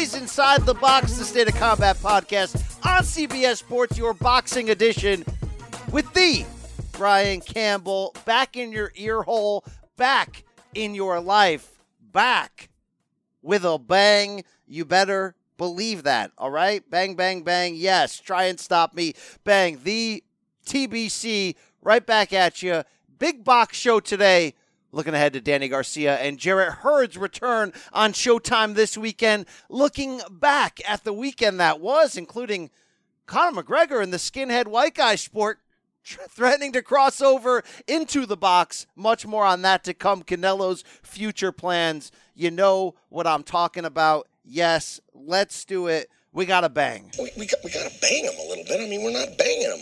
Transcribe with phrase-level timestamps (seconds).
[0.00, 2.56] Boys inside the box, the State of Combat podcast
[2.86, 5.26] on CBS Sports, your boxing edition
[5.92, 6.46] with the
[6.92, 9.62] Brian Campbell back in your ear hole,
[9.98, 12.70] back in your life, back
[13.42, 14.42] with a bang.
[14.66, 16.82] You better believe that, all right?
[16.88, 17.74] Bang, bang, bang.
[17.74, 19.12] Yes, try and stop me.
[19.44, 19.80] Bang.
[19.84, 20.24] The
[20.64, 22.84] TBC right back at you.
[23.18, 24.54] Big box show today.
[24.92, 29.46] Looking ahead to Danny Garcia and Jarrett Hurd's return on Showtime this weekend.
[29.68, 32.70] Looking back at the weekend that was, including
[33.26, 35.60] Conor McGregor and the skinhead white guy sport
[36.04, 38.86] threatening to cross over into the box.
[38.96, 40.22] Much more on that to come.
[40.22, 42.10] Canelo's future plans.
[42.34, 44.26] You know what I'm talking about.
[44.44, 46.10] Yes, let's do it.
[46.32, 47.10] We got to bang.
[47.18, 48.80] We, we, got, we got to bang him a little bit.
[48.80, 49.80] I mean, we're not banging him.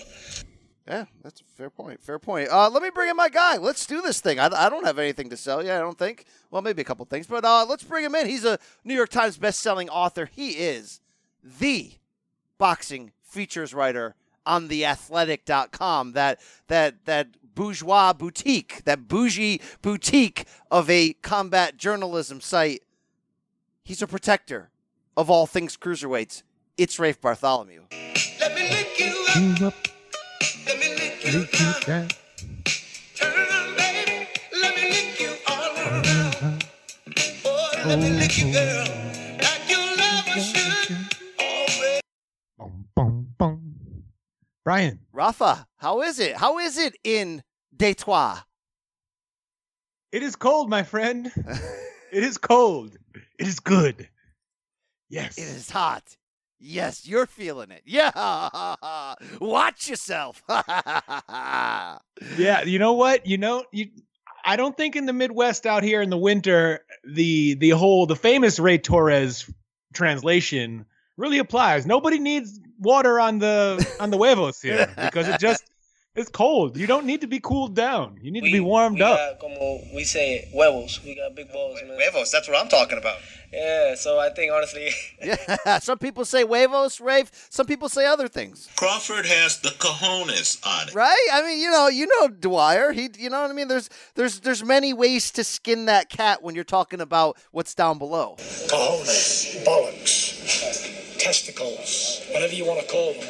[0.89, 2.03] Yeah, that's a fair point.
[2.03, 2.48] Fair point.
[2.50, 3.58] Uh, let me bring in my guy.
[3.58, 4.41] Let's do this thing.
[4.41, 5.62] I, I don't have anything to sell.
[5.64, 6.25] Yeah, I don't think.
[6.50, 8.27] Well, maybe a couple things, but uh, let's bring him in.
[8.27, 10.30] He's a New York Times best-selling author.
[10.33, 11.00] He is
[11.42, 11.92] the
[12.56, 14.14] boxing features writer
[14.47, 16.12] on theathletic.com.
[16.12, 22.83] That that that bourgeois boutique, that bougie boutique of a combat journalism site.
[23.84, 24.70] He's a protector
[25.19, 26.45] of all things cruiserweights.
[26.78, 27.83] It's Rafe Bartholomew.
[30.67, 31.34] Let me lick you up.
[31.34, 32.08] Let me lick you down.
[33.17, 34.28] Turn around, baby.
[34.62, 36.64] Let me lick you all around.
[37.45, 38.86] Oh, let me lick you, oh, girl.
[39.42, 40.97] Like your lover should.
[41.41, 42.00] Oh.
[42.58, 44.05] Boom, boom, boom.
[44.64, 46.36] Brian, Rafa, how is it?
[46.36, 47.42] How is it in
[47.77, 48.39] Detroit?
[50.12, 51.30] it is cold, my friend.
[52.12, 52.96] it is cold.
[53.39, 54.08] It is good.
[55.11, 55.39] Yes.
[55.39, 56.05] It is hot.
[56.61, 57.83] Yes, you're feeling it.
[57.86, 59.14] Yeah.
[59.41, 60.42] Watch yourself.
[62.36, 63.27] Yeah, you know what?
[63.27, 63.91] You know, you
[64.45, 68.17] I don't think in the Midwest out here in the winter, the the whole the
[68.17, 69.48] famous Ray Torres
[69.92, 70.86] translation
[71.17, 71.86] really applies.
[71.86, 75.64] Nobody needs water on the on the huevos here because it just
[76.18, 76.77] it's cold.
[76.77, 78.18] You don't need to be cooled down.
[78.20, 79.40] You need to be warmed we up.
[79.40, 81.02] Got, como we say, huevos.
[81.05, 81.96] We got big balls, man.
[81.96, 83.17] Huevos, that's what I'm talking about.
[83.52, 84.90] Yeah, so I think honestly,
[85.23, 85.79] yeah.
[85.79, 87.30] Some people say huevos, Rafe.
[87.51, 88.68] Some people say other things.
[88.77, 90.95] Crawford has the cojones on it.
[90.95, 91.27] Right?
[91.33, 92.92] I mean, you know, you know Dwyer.
[92.92, 93.68] He you know what I mean?
[93.68, 97.98] There's there's there's many ways to skin that cat when you're talking about what's down
[97.98, 98.36] below.
[98.39, 103.24] cojones, bollocks, testicles, whatever you want to call them.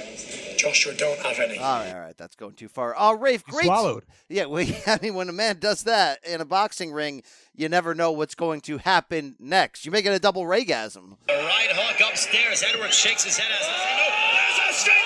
[0.58, 1.56] Joshua don't have any.
[1.58, 2.94] All right, all right, that's going too far.
[2.98, 3.64] Oh, Rafe, great.
[3.64, 4.04] swallowed.
[4.28, 7.22] Yeah, well, I mean, when a man does that in a boxing ring,
[7.54, 9.86] you never know what's going to happen next.
[9.86, 11.16] You may get a double raygasm.
[11.28, 12.62] A right hook upstairs.
[12.68, 15.04] Edwards shakes his head as the There's a statement.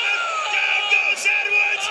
[0.53, 1.89] Down goes Edwards.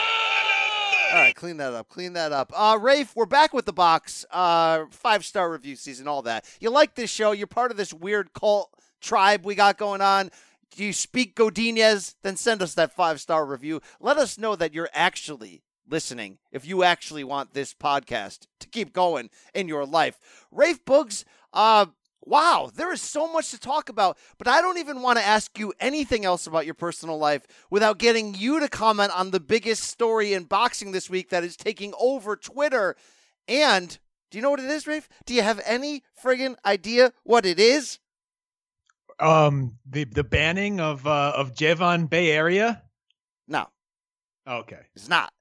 [1.14, 1.90] All right, clean that up.
[1.90, 2.52] Clean that up.
[2.56, 4.26] Uh, Rafe, we're back with the box.
[4.32, 6.46] Uh, five star review season, all that.
[6.60, 7.32] You like this show?
[7.32, 10.32] You're part of this weird cult tribe we got going on.
[10.76, 12.16] Do you speak Godinez?
[12.24, 13.82] Then send us that five star review.
[14.00, 16.38] Let us know that you're actually listening.
[16.52, 20.18] If you actually want this podcast to keep going in your life,
[20.52, 21.24] Rafe Boogs.
[21.54, 21.88] Uh,
[22.24, 25.58] Wow, there is so much to talk about, but I don't even want to ask
[25.58, 29.86] you anything else about your personal life without getting you to comment on the biggest
[29.86, 32.96] story in boxing this week that is taking over Twitter.
[33.48, 33.98] And
[34.30, 35.10] do you know what it is, Rafe?
[35.26, 37.98] Do you have any friggin' idea what it is?
[39.22, 42.82] Um the the banning of uh of Javon Bay Area?
[43.48, 43.68] No,
[44.48, 44.80] Okay.
[44.96, 45.34] it's not.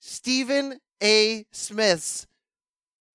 [0.00, 1.44] Stephen A.
[1.52, 2.26] Smith's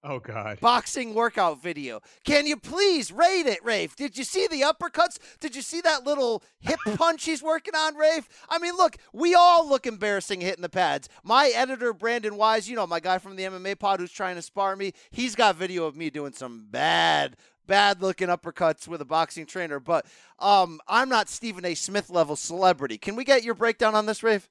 [0.07, 0.59] Oh god.
[0.59, 1.99] boxing workout video.
[2.23, 3.95] Can you please rate it, Rafe?
[3.95, 5.17] Did you see the uppercuts?
[5.39, 8.29] Did you see that little hip punch he's working on, Rafe?
[8.47, 11.09] I mean, look, we all look embarrassing hitting the pads.
[11.23, 14.43] My editor, Brandon Wise, you know, my guy from the MMA pod who's trying to
[14.43, 17.35] spar me, he's got video of me doing some bad,
[17.67, 19.79] bad looking uppercuts with a boxing trainer.
[19.79, 20.05] But
[20.39, 21.75] um, I'm not Stephen A.
[21.75, 22.97] Smith level celebrity.
[22.97, 24.49] Can we get your breakdown on this, Rafe?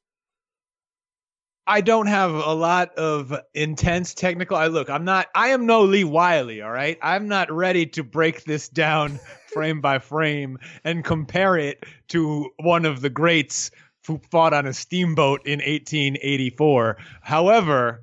[1.67, 4.57] I don't have a lot of intense technical.
[4.57, 6.99] I look, I'm not I am no Lee Wylie, all right?
[7.01, 9.19] I'm not ready to break this down
[9.53, 13.71] frame by frame and compare it to one of the greats
[14.07, 16.99] who fought on a steamboat in 1884.
[17.23, 18.03] However,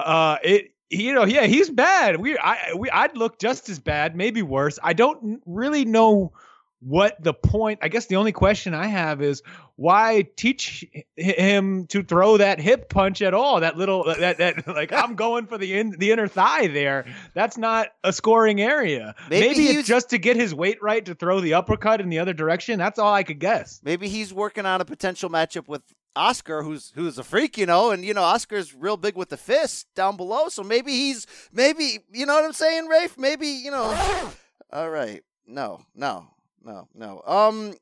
[0.00, 2.20] uh it you know, yeah, he's bad.
[2.20, 4.78] We I we I'd look just as bad, maybe worse.
[4.82, 6.32] I don't really know
[6.80, 9.42] what the point i guess the only question i have is
[9.76, 10.84] why teach
[11.16, 13.60] him to throw that hip punch at all?
[13.60, 17.04] That little that that like i'm going for the in the inner thigh there.
[17.34, 19.14] That's not a scoring area.
[19.30, 22.18] Maybe maybe, it's just to get his weight right to throw the uppercut in the
[22.18, 22.78] other direction.
[22.78, 23.80] That's all i could guess.
[23.84, 25.82] Maybe he's working on a potential matchup with
[26.16, 29.36] Oscar, who's who's a freak, you know, and you know Oscar's real big with the
[29.36, 30.48] fist down below.
[30.48, 33.18] So maybe he's maybe you know what I'm saying, Rafe.
[33.18, 34.32] Maybe you know.
[34.72, 36.26] All right, no, no,
[36.64, 37.22] no, no.
[37.24, 37.74] Um,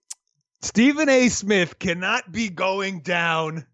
[0.60, 1.28] Stephen A.
[1.28, 3.66] Smith cannot be going down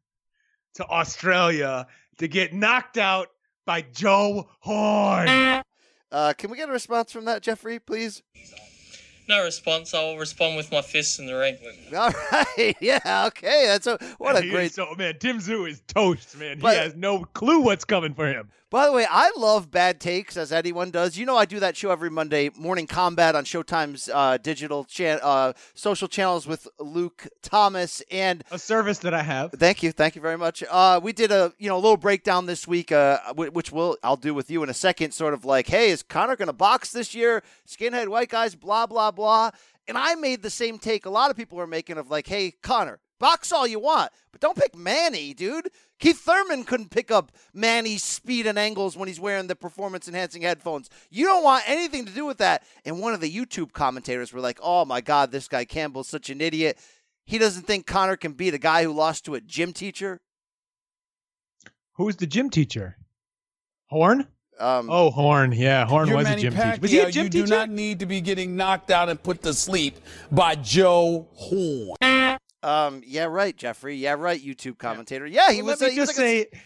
[0.75, 1.87] to Australia
[2.19, 3.29] to get knocked out
[3.67, 5.29] by Joe Horn.
[6.13, 8.23] uh, can we get a response from that, Jeffrey, please?
[9.31, 9.95] No response.
[9.95, 11.57] I'll respond with my fists in the ring.
[11.97, 13.65] All right, yeah, okay.
[13.69, 14.73] That's a what a great.
[14.73, 15.19] so man.
[15.21, 16.59] Tim Tszyu is toast, man.
[16.59, 18.51] But- he has no clue what's coming for him.
[18.71, 21.19] By the way, I love bad takes as anyone does.
[21.19, 25.19] You know, I do that show every Monday morning combat on Showtime's uh, digital chan-
[25.25, 29.51] uh, social channels with Luke Thomas and A service that I have.
[29.51, 30.63] Thank you, thank you very much.
[30.71, 33.99] Uh, we did a you know a little breakdown this week, uh, wh- which will
[34.05, 35.11] I'll do with you in a second.
[35.15, 37.43] Sort of like, hey, is Conor going to box this year?
[37.69, 39.51] Skinhead white guys, blah blah blah.
[39.89, 41.07] And I made the same take.
[41.07, 44.41] A lot of people are making of like, hey, Conor, box all you want, but
[44.41, 45.69] don't pick Manny, dude.
[46.01, 50.43] Keith Thurman couldn't pick up Manny's speed and angles when he's wearing the performance enhancing
[50.43, 50.91] headphones.
[51.11, 52.65] You don't want anything to do with that.
[52.85, 56.31] And one of the YouTube commentators were like, oh my God, this guy Campbell's such
[56.31, 56.79] an idiot.
[57.27, 60.19] He doesn't think Conor can beat a guy who lost to a gym teacher.
[61.95, 62.97] Who's the gym teacher?
[63.87, 64.27] Horn?
[64.59, 65.53] Um, Oh, Horn.
[65.53, 66.71] Yeah, Horn You're was a gym Pacquiao.
[66.73, 66.81] teacher.
[66.81, 67.47] Was he a gym you teacher?
[67.47, 69.99] do not need to be getting knocked out and put to sleep
[70.33, 72.39] by Joe Horn.
[72.63, 73.97] Um, yeah, right, Jeffrey.
[73.97, 75.27] Yeah, right, YouTube commentator.
[75.27, 75.81] Yeah, he Well, was.
[75.81, 76.61] Let a- me he was just like a- say,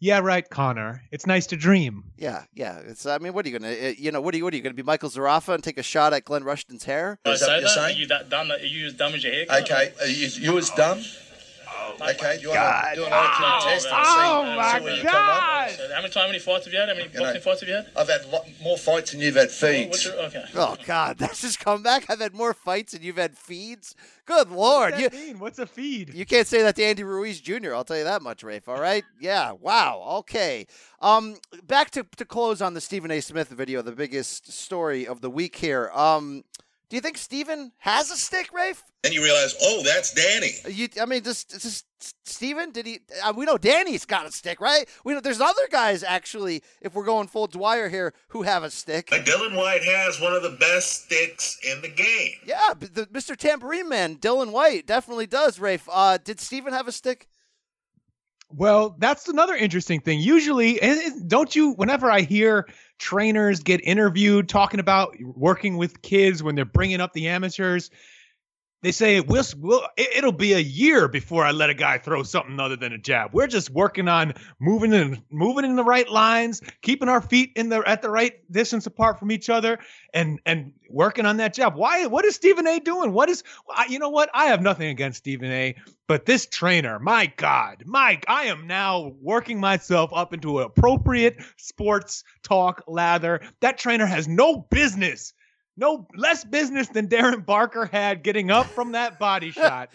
[0.00, 1.02] yeah, right, Conor.
[1.10, 2.04] It's nice to dream.
[2.16, 2.78] yeah, yeah.
[2.78, 3.04] It's.
[3.04, 3.72] I mean, what are you gonna?
[3.72, 4.44] uh, You know, what are you?
[4.44, 7.18] What are you gonna be, Michael Zerafa and take a shot at Glenn Rushton's hair?
[7.24, 7.78] I Is that say you're that?
[7.78, 8.50] Are you that dumb?
[8.50, 9.62] Are you as dumb as your haircut?
[9.64, 11.02] Okay, are you, you as dumb?
[12.00, 15.02] Okay, you want to do an IQ test and see, Oh, see my where you
[15.02, 15.70] come up?
[15.70, 16.88] So how many how many fights have you had?
[16.88, 17.86] How many know- boxing fights have you had?
[17.96, 20.04] I've had lot more fights than you've had What's feeds.
[20.04, 20.44] your, okay.
[20.54, 22.08] Oh God, that's his comeback.
[22.08, 23.94] I've had more fights than you've had feeds.
[24.26, 25.38] Good lord, What's you that mean?
[25.38, 26.12] What's a feed?
[26.14, 27.74] you can't say that to Andy Ruiz Jr.
[27.74, 28.68] I'll tell you that much, Rafe.
[28.68, 29.04] All right?
[29.20, 29.52] Yeah.
[29.52, 30.02] Wow.
[30.20, 30.66] Okay.
[31.00, 31.36] Um,
[31.66, 33.20] back to to close on the Stephen A.
[33.20, 35.90] Smith video, the biggest story of the week here.
[35.94, 36.44] Um,
[36.88, 38.82] do you think Stephen has a stick, Rafe?
[39.02, 40.52] Then you realize, oh, that's Danny.
[40.68, 41.84] You, I mean, just, just
[42.24, 43.00] Steven, did he?
[43.22, 44.88] Uh, we know Danny's got a stick, right?
[45.04, 46.62] We know there's other guys actually.
[46.80, 49.10] If we're going full Dwyer here, who have a stick.
[49.12, 52.32] Like Dillian Whyte has one of the best sticks in the game.
[52.46, 53.36] Yeah, but the Mr.
[53.36, 55.60] Tambourine Man, Dillian Whyte, definitely does.
[55.60, 57.28] Rafe, uh, did Steven have a stick?
[58.50, 60.20] Well, that's another interesting thing.
[60.20, 62.66] Usually, and don't you, whenever I hear
[62.98, 67.90] trainers get interviewed talking about working with kids when they're bringing up the amateurs,
[68.82, 72.22] they say, we'll, we'll, it- it'll be a year before I let a guy throw
[72.22, 73.30] something other than a jab.
[73.32, 77.68] We're just working on moving in, moving in the right lines, keeping our feet in
[77.68, 79.78] the at the right distance apart from each other,
[80.14, 81.74] and and working on that jab.
[81.74, 82.06] Why?
[82.06, 82.78] What is Stephen A.
[82.78, 83.12] doing?
[83.12, 83.42] What is?
[83.74, 84.30] I, you know what?
[84.32, 85.74] I have nothing against Stephen A.
[86.06, 92.24] But this trainer, my God, Mike, I am now working myself up into appropriate sports
[92.42, 93.40] talk lather.
[93.60, 95.34] That trainer has no business,
[95.78, 99.90] no less business than Darren Barker had getting up from that body shot.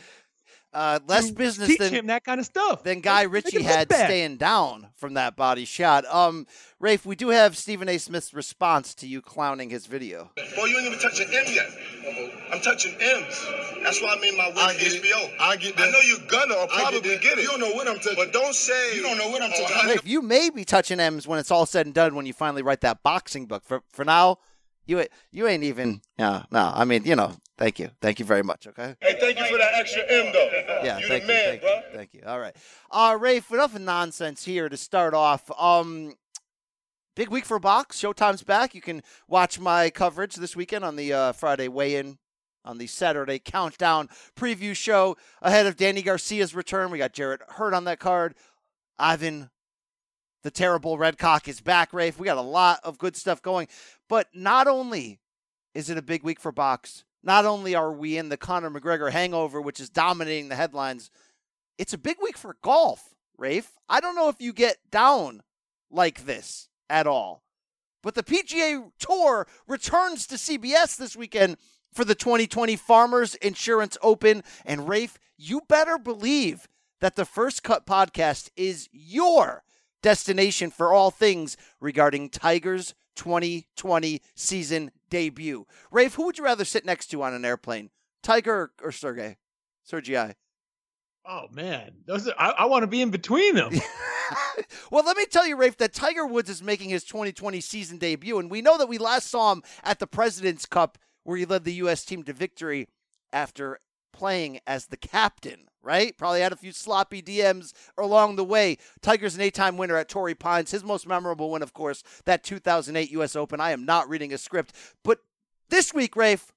[0.74, 2.81] Uh, less to business teach than him that kind of stuff.
[2.81, 4.07] than Guy Ritchie had bad.
[4.07, 6.04] staying down from that body shot.
[6.06, 6.47] Um,
[6.80, 7.99] Rafe, we do have Stephen A.
[7.99, 10.31] Smith's response to you clowning his video.
[10.35, 11.68] Boy, you ain't even touching M yet.
[12.52, 13.47] I'm touching M's.
[13.83, 15.31] That's why I made my way to HBO.
[15.40, 15.90] I get that.
[15.90, 17.44] I know you're gonna or probably get, it.
[17.44, 18.16] You don't know what I'm touching.
[18.16, 19.90] But don't say you don't know what I'm touching.
[19.90, 22.63] Rafe, you may be touching M's when it's all said and done when you finally
[22.63, 23.63] write that boxing book.
[23.63, 24.40] For for now,
[24.85, 26.02] you ain't- you ain't even.
[26.18, 26.71] No, no.
[26.73, 27.33] I mean, you know.
[27.56, 28.66] Thank you, thank you very much.
[28.66, 28.95] Okay.
[28.99, 30.49] Hey, thank you for that extra M though.
[30.83, 31.75] Yeah, you thank the man, you, thank bro.
[31.75, 32.21] you, thank you.
[32.25, 32.56] All right,
[32.90, 33.52] uh, Rafe.
[33.52, 35.52] Enough of nonsense here to start off.
[35.61, 36.16] Um,
[37.16, 38.02] big week for box.
[38.02, 38.73] Showtime's back.
[38.73, 42.18] You can watch my coverage this weekend on the uh, Friday weigh-in,
[42.66, 46.90] on the Saturday countdown preview show ahead of Danny Garcia's return.
[46.90, 48.33] We got Jarrett Hurd on that card.
[48.97, 49.52] Ivan,
[50.44, 51.94] the terrible Redkach, is back.
[51.94, 52.19] Rafe.
[52.19, 53.68] We got a lot of good stuff going,
[54.07, 55.19] but not only
[55.73, 57.04] is it a big week for box.
[57.23, 61.09] Not only are we in the Conor McGregor hangover, which is dominating the headlines,
[61.78, 63.71] it's a big week for golf, Rafe.
[63.88, 65.42] I don't know if you get down
[65.90, 67.44] like this at all.
[68.02, 71.56] But the PGA Tour returns to CBS this weekend
[71.94, 74.44] for the 2020 Farmers Insurance Open.
[74.66, 76.68] And Rafe, you better believe
[77.00, 79.64] that the First Cut podcast is your
[80.04, 85.66] destination for all things regarding Tigers 2020 season debut.
[85.92, 87.90] Rafe, who would you rather sit next to on an airplane,
[88.22, 89.38] Tiger or, or Sergey?
[89.83, 90.36] Sergei.
[91.26, 93.74] Oh man, those are, I, I want to be in between them.
[94.92, 98.38] well, let me tell you, Rafe, that Tiger Woods is making his 2020 season debut,
[98.38, 101.64] and we know that we last saw him at the President's Cup, where he led
[101.64, 102.04] the U.S.
[102.04, 102.88] team to victory
[103.31, 103.80] after
[104.12, 105.68] playing as the captain.
[105.83, 106.18] Right?
[106.18, 108.78] Probably had a few sloppy DMs along the way.
[109.02, 110.71] Tiger's an eight-time winner at Torrey Pines.
[110.71, 113.35] His most memorable win, of course, that 2008 U.S.
[113.35, 113.59] Open.
[113.59, 114.73] I am not reading a script,
[115.04, 115.19] but
[115.69, 116.54] this week, Rafe,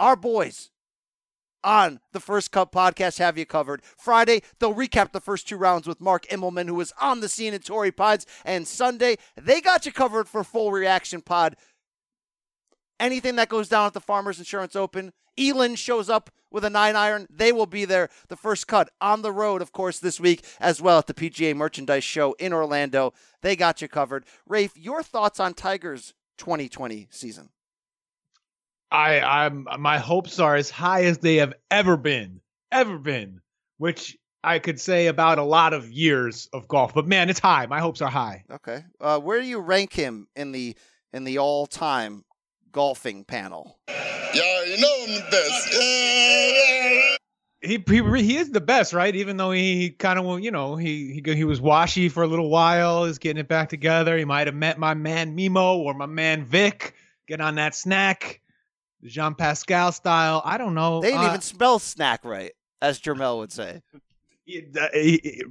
[0.00, 0.70] our boys
[1.64, 3.82] on the First Cut podcast have you covered.
[3.98, 7.52] Friday, they'll recap the first two rounds with Mark Immelman, who was on the scene
[7.52, 8.24] at Torrey Pines.
[8.44, 11.56] And Sunday, they got you covered for full reaction pod.
[12.98, 16.96] Anything that goes down at the Farmers Insurance Open, Elin shows up with a nine
[16.96, 17.26] iron.
[17.30, 18.08] They will be there.
[18.28, 21.54] The first cut on the road, of course, this week as well at the PGA
[21.54, 23.12] Merchandise Show in Orlando.
[23.42, 24.24] They got you covered.
[24.46, 27.50] Rafe, your thoughts on Tigers 2020 season?
[28.90, 33.40] I I'm my hopes are as high as they have ever been, ever been,
[33.78, 36.94] which I could say about a lot of years of golf.
[36.94, 37.66] But man, it's high.
[37.66, 38.44] My hopes are high.
[38.50, 38.84] Okay.
[39.00, 40.76] Uh, where do you rank him in the
[41.12, 42.24] in the all time
[42.76, 43.78] golfing panel?
[43.88, 45.72] Yeah, you know I'm the best.
[45.72, 47.16] Yeah, yeah.
[47.62, 49.16] He, he he is the best, right?
[49.16, 52.50] Even though he kind of you know he he he was washy for a little
[52.50, 54.18] while, is getting it back together.
[54.18, 56.94] He might have met my man Mimo or my man Vic.
[57.26, 58.42] Get on that snack,
[59.04, 60.42] Jean Pascal style.
[60.44, 61.00] I don't know.
[61.00, 62.52] They didn't Uh, even spell snack right,
[62.82, 63.80] as Jermell would say.
[64.46, 65.42] it- uh, he- he-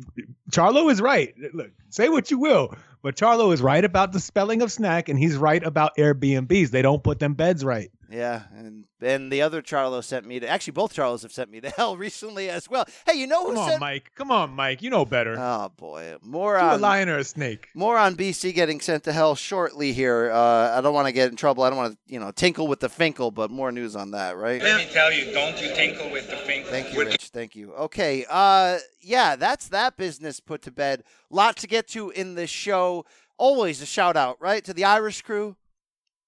[0.51, 1.33] Charlo is right.
[1.55, 5.19] Look, say what you will, but Charlo is right about the spelling of snack, and
[5.19, 6.71] he's right about Airbnbs.
[6.71, 7.91] They don't put them beds right.
[8.11, 10.47] Yeah, and and the other Charlo sent me to.
[10.47, 12.85] Actually, both Charlos have sent me to hell recently as well.
[13.05, 13.81] Hey, you know who Come on, sent?
[13.81, 14.11] Mike.
[14.15, 14.81] Come on, Mike.
[14.81, 15.35] You know better.
[15.37, 17.69] Oh boy, more on a lion or a snake?
[17.75, 20.31] more on BC getting sent to hell shortly here.
[20.31, 21.63] Uh, I don't want to get in trouble.
[21.63, 24.37] I don't want to you know tinkle with the Finkel, but more news on that,
[24.37, 24.61] right?
[24.61, 26.67] Let me tell you, don't you tinkle with the finger.
[26.69, 27.29] Thank you, Rich.
[27.29, 27.73] Thank you.
[27.73, 28.25] Okay.
[28.29, 31.03] Uh yeah, that's that business put to bed.
[31.29, 33.05] Lot to get to in this show.
[33.37, 34.63] Always a shout out, right?
[34.63, 35.55] To the Irish crew.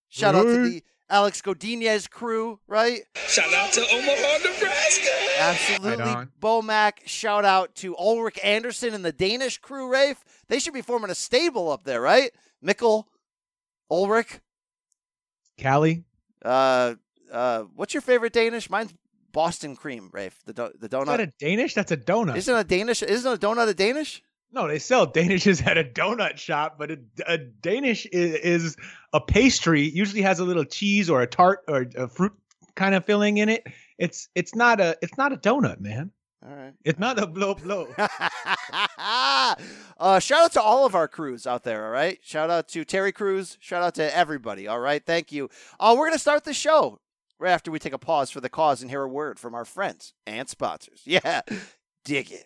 [0.10, 3.02] Shout out to the Alex Godinez crew, right?
[3.16, 5.10] Shout out to Omaha, Nebraska.
[5.40, 6.04] Absolutely.
[6.04, 6.32] on.
[6.42, 7.06] Bomac.
[7.06, 10.24] Shout out to Ulrich Anderson and the Danish crew, Rafe.
[10.50, 12.32] They should be forming a stable up there, right?
[12.64, 13.06] Mikkel,
[13.90, 14.40] Ulrich.
[15.62, 16.04] Callie.
[16.44, 16.96] Uh
[17.32, 18.70] uh what's your favorite Danish?
[18.70, 18.94] Mine's
[19.32, 20.40] Boston cream, Rafe.
[20.46, 21.74] The do- the Is that a Danish?
[21.74, 22.38] That's a donut.
[22.38, 24.22] Isn't a Danish isn't a donut a Danish?
[24.51, 28.77] No, they sell Danishes at a donut shop, but a, a Danish is, is
[29.13, 29.84] a pastry.
[29.84, 32.34] Usually has a little cheese or a tart or a fruit
[32.75, 33.66] kind of filling in it.
[33.98, 36.12] It's it's not a it's not a donut, man.
[36.46, 36.74] All right.
[36.86, 37.88] It's not a blow blow.
[37.98, 39.56] uh,
[40.20, 42.20] shout out to all of our crews out there, all right?
[42.22, 43.58] Shout out to Terry Crews.
[43.60, 45.04] Shout out to everybody, all right?
[45.04, 45.50] Thank you.
[45.80, 47.00] Uh, we're going to start the show
[47.39, 49.66] right after we take a pause for the cause and hear a word from our
[49.66, 51.01] friends and sponsors.
[51.06, 51.42] Yeah,
[52.06, 52.46] dig it.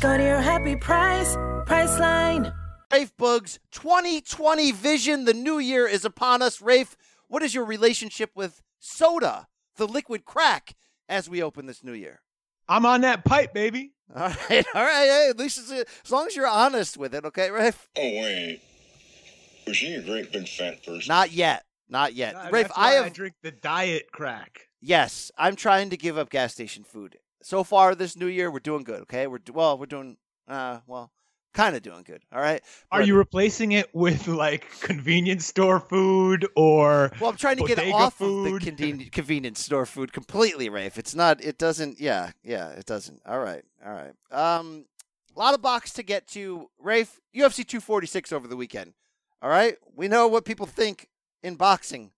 [0.00, 2.54] Go to your happy price, Priceline.
[2.90, 5.26] Rafe Bugs 2020 vision.
[5.26, 6.62] The new year is upon us.
[6.62, 6.96] Rafe,
[7.28, 10.74] what is your relationship with soda, the liquid crack,
[11.08, 12.20] as we open this new year?
[12.66, 13.92] I'm on that pipe, baby.
[14.14, 15.06] All right, all right.
[15.06, 17.88] Hey, at least it's, as long as you're honest with it, okay, Rafe?
[17.96, 18.62] Oh wait,
[19.66, 21.08] was she a great big fat person?
[21.08, 21.64] Not yet.
[21.90, 22.34] Not yet.
[22.34, 23.12] That- Rafe, that's I why have.
[23.12, 24.68] drink the diet crack.
[24.80, 27.18] Yes, I'm trying to give up gas station food.
[27.42, 29.00] So far this new year, we're doing good.
[29.02, 30.16] Okay, we're do- well, we're doing
[30.48, 31.10] uh, well,
[31.54, 32.22] kind of doing good.
[32.32, 32.62] All right.
[32.92, 37.78] Are you replacing it with like convenience store food or Well, I'm trying to get
[37.92, 38.62] off food?
[38.62, 40.98] of the conven- convenience store food completely, Rafe.
[40.98, 41.42] It's not.
[41.42, 42.00] It doesn't.
[42.00, 42.70] Yeah, yeah.
[42.70, 43.22] It doesn't.
[43.26, 43.62] All right.
[43.84, 44.12] All right.
[44.30, 44.84] Um,
[45.34, 47.20] a lot of box to get to, Rafe.
[47.34, 48.92] UFC 246 over the weekend.
[49.40, 49.76] All right.
[49.94, 51.08] We know what people think
[51.42, 52.10] in boxing.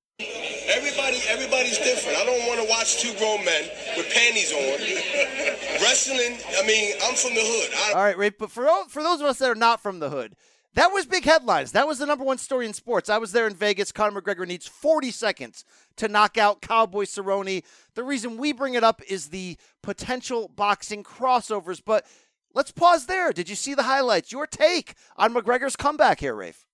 [0.74, 2.18] Everybody, everybody's different.
[2.18, 3.64] I don't want to watch two grown men
[3.96, 4.58] with panties on.
[5.82, 6.38] Wrestling.
[6.58, 7.70] I mean, I'm from the hood.
[7.76, 8.38] I, All right, Rafe.
[8.38, 10.34] But for all- for those of us that are not from the hood,
[10.74, 11.72] that was big headlines.
[11.72, 13.10] That was the number one story in sports.
[13.10, 13.92] I was there in Vegas.
[13.92, 15.64] Conor McGregor needs 40 seconds
[15.96, 17.62] to knock out Cowboy Cerrone.
[17.94, 21.82] The reason we bring it up is the potential boxing crossovers.
[21.84, 22.06] But
[22.54, 23.32] let's pause there.
[23.32, 24.32] Did you see the highlights?
[24.32, 26.64] Your take on McGregor's comeback here, Rafe?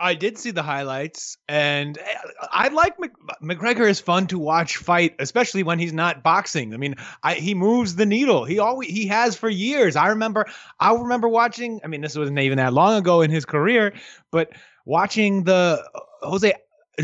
[0.00, 2.02] I did see the highlights, and eh,
[2.50, 3.88] I like Mc, McGregor.
[3.88, 6.72] is fun to watch fight, especially when he's not boxing.
[6.72, 8.46] I mean, I, he moves the needle.
[8.46, 9.96] He always he has for years.
[9.96, 10.46] I remember.
[10.80, 11.80] I remember watching.
[11.84, 13.92] I mean, this wasn't even that long ago in his career,
[14.30, 14.50] but
[14.86, 15.86] watching the
[16.22, 16.54] Jose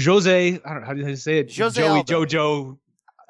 [0.03, 0.49] Jose.
[0.65, 1.55] I don't know how do you say it.
[1.55, 2.25] Jose Joey Aldo.
[2.25, 2.79] Jojo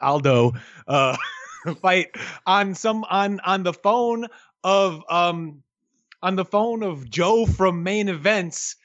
[0.01, 0.53] Aldo
[0.87, 1.17] uh,
[1.83, 2.09] fight
[2.47, 4.29] on some on on the phone
[4.63, 5.65] of um
[6.23, 8.77] on the phone of Joe from main events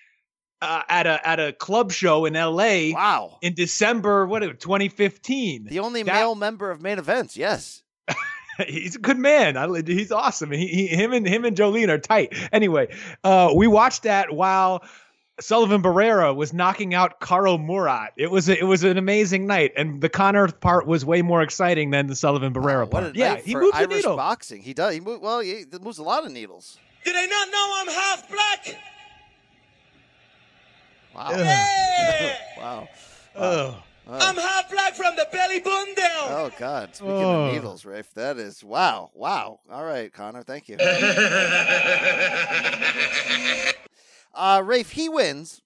[0.61, 2.93] uh, at a at a club show in L.A.
[2.93, 3.37] Wow.
[3.41, 5.65] In December, what 2015.
[5.65, 7.35] The only That- male member of main events.
[7.37, 7.83] Yes.
[8.67, 9.57] he's a good man.
[9.57, 10.51] I, he's awesome.
[10.51, 12.33] He, he, him and him and Jolene are tight.
[12.51, 14.83] Anyway, uh, we watched that while
[15.39, 18.11] Sullivan Barrera was knocking out Karo Murat.
[18.17, 21.41] It was a, it was an amazing night, and the Conor part was way more
[21.41, 23.15] exciting than the Sullivan Barrera What part.
[23.15, 24.15] Yeah, he for moved the needle.
[24.17, 24.61] boxing.
[24.61, 24.93] He does.
[24.93, 25.39] He move, well.
[25.39, 26.77] He moves a lot of needles.
[27.03, 28.77] Do they not know I'm half black?
[31.15, 31.31] Wow.
[31.31, 32.35] Yeah.
[32.57, 32.87] wow.
[33.35, 33.83] Oh.
[34.09, 36.27] I'm half black from the belly button down.
[36.29, 36.95] Oh God!
[36.95, 37.45] Speaking Oh.
[37.45, 39.59] of needles, Rafe, that is wow, wow.
[39.71, 40.77] All right, Conor, thank you.
[44.33, 45.61] uh, Rafe, he wins.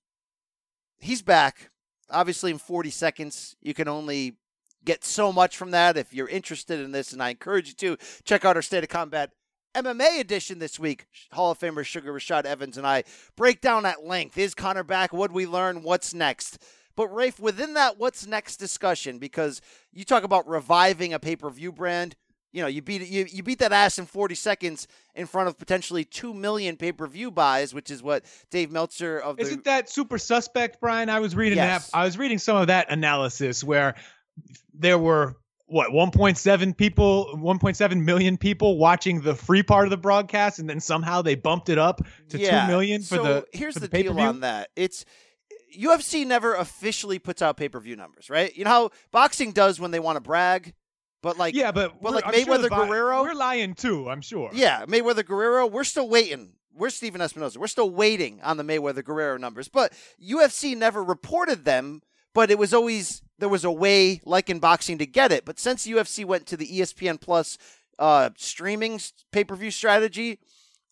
[0.99, 1.69] He's back.
[2.09, 4.35] Obviously, in 40 seconds, you can only
[4.83, 5.97] get so much from that.
[5.97, 8.89] If you're interested in this, and I encourage you to check out our State of
[8.89, 9.31] Combat
[9.75, 11.05] MMA edition this week.
[11.31, 13.03] Hall of Famer Sugar Rashad Evans and I
[13.35, 14.37] break down at length.
[14.37, 15.13] Is Conor back?
[15.13, 15.83] What we learn?
[15.83, 16.57] What's next?
[16.95, 22.15] But Rafe, within that what's next discussion, because you talk about reviving a pay-per-view brand,
[22.53, 25.57] you know, you beat you, you beat that ass in 40 seconds in front of
[25.57, 30.17] potentially 2 million pay-per-view buys, which is what Dave Meltzer of the Isn't that super
[30.17, 31.09] suspect, Brian?
[31.09, 31.91] I was reading Yes.
[31.91, 31.97] that.
[31.97, 33.95] I was reading some of that analysis where
[34.73, 35.35] there were
[35.67, 40.79] what 1.7 people, 1.7 million people watching the free part of the broadcast, and then
[40.79, 42.61] somehow they bumped it up to Yeah.
[42.61, 43.45] two million for so the.
[43.51, 44.69] here's for the, the, deal on that.
[44.75, 45.05] It's
[45.77, 48.55] UFC never officially puts out pay-per-view numbers, right?
[48.55, 50.73] You know how boxing does when they want to brag,
[51.21, 54.09] but like yeah, but but like I'm Mayweather the vi- Guerrero, we're lying too.
[54.09, 54.51] I'm sure.
[54.53, 56.53] Yeah, Mayweather Guerrero, we're still waiting.
[56.73, 57.57] We're Stephen Espinoza.
[57.57, 59.67] We're still waiting on the Mayweather Guerrero numbers.
[59.69, 62.01] But UFC never reported them,
[62.33, 65.45] but it was always there was a way like in boxing to get it.
[65.45, 67.57] But since UFC went to the ESPN Plus
[67.97, 68.99] uh streaming
[69.31, 70.39] pay-per-view strategy,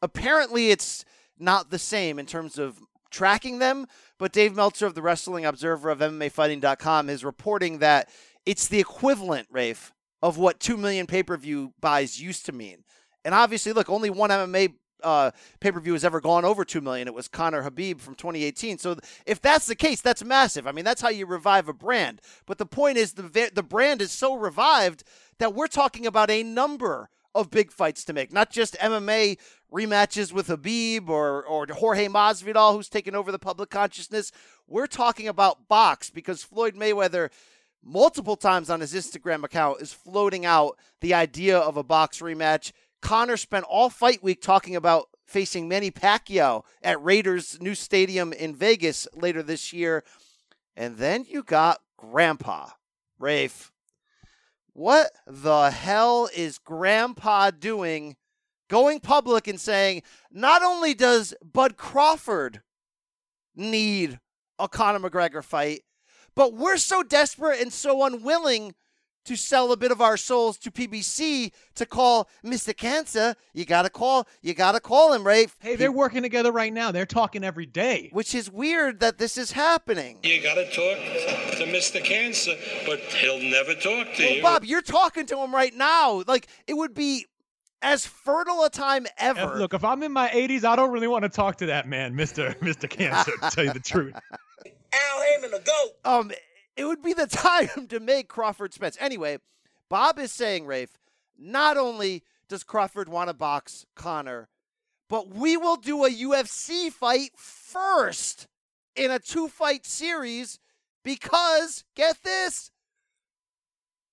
[0.01, 1.03] apparently it's
[1.37, 2.79] not the same in terms of
[3.11, 3.87] tracking them.
[4.17, 8.09] But Dave Meltzer of the Wrestling Observer of MMAfighting.com is reporting that
[8.45, 12.83] it's the equivalent, Rafe, of what 2 million pay per view buys used to mean.
[13.25, 16.81] And obviously, look, only one MMA uh, pay per view has ever gone over 2
[16.81, 17.07] million.
[17.07, 18.77] It was Conor Khabib from 2018.
[18.77, 20.67] So if that's the case, that's massive.
[20.67, 22.21] I mean, that's how you revive a brand.
[22.45, 25.03] But the point is, the, the brand is so revived
[25.39, 29.37] that we're talking about a number of big fights to make, not just MMA
[29.71, 34.31] rematches with Khabib or, or Jorge Masvidal, who's taken over the public consciousness.
[34.67, 37.29] We're talking about box because Floyd Mayweather,
[37.83, 42.71] multiple times on his Instagram account, is floating out the idea of a box rematch.
[43.03, 48.55] Conor spent all fight week talking about facing Manny Pacquiao at Raiders' new stadium in
[48.55, 50.05] Vegas later this year.
[50.75, 52.69] And then you got Grandpa,
[53.19, 53.73] Rafe.
[54.71, 58.15] What the hell is Grandpa doing
[58.69, 62.61] going public and saying, not only does Bud Crawford
[63.53, 64.21] need
[64.57, 65.81] a Conor McGregor fight,
[66.35, 68.75] but we're so desperate and so unwilling
[69.25, 72.75] to sell a bit of our souls to PBC to call Mr.
[72.75, 73.35] Cancer.
[73.53, 75.55] You gotta call, you gotta call him, Rafe.
[75.59, 76.91] Hey, they're working together right now.
[76.91, 78.09] They're talking every day.
[78.11, 80.19] Which is weird that this is happening.
[80.23, 82.03] You gotta talk to Mr.
[82.03, 82.53] Cancer,
[82.85, 84.41] but he'll never talk to Well, you.
[84.41, 86.23] Bob, you're talking to him right now.
[86.27, 87.25] Like it would be
[87.81, 89.53] as fertile a time ever.
[89.53, 91.87] If- look, if I'm in my 80s, I don't really want to talk to that
[91.87, 93.31] man, Mister Mister Cancer.
[93.41, 94.13] to tell you the truth.
[94.93, 95.91] Al Haymon, the GOAT.
[96.05, 96.31] Um,
[96.75, 98.97] it would be the time to make Crawford Spence.
[98.99, 99.37] Anyway,
[99.89, 100.97] Bob is saying, Rafe,
[101.37, 104.49] not only does Crawford want to box Conor,
[105.09, 108.47] but we will do a UFC fight first
[108.95, 110.59] in a two fight series
[111.03, 112.71] because, get this,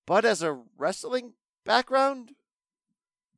[0.07, 2.33] but as a wrestling background.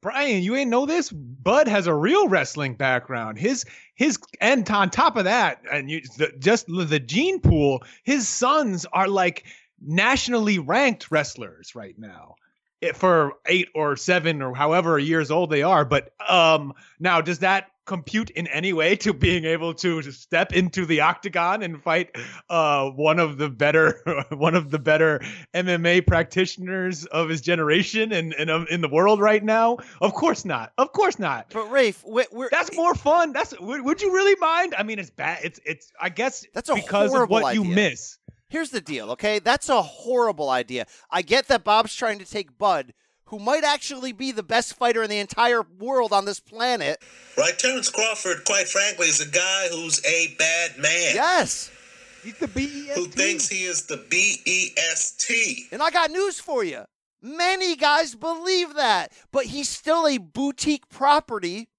[0.03, 1.11] Brian, you ain't know this?
[1.13, 3.39] Bud has a real wrestling background.
[3.39, 8.29] His his and on top of that, and you the, just the gene pool, his
[8.29, 9.45] sons are like
[9.81, 12.35] nationally ranked wrestlers right now.
[12.95, 15.85] For eight or seven or however years old they are.
[15.85, 20.87] But um, now, does that compute in any way to being able to step into
[20.87, 22.11] the octagon and fight
[22.49, 25.21] uh, one of the better one of the better
[25.55, 29.79] MMA practitioners of his generation and, and um, in the world right now?
[30.01, 30.73] Of course not.
[30.79, 31.47] Of course not.
[31.53, 33.33] But Rafe, we- we're, that's more fun.
[33.33, 34.75] That's would, would you really mind?
[34.77, 35.41] I mean, it's bad.
[35.43, 35.93] It's it's.
[36.01, 38.19] I guess That's a because of what you miss.
[38.49, 39.39] Here's the deal, okay?
[39.39, 40.87] That's a horrible idea.
[41.11, 42.93] I get that Bob's trying to take Bud,
[43.33, 47.03] who might actually be the best fighter in the entire world on this planet.
[47.39, 51.15] Right, Terrence Crawford, quite frankly, is a guy who's a bad man.
[51.15, 51.71] Yes.
[52.23, 55.65] He's the B E Who thinks he is the B E S T.
[55.73, 56.83] And I got news for you.
[57.23, 61.71] Many guys believe that, but he's still a boutique property.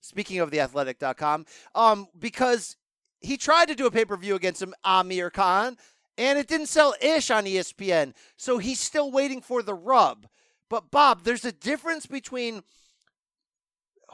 [0.00, 2.76] Speaking of the athletic.com, um, because
[3.20, 5.76] he tried to do a pay per view against him, Amir Khan,
[6.16, 8.14] and it didn't sell ish on ESPN.
[8.38, 10.26] So he's still waiting for the rub.
[10.68, 12.62] But Bob, there's a difference between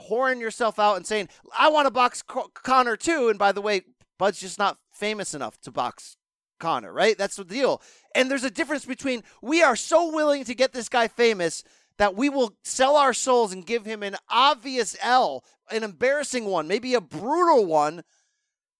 [0.09, 3.29] whoring yourself out and saying, I want to box Co- Conor too.
[3.29, 3.83] And by the way,
[4.19, 6.17] Bud's just not famous enough to box
[6.59, 7.17] Conor, right?
[7.17, 7.83] That's the deal.
[8.15, 11.65] And there's a difference between we are so willing to get this guy famous
[11.99, 16.67] that we will sell our souls and give him an obvious L, an embarrassing one,
[16.67, 18.03] maybe a brutal one,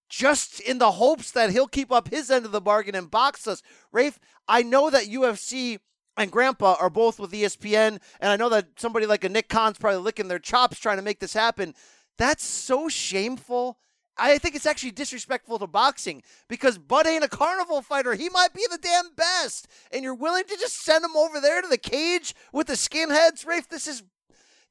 [0.09, 3.47] just in the hopes that he'll keep up his end of the bargain and box
[3.47, 3.61] us.
[3.91, 5.79] Rafe, I know that UFC
[6.17, 9.77] and Grandpa are both with ESPN, and I know that somebody like a Nick Khan's
[9.77, 11.73] probably licking their chops trying to make this happen.
[12.17, 13.77] That's so shameful.
[14.17, 18.13] I think it's actually disrespectful to boxing because Bud ain't a carnival fighter.
[18.13, 19.67] He might be the damn best.
[19.91, 23.45] And you're willing to just send him over there to the cage with the skinheads,
[23.45, 23.69] Rafe?
[23.69, 24.03] This is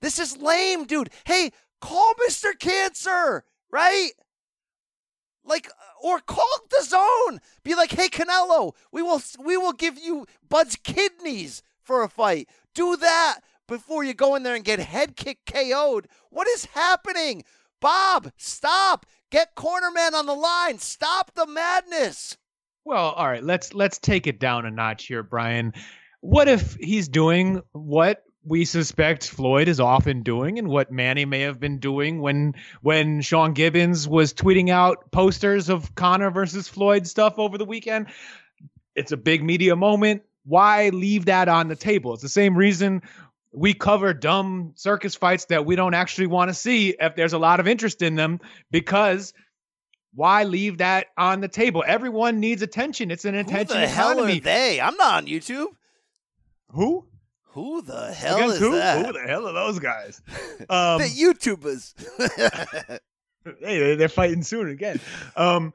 [0.01, 1.11] this is lame, dude.
[1.25, 2.59] Hey, call Mr.
[2.59, 4.11] Cancer, right?
[5.45, 7.41] Like uh, or call the zone.
[7.65, 12.49] Be like, "Hey Canelo, we will we will give you Bud's kidneys for a fight."
[12.75, 16.09] Do that before you go in there and get head kick KO'd.
[16.31, 17.45] What is happening?
[17.81, 19.07] Bob, stop.
[19.31, 20.79] Get cornerman on the line.
[20.79, 22.37] Stop the madness.
[22.85, 25.73] Well, all right, let's let's take it down a notch here, Brian.
[26.21, 31.41] What if he's doing what we suspect Floyd is often doing and what Manny may
[31.41, 37.07] have been doing when when Sean Gibbons was tweeting out posters of Conor versus Floyd
[37.07, 38.07] stuff over the weekend?
[38.95, 40.23] It's a big media moment.
[40.45, 42.15] Why leave that on the table?
[42.15, 43.03] It's the same reason
[43.53, 47.39] we cover dumb circus fights that we don't actually want to see if there's a
[47.39, 49.35] lot of interest in them because
[50.15, 51.85] why leave that on the table?
[51.87, 53.11] Everyone needs attention.
[53.11, 54.81] It's an attention Who the hell are they?
[54.81, 55.69] I'm not on YouTube.
[56.71, 57.07] Who?
[57.53, 58.73] Who the hell Against is who?
[58.77, 59.05] that?
[59.07, 60.21] Who the hell are those guys?
[60.69, 61.95] Um, the YouTubers.
[63.45, 65.01] hey, they're- they're fighting soon again.
[65.37, 65.73] Um,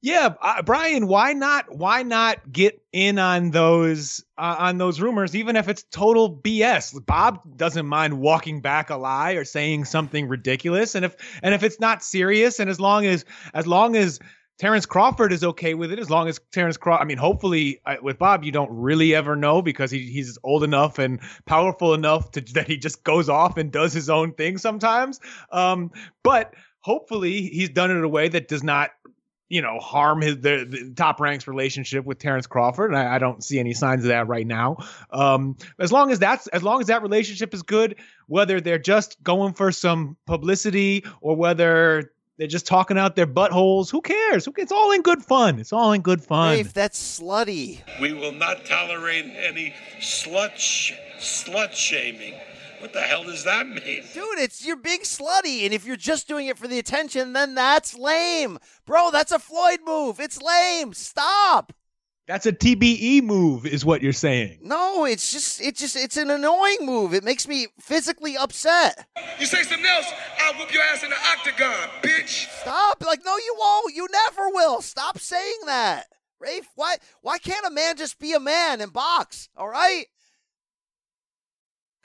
[0.00, 1.74] yeah, uh, Brian, why not?
[1.76, 7.04] Why not get in on those uh, on those rumors, even if it's total BS?
[7.04, 11.64] Bob doesn't mind walking back a lie or saying something ridiculous, and if and if
[11.64, 14.20] it's not serious, and as long as as long as
[14.58, 17.96] Terrence Crawford is okay with it, as long as Terrence Crawford, I mean, hopefully uh,
[18.02, 22.32] with Bob, you don't really ever know because he, he's old enough and powerful enough
[22.32, 25.20] to that he just goes off and does his own thing sometimes.
[25.52, 25.92] Um,
[26.24, 28.90] but hopefully he's done it in a way that does not
[29.48, 33.18] you know, harm his the, the top ranks relationship with Terrence Crawford, and I, I
[33.18, 34.76] don't see any signs of that right now.
[35.10, 39.22] Um, as long as that's as long as that relationship is good, whether they're just
[39.22, 44.44] going for some publicity or whether they're just talking out their buttholes, who cares?
[44.44, 45.58] Who It's all in good fun.
[45.58, 46.56] It's all in good fun.
[46.56, 47.80] Rafe, that's slutty.
[48.00, 52.34] We will not tolerate any slut sh- slut shaming.
[52.80, 54.04] What the hell does that mean?
[54.14, 57.56] Dude, it's you're being slutty, and if you're just doing it for the attention, then
[57.56, 58.58] that's lame.
[58.86, 60.20] Bro, that's a Floyd move.
[60.20, 60.94] It's lame.
[60.94, 61.72] Stop.
[62.28, 64.58] That's a TBE move, is what you're saying.
[64.60, 67.14] No, it's just it's just it's an annoying move.
[67.14, 69.08] It makes me physically upset.
[69.40, 72.46] You say something else, I'll whoop your ass in the octagon, bitch.
[72.60, 73.02] Stop.
[73.02, 73.94] Like, no, you won't.
[73.96, 74.82] You never will.
[74.82, 76.04] Stop saying that.
[76.38, 79.48] Rafe, why why can't a man just be a man and box?
[79.56, 80.04] All right?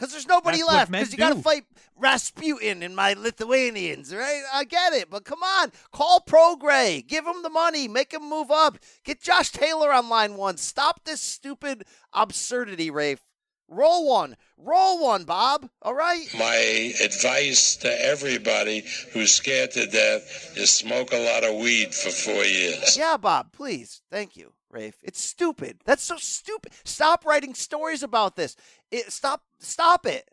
[0.03, 0.91] Because there's nobody That's left.
[0.91, 1.63] Because you got to fight
[1.95, 4.41] Rasputin and my Lithuanians, right?
[4.53, 8.51] I get it, but come on, call Prograis, give him the money, make him move
[8.51, 10.57] up, get Josh Taylor on line one.
[10.57, 13.23] Stop this stupid absurdity, Rafe.
[13.69, 15.69] Roll one, roll one, Bob.
[15.81, 16.27] All right.
[16.37, 22.09] My advice to everybody who's scared to death is smoke a lot of weed for
[22.09, 22.97] four years.
[23.03, 24.01] Yeah, Bob, please.
[24.11, 24.97] Thank you, Rafe.
[25.01, 25.79] It's stupid.
[25.85, 26.73] That's so stupid.
[26.83, 28.57] Stop writing stories about this.
[28.93, 30.29] It, stop stop it.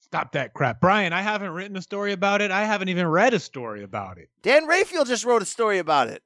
[0.00, 0.82] Stop that crap.
[0.82, 2.50] Brian, I haven't written a story about it.
[2.50, 4.28] I haven't even read a story about it.
[4.42, 6.22] Dan Rafael just wrote a story about it.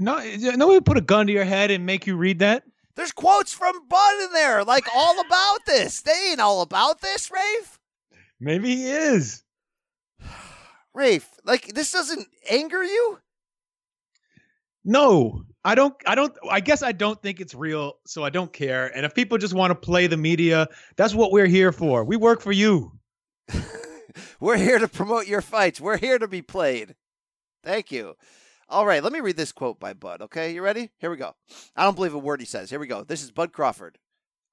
[0.00, 0.18] No,
[0.56, 2.64] nobody put a gun to your head and make you read that.
[2.96, 6.02] There's quotes from Bud in there, like all about this.
[6.02, 7.78] They ain't all about this, Rafe.
[8.40, 9.44] Maybe he is.
[10.92, 13.20] Rafe, like this doesn't anger you?
[14.84, 15.94] No, I don't.
[16.06, 16.34] I don't.
[16.50, 18.86] I guess I don't think it's real, so I don't care.
[18.96, 22.04] And if people just want to play the media, that's what we're here for.
[22.04, 22.92] We work for you.
[24.40, 25.80] We're here to promote your fights.
[25.80, 26.96] We're here to be played.
[27.64, 28.16] Thank you.
[28.68, 30.22] All right, let me read this quote by Bud.
[30.22, 30.90] Okay, you ready?
[30.98, 31.34] Here we go.
[31.76, 32.70] I don't believe a word he says.
[32.70, 33.04] Here we go.
[33.04, 33.98] This is Bud Crawford.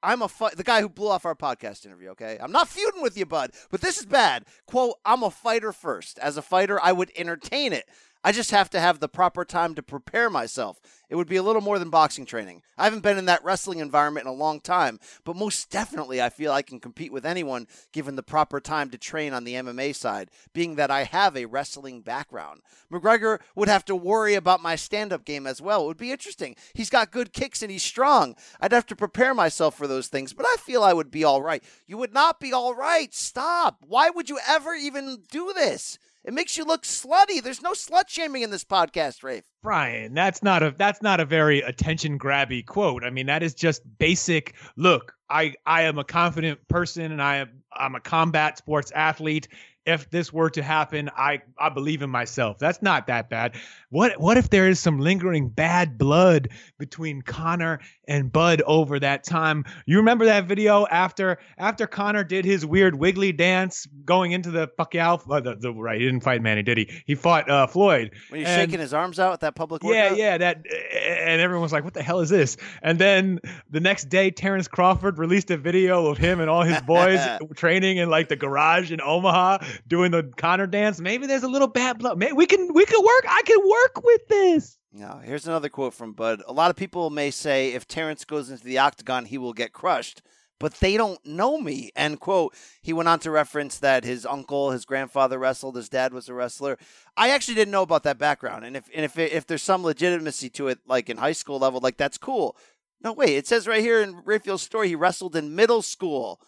[0.02, 2.10] I'm a the guy who blew off our podcast interview.
[2.10, 4.46] Okay, I'm not feuding with you, Bud, but this is bad.
[4.66, 6.20] Quote: I'm a fighter first.
[6.20, 7.86] As a fighter, I would entertain it.
[8.22, 10.82] I just have to have the proper time to prepare myself.
[11.10, 12.62] It would be a little more than boxing training.
[12.78, 16.30] I haven't been in that wrestling environment in a long time, but most definitely I
[16.30, 19.96] feel I can compete with anyone given the proper time to train on the MMA
[19.96, 22.62] side, being that I have a wrestling background.
[22.92, 25.84] McGregor would have to worry about my stand up game as well.
[25.84, 26.58] It would be interesting.
[26.74, 28.36] He's got good kicks and he's strong.
[28.60, 31.42] I'd have to prepare myself for those things, but I feel I would be all
[31.42, 31.64] right.
[31.88, 33.14] You would not be all right.
[33.14, 33.78] Stop.
[33.88, 35.98] Why would you ever even do this?
[36.30, 37.42] It makes you look slutty.
[37.42, 39.46] There's no slut shaming in this podcast, Rafe.
[39.64, 43.04] Brian, that's not a that's not a very attention grabby quote.
[43.04, 44.54] I mean, that is just basic.
[44.76, 49.48] Look, I I am a confident person, and I am I'm a combat sports athlete.
[49.90, 52.60] If this were to happen, I I believe in myself.
[52.60, 53.56] That's not that bad.
[53.90, 59.24] What what if there is some lingering bad blood between Conor and Bud over that
[59.24, 59.66] time?
[59.88, 64.68] You remember that video after after Conor did his weird wiggly dance going into the
[64.68, 65.20] Pacquiao?
[65.30, 66.90] Uh, the, the, right, he didn't fight Manny, did he?
[67.06, 68.12] He fought uh, Floyd.
[68.30, 70.18] When he's And- shaking his arms out at that public yeah, workout?
[70.18, 73.40] yeah, that, and everyone was like, "What the hell is this?" And then
[73.72, 77.20] the next day, Terrence Crawford released a video of him and all his boys
[77.56, 81.00] training in like the garage in Omaha, doing the Conor dance.
[81.00, 82.18] Maybe there's a little bad blood.
[82.18, 83.26] Maybe we can we can work.
[83.28, 84.78] I can work with this.
[84.92, 86.42] Now, here's another quote from Bud.
[86.48, 89.72] A lot of people may say if Terrence goes into the octagon, he will get
[89.72, 90.24] crushed,
[90.60, 91.92] but they don't know me.
[91.96, 92.56] End quote.
[92.82, 96.34] He went on to reference that his uncle, his grandfather wrestled, his dad was a
[96.34, 96.80] wrestler.
[97.16, 100.50] I actually didn't know about that background, and if and if if there's some legitimacy
[100.52, 102.58] to it, like in high school level, like that's cool.
[103.02, 106.42] No, wait, it says right here in Rafael's story, he wrestled in middle school.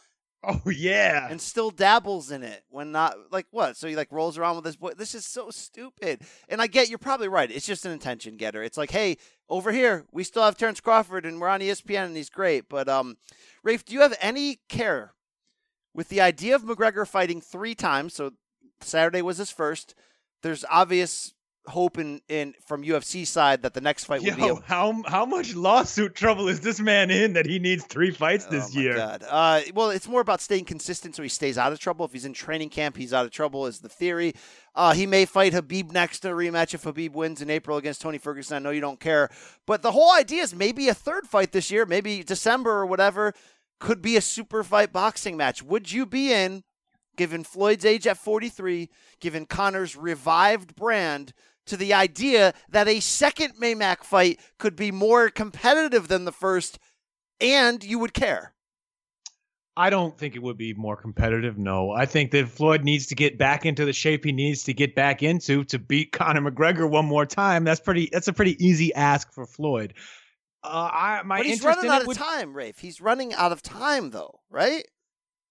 [0.44, 3.78] Oh yeah, and still dabbles in it when not like what?
[3.78, 4.94] So he like rolls around with this boy.
[4.98, 6.24] This is so stupid.
[6.50, 7.52] And I get you're probably right.
[7.52, 8.64] It's just an attention getter.
[8.64, 9.18] It's like, hey,
[9.50, 12.70] over here we still have Terrence Crawford and we're on ESPN and he's great.
[12.70, 13.18] But um,
[13.64, 15.14] Rafe, do you have any care
[15.94, 18.16] with the idea of McGregor fighting three times?
[18.16, 18.32] So
[18.82, 19.94] Saturday was his first.
[20.42, 21.36] There's obvious
[21.68, 25.26] hope in, in from UFC side that the next fight will be a how how
[25.26, 28.96] much lawsuit trouble is this man in that he needs three fights this year?
[28.96, 29.24] God.
[29.28, 32.06] Uh, well, it's more about staying consistent so he stays out of trouble.
[32.06, 34.34] If he's in training camp, he's out of trouble, is the theory.
[34.74, 38.02] Uh, he may fight Khabib next in a rematch if Khabib wins in April against
[38.02, 38.56] Tony Ferguson.
[38.56, 39.30] I know you don't care.
[39.68, 43.34] But the whole idea is maybe a third fight this year, maybe December or whatever,
[43.80, 45.62] could be a super fight boxing match.
[45.62, 46.64] Would you be in,
[47.18, 51.34] given Floyd's age at 43, given Conor's revived brand,
[51.72, 56.78] to the idea that a second Maymac fight could be more competitive than the first
[57.40, 58.54] and you would care?
[59.78, 61.58] I don't think it would be more competitive.
[61.58, 64.74] No, I think that Floyd needs to get back into the shape he needs to
[64.74, 67.64] get back into to beat Conor McGregor one more time.
[67.64, 68.10] That's pretty.
[68.12, 69.94] That's a pretty easy ask for Floyd.
[70.62, 72.80] Uh, I my but he's interest running in out of would, time, Rafe.
[72.80, 74.84] He's running out of time, though, right?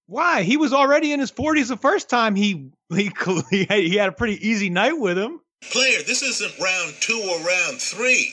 [0.06, 0.42] Why?
[0.42, 3.10] He was already in his 40s the first time he he
[3.50, 5.40] he had a pretty easy night with him.
[5.68, 8.32] Player, this isn't round two or round three.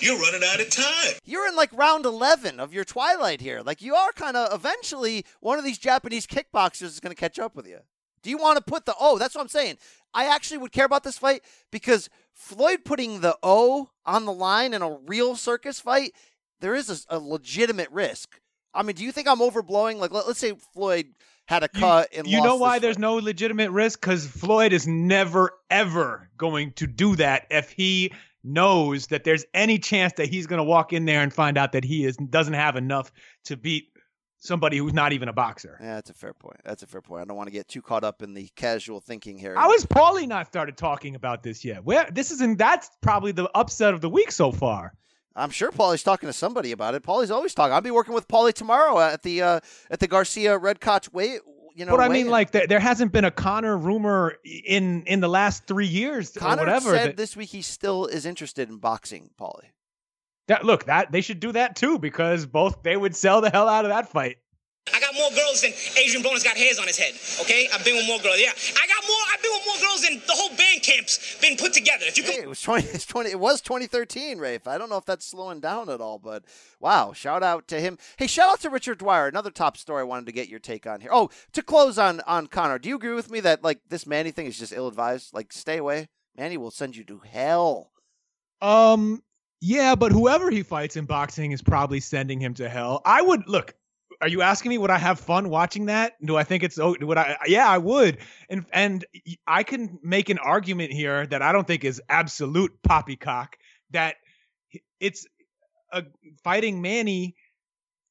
[0.00, 1.14] You're running out of time.
[1.24, 3.60] You're in like round 11 of your twilight here.
[3.60, 7.38] Like you are kind of eventually one of these Japanese kickboxers is going to catch
[7.38, 7.80] up with you.
[8.22, 9.18] Do you want to put the O?
[9.18, 9.76] That's what I'm saying.
[10.14, 14.72] I actually would care about this fight because Floyd putting the O on the line
[14.72, 16.12] in a real circus fight,
[16.60, 18.40] there is a, a legitimate risk.
[18.72, 19.96] I mean, do you think I'm overblowing?
[19.96, 21.14] Like, let, us say Floyd
[21.50, 24.00] had a cut and You know why there's no legitimate risk?
[24.00, 28.12] Because Floyd is never, ever going to do that if he
[28.44, 31.72] knows that there's any chance that he's going to walk in there and find out
[31.72, 33.12] that he is doesn't have enough
[33.44, 33.88] to beat
[34.38, 35.76] somebody who's not even a boxer.
[35.80, 36.60] Yeah, that's a fair point.
[36.64, 37.22] That's a fair point.
[37.22, 39.56] I don't want to get too caught up in the casual thinking here.
[39.56, 41.84] How has Paulie not started talking about this yet?
[41.84, 44.94] Where this isn't that's probably the upset of the week so far.
[45.36, 47.02] I'm sure Paulie's talking to somebody about it.
[47.02, 47.72] Paulie's always talking.
[47.72, 51.40] I'll be working with Paulie tomorrow at the uh, at the Garcia Redkach wait.
[51.76, 52.30] You know, but I mean, weigh-in.
[52.30, 56.40] like there, there hasn't been a Conor rumor in in the last three years or
[56.40, 56.90] Conor whatever.
[56.90, 59.68] said that- this week he still is interested in boxing, Paulie.
[60.48, 63.68] that look that they should do that too because both they would sell the hell
[63.68, 64.38] out of that fight.
[64.92, 67.14] I got more girls than Adrian Broner's got hairs on his head.
[67.40, 68.40] Okay, I've been with more girls.
[68.40, 69.18] Yeah, I got more.
[69.32, 72.04] I've been with more girls than the whole band camp's been put together.
[72.06, 72.88] If you Hey, it was twenty.
[72.88, 73.30] It's twenty.
[73.30, 74.66] It was 2013, Rafe.
[74.66, 76.44] I don't know if that's slowing down at all, but
[76.80, 77.12] wow!
[77.12, 77.98] Shout out to him.
[78.16, 79.28] Hey, shout out to Richard Dwyer.
[79.28, 81.10] Another top story I wanted to get your take on here.
[81.12, 84.30] Oh, to close on on Conor, do you agree with me that like this Manny
[84.32, 85.34] thing is just ill advised?
[85.34, 86.08] Like, stay away.
[86.36, 87.90] Manny will send you to hell.
[88.62, 89.22] Um,
[89.60, 93.02] yeah, but whoever he fights in boxing is probably sending him to hell.
[93.04, 93.74] I would look.
[94.20, 96.14] Are you asking me would I have fun watching that?
[96.24, 98.18] Do I think it's oh would I yeah, I would.
[98.48, 99.04] And and
[99.46, 103.56] I can make an argument here that I don't think is absolute poppycock
[103.90, 104.16] that
[105.00, 105.26] it's
[105.92, 106.04] a
[106.44, 107.34] fighting Manny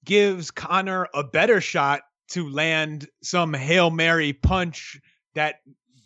[0.04, 5.00] gives Conor a better shot to land some Hail Mary punch
[5.36, 5.56] that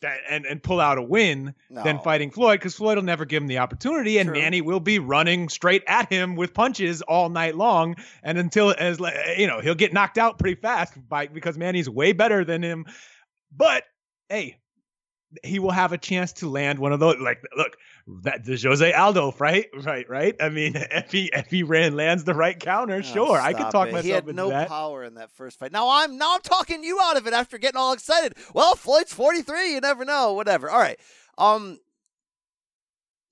[0.03, 3.41] that and, and pull out a win than fighting Floyd because Floyd will never give
[3.41, 4.39] him the opportunity, and True.
[4.39, 8.99] Manny will be running straight at him with punches all night long, and until as
[9.37, 12.85] you know he'll get knocked out pretty fast by because Manny's way better than him.
[13.51, 13.83] But
[14.29, 14.57] hey,
[15.43, 17.17] he will have a chance to land one of those.
[17.19, 17.78] Like, look,
[18.24, 20.08] that the Jose Aldo right, right?
[20.10, 20.36] Right.
[20.39, 23.72] I mean, if he if he ran lands the right counter, Oh, sure, I could
[23.72, 23.91] talk it.
[23.93, 24.67] myself He had no that.
[24.67, 25.72] power in that first fight.
[25.72, 28.36] Now I'm now I'm talking you out of it after getting all excited.
[28.54, 29.74] Well, Floyd's 43.
[29.74, 30.34] You never know.
[30.34, 30.69] Whatever.
[30.69, 31.00] All right.
[31.38, 31.80] Um,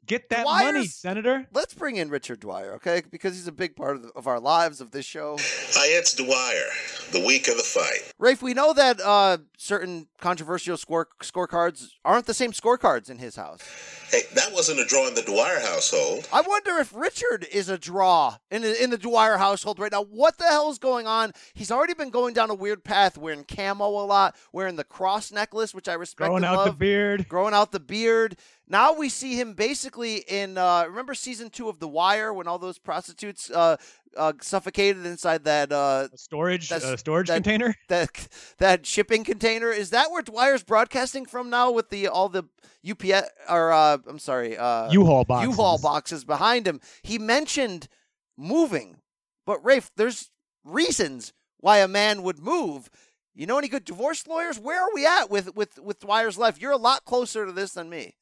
[0.07, 1.47] Get that money, Senator.
[1.53, 3.03] let's bring in Richard Dwyer, okay?
[3.09, 5.37] Because he's a big part of, the, of our lives of this show.
[5.39, 6.69] Hi, it's Dwyer,
[7.11, 8.11] the week of the fight.
[8.17, 13.35] Rafe, we know that uh, certain controversial score scorecards aren't the same scorecards in his
[13.35, 13.61] house.
[14.09, 16.27] Hey, that wasn't a draw in the Dwyer household.
[16.33, 20.03] I wonder if Richard is a draw in the, in the Dwyer household right now.
[20.03, 21.31] What the hell is going on?
[21.53, 25.31] He's already been going down a weird path, wearing camo a lot, wearing the cross
[25.31, 26.27] necklace, which I respect.
[26.27, 27.29] Growing and out the beard.
[27.29, 28.35] growing out the beard.
[28.71, 30.57] Now we see him basically in.
[30.57, 33.75] Uh, remember season two of The Wire when all those prostitutes uh,
[34.15, 37.75] uh, suffocated inside that uh, storage that's- uh, storage that- container.
[37.89, 38.29] that
[38.59, 39.71] that shipping container.
[39.71, 42.43] Is that where Dwyer's broadcasting from now with the all the
[42.89, 45.49] UPS or uh, I'm sorry, uh, U-Haul boxes.
[45.49, 46.79] U-Haul boxes behind him.
[47.03, 47.89] He mentioned
[48.37, 49.01] moving,
[49.45, 50.31] but Rafe, there's
[50.63, 52.89] reasons why a man would move.
[53.35, 54.57] You know any good divorce lawyers?
[54.57, 56.61] Where are we at with with with Dwyer's life?
[56.61, 58.15] You're a lot closer to this than me.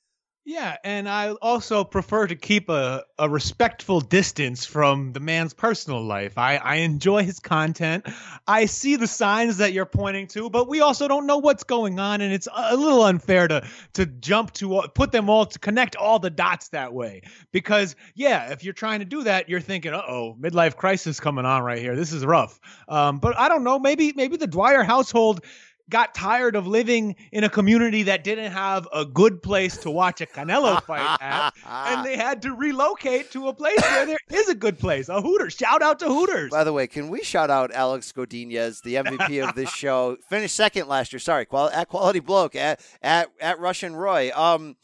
[0.49, 6.03] Yeah, and I also prefer to keep a, a respectful distance from the man's personal
[6.03, 6.39] life.
[6.39, 8.07] I, I enjoy his content.
[8.47, 11.99] I see the signs that you're pointing to, but we also don't know what's going
[11.99, 15.95] on, and it's a little unfair to to jump to put them all to connect
[15.95, 17.21] all the dots that way.
[17.51, 21.45] Because yeah, if you're trying to do that, you're thinking, uh oh, midlife crisis coming
[21.45, 21.95] on right here.
[21.95, 22.59] This is rough.
[22.87, 23.77] Um, but I don't know.
[23.77, 25.45] Maybe maybe the Dwyer household
[25.89, 30.21] got tired of living in a community that didn't have a good place to watch
[30.21, 34.49] a Canelo fight at, and they had to relocate to a place where there is
[34.49, 35.53] a good place, a Hooters.
[35.53, 36.51] Shout out to Hooters.
[36.51, 40.17] By the way, can we shout out Alex Godinez, the MVP of this show?
[40.29, 41.19] Finished second last year.
[41.19, 44.31] Sorry, qual- at Quality Bloke at at at Russian Roy.
[44.35, 44.75] Um,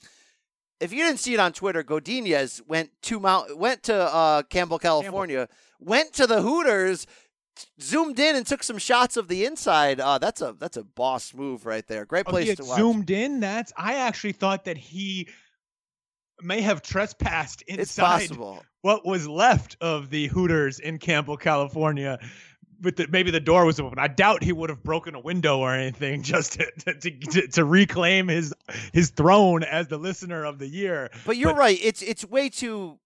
[0.80, 4.80] if you didn't see it on Twitter, Godinez went to Mount went to uh, Campbell,
[4.80, 5.48] California,
[5.80, 7.08] went to the Hooters,
[7.82, 10.00] zoomed in and took some shots of the inside.
[10.00, 12.06] Uh, that's a that's a boss move right there.
[12.06, 12.78] Great Oh, place had to watch.
[12.80, 13.40] zoomed in.
[13.40, 15.30] That's I actually thought that he
[16.42, 18.64] may have trespassed inside It's possible.
[18.82, 22.20] what was left of the Hooters in Campbell, California.
[22.82, 24.00] But the, maybe the door was open.
[24.00, 27.64] I doubt he would have broken a window or anything just to, to, to, to
[27.66, 28.54] reclaim his
[28.92, 31.10] his throne as the listener of the year.
[31.26, 31.80] But you're right.
[31.82, 33.00] It's it's way too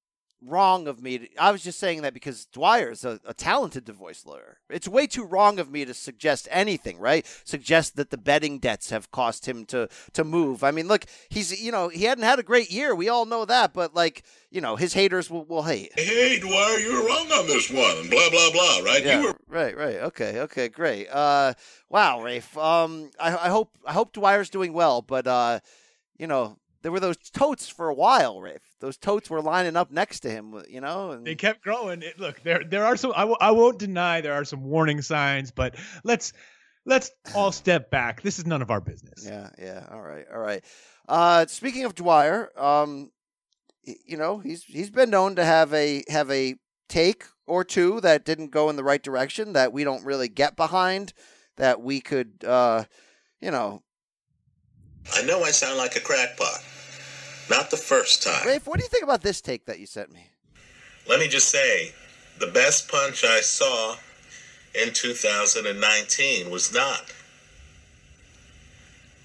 [0.46, 1.18] wrong of me.
[1.20, 4.60] To, I was just saying that because Dwyer is a, a talented divorce lawyer.
[4.70, 7.26] It's way too wrong of me to suggest anything, right?
[7.44, 10.64] Suggest that the betting debts have cost him to to move.
[10.64, 12.96] I mean, look, he's you know he hadn't had a great year.
[12.96, 15.92] We all know that, but like you know his haters will, will hate.
[15.96, 18.10] Hey, Dwyer, you were wrong on this one.
[18.10, 19.04] Blah, blah, blah, right?
[19.04, 19.96] Yeah, You were right, right.
[19.98, 21.08] Okay, okay, great.
[21.10, 21.54] Uh,
[21.90, 22.58] wow, Rafe.
[22.58, 25.60] Um, I, I hope I hope Dwyer's doing well, but uh,
[26.18, 28.62] you know, there were those totes for a while, Rafe.
[28.80, 31.12] Those totes were lining up next to him, you know.
[31.12, 32.02] And They kept growing.
[32.02, 33.12] It, look, there there are some.
[33.16, 36.34] I w- I won't deny there are some warning signs, but let's
[36.86, 38.22] let's all step back.
[38.22, 39.26] This is none of our business.
[39.26, 39.86] yeah, yeah.
[39.92, 40.64] All right, all right.
[41.08, 43.12] Uh, speaking of Dwyer, um,
[43.84, 46.56] you know, he's he's been known to have a have a
[46.88, 50.56] take or two that didn't go in the right direction that we don't really get
[50.56, 51.14] behind.
[51.58, 52.86] That we could, uh,
[53.42, 53.84] you know,
[55.14, 56.64] I know I sound like a crackpot.
[57.50, 58.46] Not the first time.
[58.46, 58.68] Rafe.
[58.68, 60.28] What do you think about this take that you sent me?
[61.08, 61.94] Let me just say,
[62.40, 63.96] the best punch I saw
[64.76, 67.12] in 2019 was not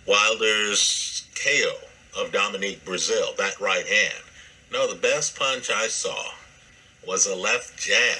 [0.06, 4.24] Wilder's KO of Dominic Breazeale, that right hand.
[4.72, 6.30] No, the best punch I saw
[7.06, 8.18] was a left jab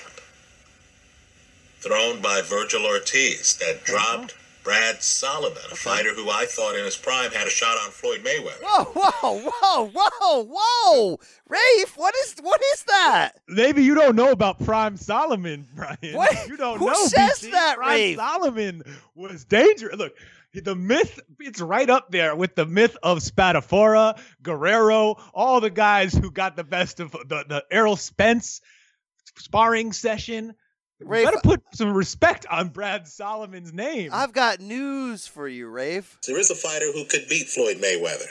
[1.81, 4.35] thrown by Vergil Ortiz that dropped
[4.65, 8.25] Brad Solomon, a fighter who I thought in his prime had a shot on Floyd
[8.25, 8.63] Mayweather.
[8.63, 13.33] Whoa, whoa, whoa, whoa, whoa, Rafe, what is what is that?
[13.47, 16.17] Maybe you don't know about Prime Solomon, Brian.
[16.17, 16.49] What?
[16.49, 16.95] You don't Who know.
[17.07, 17.51] says BC.
[17.53, 18.17] that, Prime Rafe?
[18.17, 18.83] Solomon
[19.15, 19.97] was dangerous.
[19.97, 20.15] Look,
[20.55, 26.15] the myth, it's right up there with the myth of Spadafora, Guerrero, all the guys
[26.15, 28.61] who got the best of the, the Errol Spence
[29.37, 30.55] sparring session.
[31.01, 34.11] Rafe, you gotta put some respect on Brad Solomon's name.
[34.13, 36.19] I've got news for you, Rafe.
[36.27, 38.29] There is a fighter who could beat Floyd Mayweather.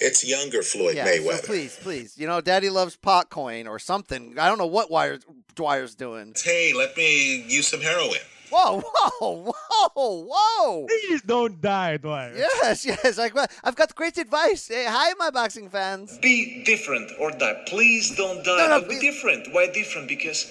[0.00, 1.40] It's younger Floyd yeah, Mayweather.
[1.40, 4.38] so please, please, you know, Daddy loves pot coin or something.
[4.38, 5.18] I don't know what Wire,
[5.56, 6.34] Dwyer's doing.
[6.36, 8.20] Hey, let me use some heroin.
[8.50, 8.80] Whoa,
[9.20, 9.52] whoa,
[9.94, 10.86] whoa, whoa!
[10.86, 12.32] Please don't die, Dwyer.
[12.34, 13.18] Yes, yes.
[13.18, 13.30] I,
[13.62, 14.68] I've got great advice.
[14.68, 16.16] Hey, hi, my boxing fans.
[16.18, 17.62] Be different or die.
[17.66, 18.56] Please don't die.
[18.56, 19.52] No, no, but be different.
[19.52, 20.08] Why different?
[20.08, 20.50] Because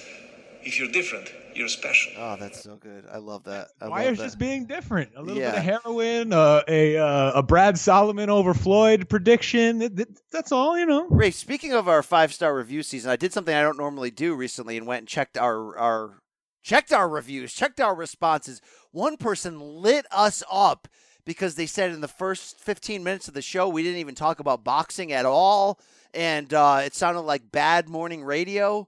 [0.68, 2.12] if you're different, you're special.
[2.18, 3.06] Oh, that's so good.
[3.12, 3.70] I love that.
[3.82, 4.24] I Dwyer's love that.
[4.26, 5.12] just being different.
[5.16, 9.82] A little bit of heroin, uh, a uh, a Brad Solomon over Floyd prediction.
[9.82, 11.08] It- it- that's all, you know.
[11.10, 14.36] Ray, speaking of our five star review season, I did something I don't normally do
[14.36, 16.22] recently and went and checked our our
[16.64, 18.62] checked our reviews, checked our responses.
[18.92, 20.88] One person lit us up
[21.26, 24.40] because they said in the first 15 minutes of the show we didn't even talk
[24.40, 25.80] about boxing at all,
[26.14, 28.88] and uh, it sounded like bad morning radio.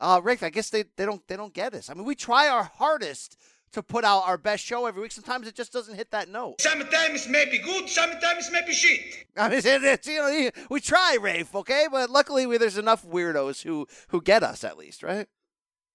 [0.00, 1.90] Uh, Rick, I guess they, they don't they don't get us.
[1.90, 3.36] I mean, we try our hardest
[3.72, 5.12] to put out our best show every week.
[5.12, 6.60] Sometimes it just doesn't hit that note.
[6.60, 9.00] Sometimes it's maybe good, sometimes maybe shit.
[9.36, 11.86] I mean, it- it's, you know, we try, Rafe, okay?
[11.90, 15.26] But luckily, we, there's enough weirdos who who get us at least, right?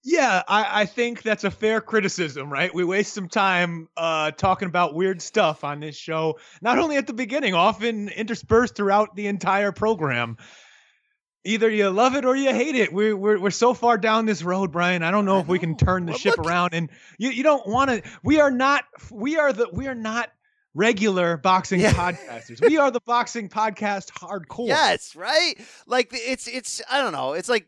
[0.08, 2.72] Yeah, I, I think that's a fair criticism, right?
[2.72, 7.08] We waste some time uh, talking about weird stuff on this show, not only at
[7.08, 10.38] the beginning, often interspersed throughout the entire program.
[11.46, 12.92] Either you love it or you hate it.
[12.92, 15.04] We're we're, we're so far down this road, Brian.
[15.04, 16.74] I don't know if we can turn the ship around.
[16.74, 16.90] And
[17.20, 18.02] you, you don't want to.
[18.24, 18.84] We are not.
[19.12, 19.70] We are the.
[19.72, 20.32] We are not
[20.74, 22.62] regular boxing podcasters.
[22.62, 24.68] We are the boxing podcast hardcore.
[24.68, 25.56] Yes, right.
[25.88, 27.34] Like it's it's I don't know.
[27.34, 27.68] It's like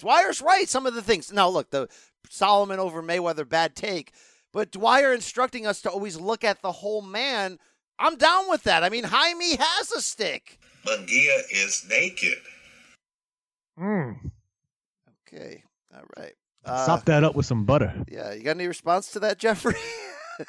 [0.00, 0.68] Dwyer's right.
[0.68, 1.32] Some of the things.
[1.32, 1.88] Now look, the
[2.28, 4.12] Solomon over Mayweather bad take,
[4.52, 7.58] but Dwyer instructing us to always look at the whole man.
[7.98, 8.82] I'm down with that.
[8.82, 10.58] I mean, Jaime has a stick.
[10.84, 12.38] Munguia is naked.
[13.82, 14.30] Mm.
[15.26, 15.64] Okay.
[15.94, 16.32] All right.
[16.64, 17.92] Uh, Sop that up with some butter.
[18.08, 19.74] Yeah, you got any response to that, Jeffrey?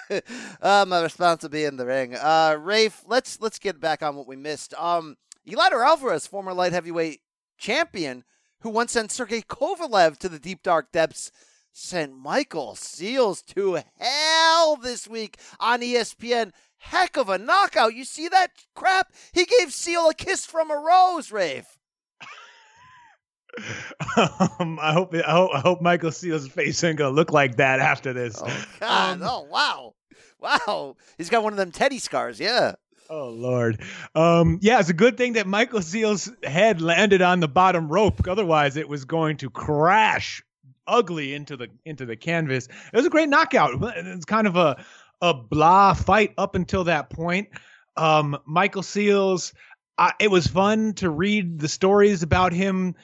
[0.62, 2.16] uh, my response will be in the ring.
[2.16, 4.76] Uh, Rafe, let's let's get back on what we missed.
[4.76, 5.16] Um,
[5.48, 7.22] Eleider Alvarez, former light heavyweight
[7.58, 8.24] champion,
[8.62, 11.32] who once sent Sergey Kovalev to the deep dark depths,
[11.72, 16.52] sent Michael Seals to hell this week on ESPN.
[16.78, 17.96] Heck of a knockout!
[17.96, 19.12] You see that crap?
[19.32, 21.80] He gave Seal a kiss from a rose, Rafe.
[24.60, 27.80] um, I hope I hope I hope Michael Seals' face ain't gonna look like that
[27.80, 28.41] after this.
[28.80, 29.93] God, oh wow,
[30.39, 30.95] wow!
[31.18, 32.39] He's got one of them Teddy scars.
[32.39, 32.74] Yeah.
[33.10, 33.82] Oh Lord.
[34.16, 38.28] Um, yeah, it's a good thing that Michael Seals' head landed on the bottom rope.
[38.28, 40.41] Otherwise, it was going to crash
[40.88, 42.68] ugly into the into the canvas.
[42.68, 43.72] It was a great knockout.
[43.97, 44.84] It's kind of a
[45.22, 47.49] a blah fight up until that point.
[47.97, 49.54] Um, Michael Seals.
[49.95, 52.95] I, it was fun to read the stories about him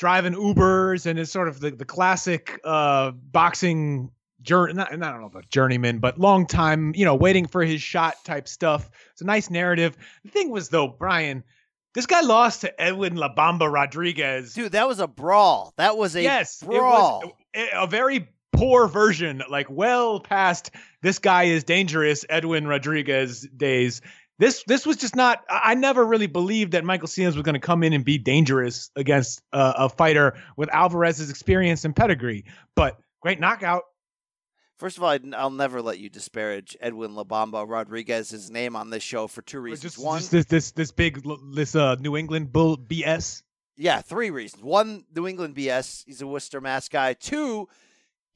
[0.00, 4.72] driving Ubers and is sort of the, the classic uh, boxing journey.
[4.72, 8.16] Not, I don't know about journeyman, but long time, you know, waiting for his shot
[8.24, 8.90] type stuff.
[9.12, 9.96] It's a nice narrative.
[10.24, 11.44] The thing was though, Brian,
[11.94, 14.54] this guy lost to Edwin La Bomba Rodriguez.
[14.54, 15.74] Dude, that was a brawl.
[15.76, 17.20] That was a yes, brawl.
[17.22, 20.70] It was a, a very poor version, like well past
[21.02, 24.02] this guy is dangerous Edwin Rodriguez days.
[24.40, 25.44] This this was just not.
[25.48, 28.16] I I never really believed that Michael Seals was going to come in and be
[28.18, 32.46] dangerous against uh, a fighter with Alvarez's experience and pedigree.
[32.74, 33.82] But great knockout.
[34.78, 38.88] First of all, I'd- I'll never let you disparage Edwin La Bomba Rodriguez's name on
[38.88, 39.82] this show for two reasons.
[39.94, 41.22] Just, One, just this this this big
[41.54, 43.42] this uh New England bull BS.
[43.76, 44.62] yeah, three reasons.
[44.62, 46.04] One, New England BS.
[46.06, 47.12] He's a Worcester Mass guy.
[47.12, 47.68] Two,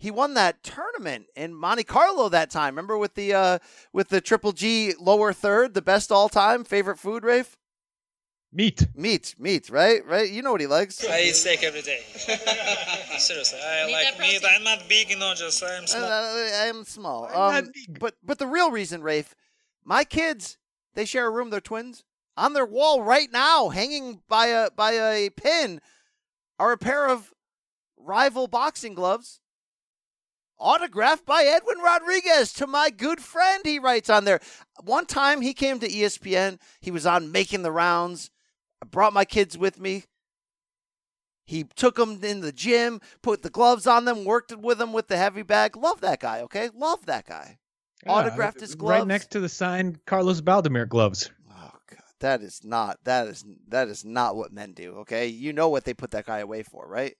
[0.04, 2.74] he won that tournament in Monte Carlo that time.
[2.74, 3.58] Remember with the uh
[3.90, 7.56] with the Triple G lower third, the best all time favorite food, Rafe?
[8.52, 8.86] Meat.
[8.94, 10.06] Meat, meat, right?
[10.06, 10.30] Right?
[10.30, 11.02] You know what he likes.
[11.08, 12.00] I eat steak every day.
[13.18, 14.42] Seriously, I like meat.
[14.46, 16.04] I'm not big, you know, just I'm small.
[16.04, 17.34] Uh, I am small.
[17.34, 19.34] Um, but but the real reason, Rafe,
[19.84, 20.58] my kids,
[20.94, 21.48] they share a room.
[21.48, 22.04] They're twins.
[22.36, 25.80] On their wall right now, hanging by a by a pin,
[26.58, 27.32] are a pair of
[27.96, 29.40] rival boxing gloves,
[30.58, 33.62] autographed by Edwin Rodriguez to my good friend.
[33.64, 34.40] He writes on there.
[34.82, 36.58] One time he came to ESPN.
[36.80, 38.30] He was on making the rounds.
[38.82, 40.04] I brought my kids with me.
[41.46, 45.08] He took them in the gym, put the gloves on them, worked with them with
[45.08, 45.76] the heavy bag.
[45.76, 46.70] Love that guy, okay?
[46.74, 47.58] Love that guy.
[48.06, 49.00] Autographed his gloves.
[49.00, 51.30] right next to the signed Carlos Baldomir gloves.
[51.50, 55.26] Oh god, that is not that is that is not what men do, okay?
[55.26, 57.14] You know what they put that guy away for, right?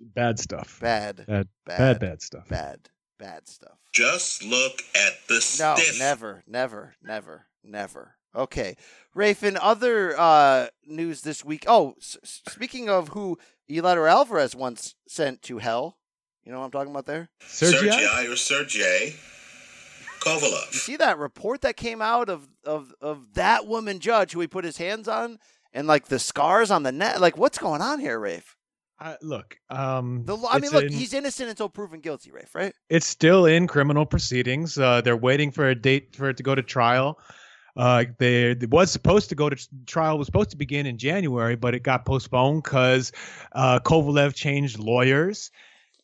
[0.00, 0.78] Bad stuff.
[0.80, 1.24] Bad.
[1.26, 1.48] Bad.
[1.66, 1.78] Bad.
[1.78, 2.00] Bad.
[2.00, 2.48] Bad stuff.
[2.48, 2.88] Bad.
[3.18, 3.76] Bad stuff.
[3.92, 5.98] Just look at the No, stiff.
[5.98, 8.14] never, never, never, never.
[8.34, 8.76] Okay,
[9.14, 9.42] Rafe.
[9.42, 13.36] In other uh, news this week, oh, s- s- speaking of who
[13.68, 15.98] Eleider Alvarez once sent to hell,
[16.44, 17.28] you know what I'm talking about there?
[17.40, 19.16] Sergei or Sergey
[20.20, 20.72] Kovalev.
[20.72, 24.46] You see that report that came out of of of that woman judge who he
[24.46, 25.38] put his hands on
[25.72, 27.18] and like the scars on the neck?
[27.20, 28.56] Like, what's going on here, Rafe?
[29.00, 32.74] Uh, look, um, The, I mean, look, in- he's innocent until proven guilty, Rafe, right?
[32.90, 34.76] It's still in criminal proceedings.
[34.78, 37.18] Uh, they're waiting for a date for it to go to trial.
[37.76, 41.56] Uh, they it was supposed to go to trial was supposed to begin in January,
[41.56, 43.10] but it got postponed because
[43.52, 45.50] uh, Kovalev changed lawyers,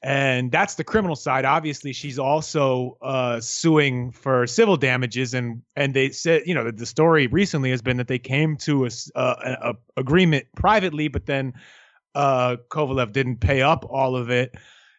[0.03, 1.45] and that's the criminal side.
[1.45, 6.73] Obviously, she's also uh, suing for civil damages, and and they said you know the,
[6.73, 11.09] the story recently has been that they came to a, uh, a- a agreement privately,
[11.09, 11.53] but then
[12.17, 14.55] uh, Kovalev didn't pay up all of it.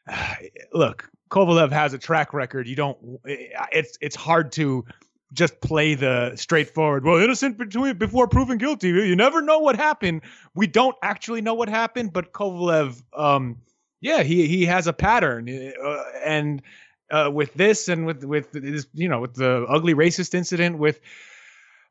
[0.73, 2.67] Look, Kovalev has a track record.
[2.67, 2.97] You don't.
[3.25, 4.85] It's it's hard to
[5.33, 7.03] just play the straightforward.
[7.03, 8.89] Well, innocent between before proven guilty.
[8.89, 10.21] You never know what happened.
[10.53, 13.57] We don't actually know what happened, but Kovalev, um,
[13.99, 16.61] yeah, he he has a pattern, uh, and
[17.09, 21.01] uh, with this and with with this, you know, with the ugly racist incident with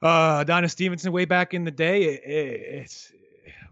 [0.03, 3.13] uh, Adonis Stevenson way back in the day, it, it's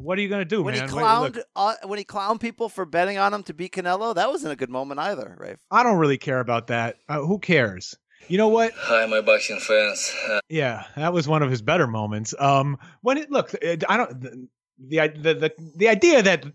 [0.04, 0.88] what are you gonna do, When man?
[0.88, 3.72] he Wait, clowned, look, uh, when he clowned people for betting on him to beat
[3.72, 5.58] Canelo, that wasn't a good moment either, Rafe.
[5.70, 6.96] I don't really care about that.
[7.08, 7.96] Uh, who cares?
[8.28, 8.72] You know what?
[8.76, 10.14] Hi, my boxing fans.
[10.28, 12.34] Uh, Yeah, that was one of his better moments.
[12.38, 14.48] Um, when it look, it, I don't the,
[14.78, 16.46] the the the the idea that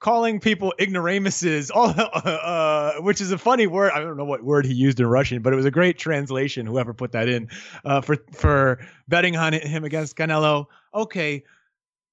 [0.00, 3.92] calling people ignoramuses, all uh, which is a funny word.
[3.94, 6.66] I don't know what word he used in Russian, but it was a great translation.
[6.66, 7.48] Whoever put that in
[7.84, 10.66] uh, for for betting on him against Canelo.
[10.94, 11.44] Okay.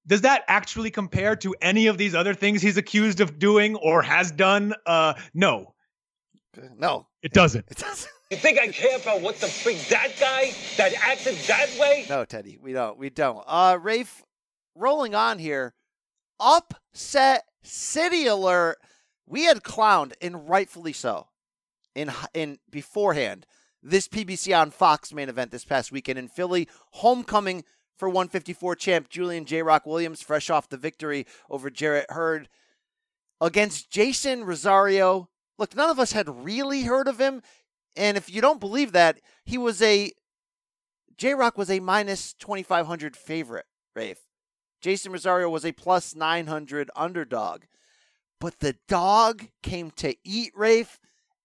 [0.07, 4.01] Does that actually compare to any of these other things he's accused of doing or
[4.01, 4.73] has done?
[4.85, 5.73] Uh, no,
[6.77, 7.65] No, it doesn't.
[7.69, 8.09] it doesn't.
[8.31, 12.05] You think I care about what the freak that guy that acted that way?
[12.09, 12.97] No, Teddy, we don't.
[12.97, 13.43] We don't.
[13.47, 14.23] Uh, Rafe,
[14.75, 15.73] rolling on here.
[16.39, 18.77] Upset city alert.
[19.25, 21.27] We had clowned, and rightfully so,
[21.95, 23.45] in in beforehand.
[23.83, 27.63] This PBC on Fox main event this past weekend in Philly, homecoming
[27.97, 29.61] for 154 champ Julian J.
[29.61, 32.47] Rock Williams, fresh off the victory over Jarrett Hurd
[33.41, 35.29] against Jeison Rosario.
[35.57, 37.41] Look, none of us had really heard of him,
[37.95, 40.11] and if you don't believe that, he was a
[41.17, 44.21] J Rock was a minus 2,500 favorite, Rafe.
[44.83, 47.63] Jeison Rosario was a plus 900 underdog.
[48.39, 50.99] But the dog came to eat Rafe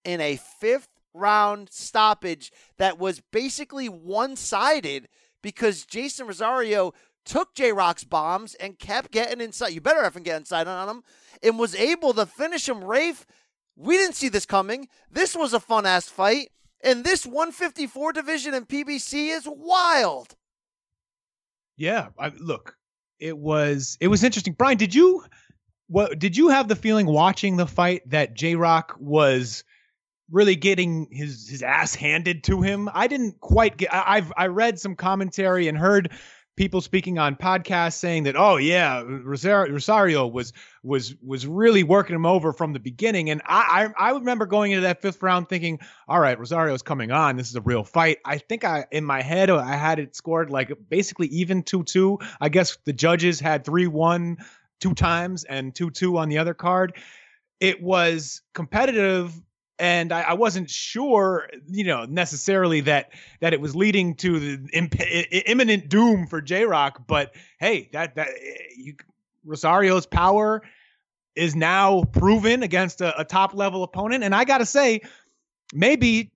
[0.05, 5.07] in a fifth round stoppage that was basically one sided
[5.43, 6.93] because Jeison Rosario
[7.25, 9.69] took J Rock's bombs and kept getting inside.
[9.69, 11.03] You better have get inside on him
[11.43, 12.83] and was able to finish him.
[12.83, 13.27] Rafe,
[13.75, 14.87] we didn't see this coming.
[15.11, 16.49] This was a fun ass fight.
[16.83, 20.35] And this 154 division in PBC is wild.
[21.77, 22.75] Yeah, I, look,
[23.19, 24.53] it was it was interesting.
[24.53, 25.23] Brian, did you
[25.87, 29.63] what did you have the feeling watching the fight that J Rock was
[30.33, 32.89] really getting his his ass handed to him?
[32.93, 33.93] I didn't quite get.
[33.93, 36.11] I, I've I read some commentary and heard
[36.55, 40.53] people speaking on podcasts saying that oh yeah Rosario, Rosario was
[40.83, 44.71] was was really working him over from the beginning and I, I I remember going
[44.71, 48.19] into that fifth round thinking all right Rosario's coming on this is a real fight
[48.23, 52.49] I think I in my head I had it scored like basically even 2-2 I
[52.49, 54.37] guess the judges had 3-1
[54.79, 56.95] two times and 2-2 on the other card
[57.59, 59.33] it was competitive
[59.83, 63.09] and I, I wasn't sure, you know, necessarily that
[63.41, 64.95] that it was leading to the imp-
[65.45, 67.05] imminent doom for J Rock.
[67.05, 68.29] But hey, that that
[68.77, 68.95] you,
[69.45, 70.61] Rosario's power
[71.35, 75.01] is now proven against a, a top level opponent, and I got to say,
[75.73, 76.31] maybe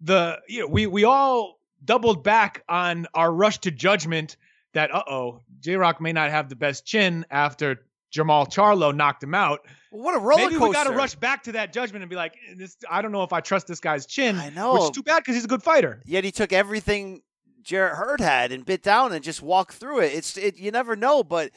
[0.00, 4.36] the you know we we all doubled back on our rush to judgment
[4.74, 9.22] that uh oh J Rock may not have the best chin after Jamal Charlo knocked
[9.22, 9.60] him out.
[9.90, 12.34] What a roller Maybe we got to rush back to that judgment and be like,
[12.50, 12.76] eh, this.
[12.90, 14.36] I don't know if I trust this guy's chin.
[14.36, 14.74] I know.
[14.74, 16.02] which is too bad because he's a good fighter.
[16.04, 17.22] Yet he took everything
[17.62, 20.12] Jarrett Hurd had and bit down and just walked through it.
[20.14, 21.52] It's it, you never know, but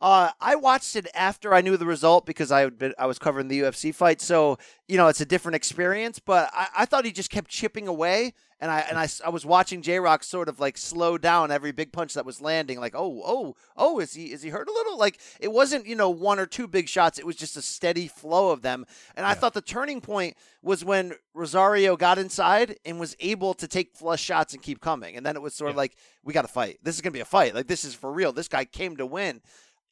[0.00, 3.18] uh, I watched it after I knew the result because I had been, I was
[3.18, 6.18] covering the UFC fight, so you know it's a different experience.
[6.18, 9.46] But I, I thought he just kept chipping away, and I and I, I was
[9.46, 12.78] watching J Rock sort of like slow down every big punch that was landing.
[12.78, 14.98] Like oh oh oh is he is he hurt a little?
[14.98, 17.18] Like it wasn't you know one or two big shots.
[17.18, 18.84] It was just a steady flow of them.
[19.16, 23.66] And I thought the turning point was when Rosario got inside and was able to
[23.66, 25.16] take flush shots and keep coming.
[25.16, 26.80] And then it was sort of like we got to fight.
[26.82, 27.54] This is gonna be a fight.
[27.54, 28.32] Like this is for real.
[28.32, 29.40] This guy came to win.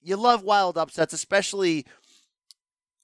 [0.04, 1.86] You love wild upsets, especially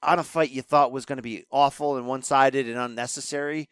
[0.02, 3.68] on a fight you thought was going to be awful and one sided and unnecessary.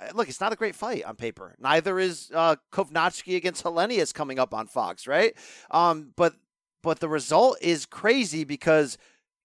[0.00, 1.54] Uh, Look, it's not a great fight on paper.
[1.58, 5.34] Neither is uh, Kownacki against Helenius coming up on Fox, right?
[5.70, 6.34] Um, but
[6.82, 8.96] but the result is crazy because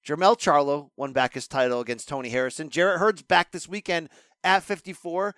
[0.06, 2.70] Jermell Charlo won back his title against Tony Harrison.
[2.70, 4.10] Jarrett Hurd's back this weekend
[4.44, 5.36] at 54.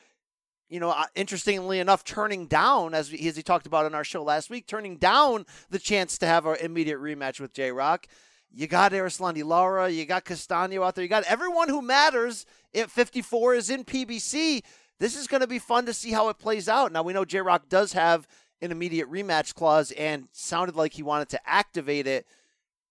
[0.73, 4.03] You know, uh, interestingly enough, turning down, as, we, as he talked about in our
[4.03, 8.07] show last week, turning down the chance to have an immediate rematch with J Rock.
[8.51, 12.89] You got Erislandy Lara, you got Castano out there, you got everyone who matters at
[12.89, 14.63] 54 is in PBC.
[14.99, 16.91] This is going to be fun to see how it plays out.
[16.91, 18.27] Now we know J Rock does have
[18.59, 22.25] an immediate rematch clause and sounded like he wanted to activate it.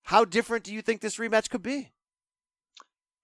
[0.02, 1.90] How different do you think this rematch could be?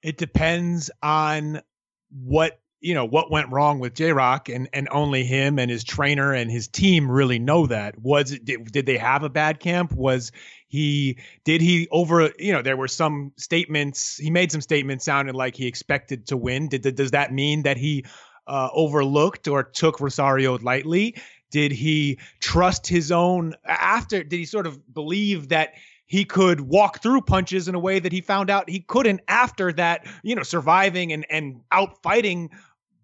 [0.02, 1.62] It depends on
[2.10, 5.82] what you know what went wrong with J Rock and and only him and his
[5.82, 7.98] trainer and his team really know that.
[8.00, 9.92] Was it did, did they have a bad camp?
[9.92, 10.30] Was
[10.68, 15.34] he did he over you know there were some statements he made some statements sounded
[15.34, 16.68] like he expected to win.
[16.68, 18.04] Did does that mean that he
[18.46, 21.16] uh, overlooked or took Rosario lightly?
[21.50, 25.74] Did he trust his own after did he sort of believe that
[26.08, 29.72] he could walk through punches in a way that he found out he couldn't after
[29.74, 32.50] that, you know, surviving and and out fighting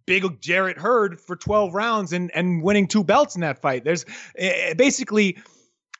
[0.06, 3.84] big Jarrett Hurd for 12 rounds and and winning two belts in that fight.
[3.84, 4.04] There's
[4.40, 5.38] uh, basically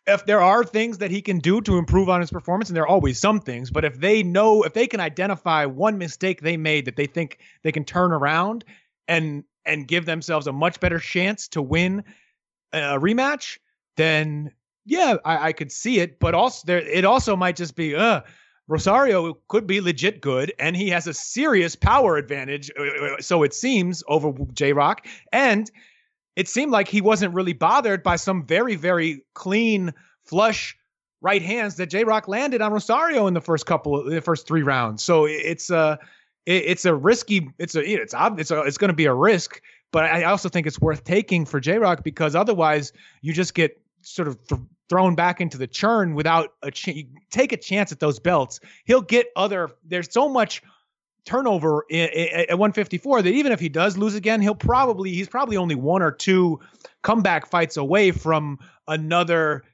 [0.07, 2.85] if there are things that he can do to improve on his performance and there
[2.85, 6.57] are always some things, but if they know if they can identify one mistake they
[6.57, 8.65] made that they think they can turn around
[9.09, 12.05] and and give themselves a much better chance to win
[12.73, 13.59] a rematch,
[13.97, 14.51] then
[14.85, 16.19] yeah, I, I could see it.
[16.19, 18.21] But also there it also might just be uh
[18.67, 23.43] Rosario could be legit good, and he has a serious power advantage, uh, uh, so
[23.43, 25.07] it seems, over J Rock.
[25.33, 25.71] And
[26.37, 29.93] it seemed like he wasn't really bothered by some very, very clean,
[30.25, 30.77] flush
[31.21, 34.47] right hands that J Rock landed on Rosario in the first couple of the first
[34.47, 35.03] three rounds.
[35.03, 35.99] So it's a
[36.47, 39.61] it's a risky it's a it's it's a, it's going to be a risk,
[39.91, 42.93] but I also think it's worth taking for J Rock because otherwise
[43.23, 47.07] you just get sort of th- thrown back into the churn without a chance.
[47.31, 48.61] Take a chance at those belts.
[48.85, 49.71] He'll get other.
[49.85, 50.63] There's so much
[51.25, 55.29] turnover in, in, at 154 that even if he does lose again, he'll probably he's
[55.29, 56.61] probably only one or two
[57.03, 59.65] comeback fights away from another.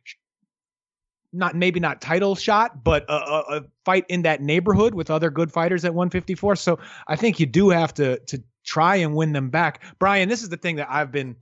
[1.33, 5.31] Not maybe not title shot, but a, a, a fight in that neighborhood with other
[5.31, 6.57] good fighters at 154.
[6.57, 9.83] So I think you do have to to try and win them back.
[9.99, 11.37] Brian, this is the thing that I've been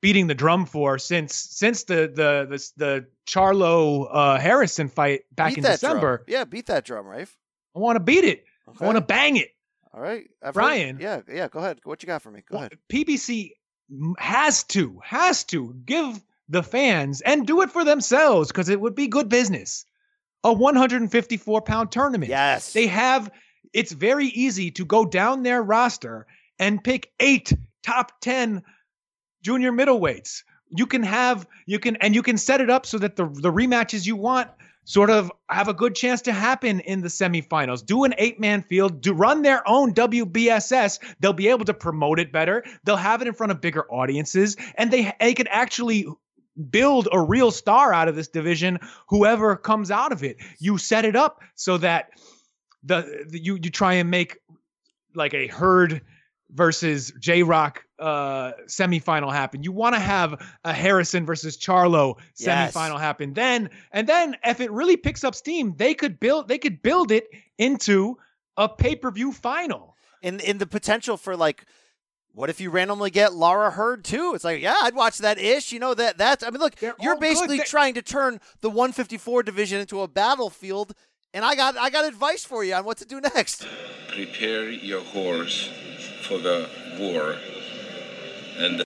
[0.00, 5.50] beating the drum for since since the the the, the Charlo uh, Harrison fight back
[5.50, 6.18] beat in that December.
[6.18, 6.26] Drum.
[6.28, 7.36] Yeah, beat that drum, Rafe.
[7.74, 8.44] I want to beat it.
[8.68, 8.84] Okay.
[8.84, 9.50] I want to bang it.
[9.92, 11.00] All right, I've Brian.
[11.00, 11.48] Heard, yeah, yeah.
[11.48, 11.80] Go ahead.
[11.84, 12.42] What you got for me?
[12.48, 12.78] Go well, ahead.
[12.88, 13.52] PBC
[14.18, 18.94] has to has to give the fans and do it for themselves because it would
[18.94, 19.84] be good business.
[20.42, 22.30] A 154 pound tournament.
[22.30, 23.30] Yes, they have.
[23.72, 26.26] It's very easy to go down their roster
[26.58, 28.62] and pick eight top ten
[29.42, 30.42] junior middleweights.
[30.70, 33.52] You can have you can and you can set it up so that the the
[33.52, 34.50] rematches you want
[34.84, 37.84] sort of have a good chance to happen in the semifinals.
[37.84, 40.98] Do an eight-man field, do run their own WBSS.
[41.20, 42.64] They'll be able to promote it better.
[42.84, 46.06] They'll have it in front of bigger audiences and they they could actually
[46.70, 48.78] build a real star out of this division
[49.08, 50.36] whoever comes out of it.
[50.58, 52.10] You set it up so that
[52.82, 54.38] the, the you you try and make
[55.14, 56.02] like a Hurd
[56.50, 59.62] versus J Rock uh, semifinal happen.
[59.62, 62.72] You want to have a Harrison versus Charlo Yes.
[62.74, 63.34] semifinal happen.
[63.34, 67.12] Then and then if it really picks up steam, they could build they could build
[67.12, 67.28] it
[67.58, 68.16] into
[68.56, 69.96] a pay-per-view final.
[70.22, 71.64] in in the potential for like
[72.32, 74.32] what if you randomly get Lara Hurd too?
[74.34, 75.72] It's like, yeah, I'd watch that ish.
[75.72, 77.20] You know that that's I mean, look, you're all good.
[77.20, 80.94] basically They- trying to turn the 154 division into a battlefield,
[81.34, 83.66] and I got I got advice for you on what to do next.
[84.08, 85.68] Prepare your horse
[86.22, 87.36] for the war.
[88.60, 88.84] And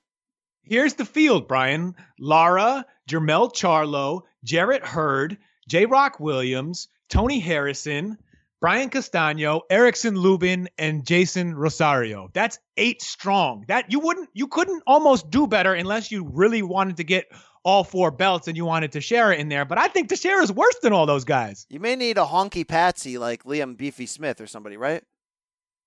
[0.63, 1.95] Here's the field, Brian.
[2.19, 5.37] Lara, Jermell Charlo, Jarrett Hurd,
[5.69, 5.85] J.
[5.85, 8.17] Rock Williams, Tony Harrison,
[8.63, 12.31] Brian Castano, Erickson Lubin, and Jeison Rosario.
[12.33, 13.67] That's eight strong.
[13.69, 17.27] That you wouldn't you couldn't almost do better unless you really wanted to get
[17.63, 19.67] all four belts and you wanted to share it in there.
[19.67, 21.67] But I think Teixeira is worse than all those guys.
[21.69, 25.03] You may need a honky patsy like Liam Beefy Smith or somebody, right?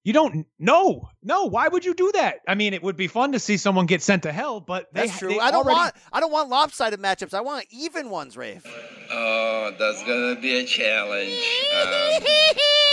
[0.07, 1.49] You don't no, no.
[1.49, 2.39] Why would you do that?
[2.47, 5.07] I mean, it would be fun to see someone get sent to hell, but they,
[5.07, 5.27] That's true.
[5.27, 7.33] they I don't already- want I don't want lopsided matchups.
[7.33, 8.63] I want even ones, Rafe.
[9.11, 11.43] oh, that's gonna be a challenge.
[11.75, 12.23] Um,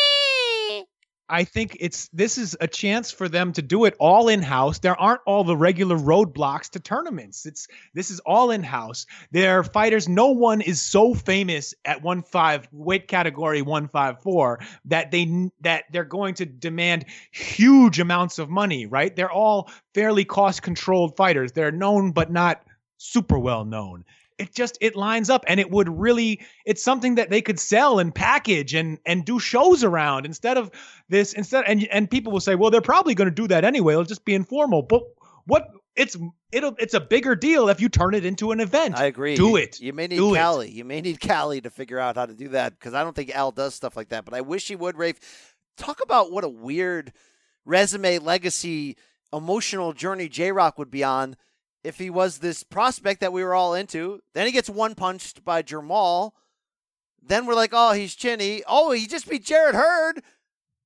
[1.29, 4.79] I think it's this is a chance for them to do it all in house.
[4.79, 7.47] There aren't all the regular roadblocks to tournaments.
[7.47, 9.07] It's this is all in house.
[9.31, 14.61] Their fighters, no one is so famous at one five weight category one five four
[14.85, 18.85] that they that they're going to demand huge amounts of money.
[18.85, 19.15] Right?
[19.15, 21.53] They're all fairly cost controlled fighters.
[21.53, 22.63] They're known but not
[22.99, 24.05] super well known
[24.39, 27.99] it just it lines up and it would really it's something that they could sell
[27.99, 30.71] and package and and do shows around instead of
[31.09, 33.93] this instead and and people will say well they're probably going to do that anyway
[33.93, 35.03] it'll just be informal but
[35.47, 36.17] what it's
[36.51, 38.97] it'll it's a bigger deal if you turn it into an event.
[38.97, 39.37] I agree.
[39.37, 39.81] Do it.
[39.81, 40.71] You may need Do it.
[40.71, 43.35] You may need Callie to figure out how to do that because I don't think
[43.35, 44.25] Al does stuff like that.
[44.25, 44.97] But I wish he would.
[44.97, 47.13] Rafe, talk about what a weird
[47.65, 48.97] resume, legacy,
[49.33, 51.37] emotional journey J Rock would be on
[51.85, 54.21] if he was this prospect that we were all into.
[54.33, 56.35] Then he gets one punched by Jamal.
[57.23, 58.63] Then we're like, oh, he's chinny.
[58.67, 60.23] Oh, he just beat Jarrett Hurd.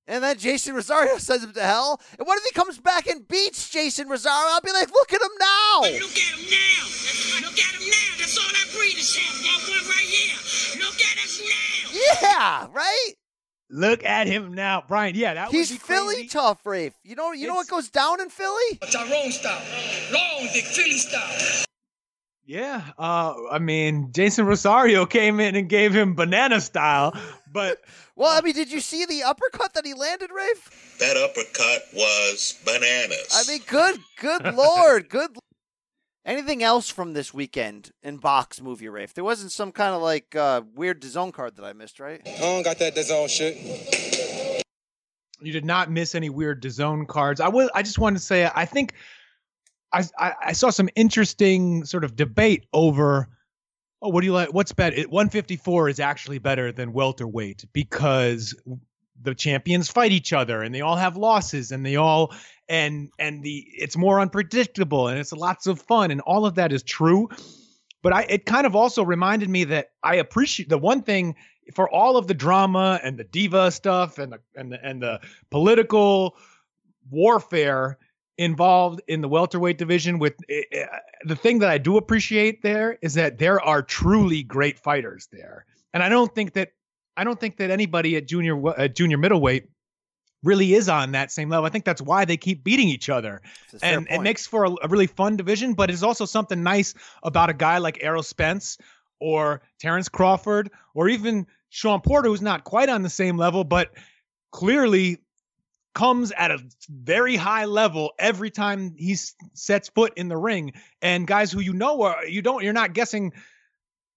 [0.06, 2.00] And then Jeison Rosario sends him to hell.
[2.18, 4.48] And what if he comes back and beats Jeison Rosario?
[4.50, 5.80] I'll be like, look at him now.
[5.82, 7.46] Look at him now.
[7.46, 8.18] Look at him now.
[8.18, 9.26] That's all I breed is saying.
[9.42, 10.84] That one right here.
[10.84, 12.00] Look at us now.
[12.22, 13.12] Yeah, right?
[13.70, 15.14] Look at him now, Brian.
[15.14, 16.28] Yeah, that He's would be Philly crazy.
[16.28, 16.94] tough, Rafe.
[17.04, 18.78] You know, you know what goes down in Philly?
[18.90, 19.60] Tyrone style.
[20.12, 21.64] Long dick Philly style.
[22.46, 27.14] Yeah, uh, I mean, Jason Rosario came in and gave him banana style,
[27.52, 27.82] but
[28.16, 30.96] well, I mean, did you see the uppercut that he landed, Rafe?
[30.98, 33.28] That uppercut was bananas.
[33.34, 35.36] I mean, good, good lord, good.
[36.28, 39.14] Anything else from this weekend in box movie, Rafe?
[39.14, 42.20] There wasn't some kind of like uh, weird zone card that I missed, right?
[42.26, 44.62] I don't got that DAZN shit.
[45.40, 47.40] you did not miss any weird zone cards.
[47.40, 48.92] I was, I just wanted to say, I think
[49.90, 53.28] I, I, I saw some interesting sort of debate over.
[54.02, 54.52] Oh, what do you like?
[54.52, 54.96] What's better?
[54.96, 58.54] 154 is actually better than welterweight because
[59.22, 62.32] the champions fight each other and they all have losses and they all
[62.68, 66.72] and and the it's more unpredictable and it's lots of fun and all of that
[66.72, 67.28] is true
[68.02, 71.34] but i it kind of also reminded me that i appreciate the one thing
[71.74, 75.20] for all of the drama and the diva stuff and the and the and the
[75.50, 76.36] political
[77.10, 77.98] warfare
[78.38, 80.62] involved in the welterweight division with eh,
[81.24, 85.66] the thing that I do appreciate there is that there are truly great fighters there.
[85.92, 86.72] And I don't think that
[87.18, 89.68] I don't think that anybody at junior at junior middleweight
[90.44, 91.66] really is on that same level.
[91.66, 93.42] I think that's why they keep beating each other.
[93.82, 96.94] And it makes for a, a really fun division, but it's also something nice
[97.24, 98.78] about a guy like Errol Spence
[99.18, 103.90] or Terrence Crawford or even Shawn Porter who's not quite on the same level but
[104.52, 105.18] clearly
[105.94, 109.16] comes at a very high level every time he
[109.54, 112.92] sets foot in the ring and guys who you know are you don't you're not
[112.92, 113.32] guessing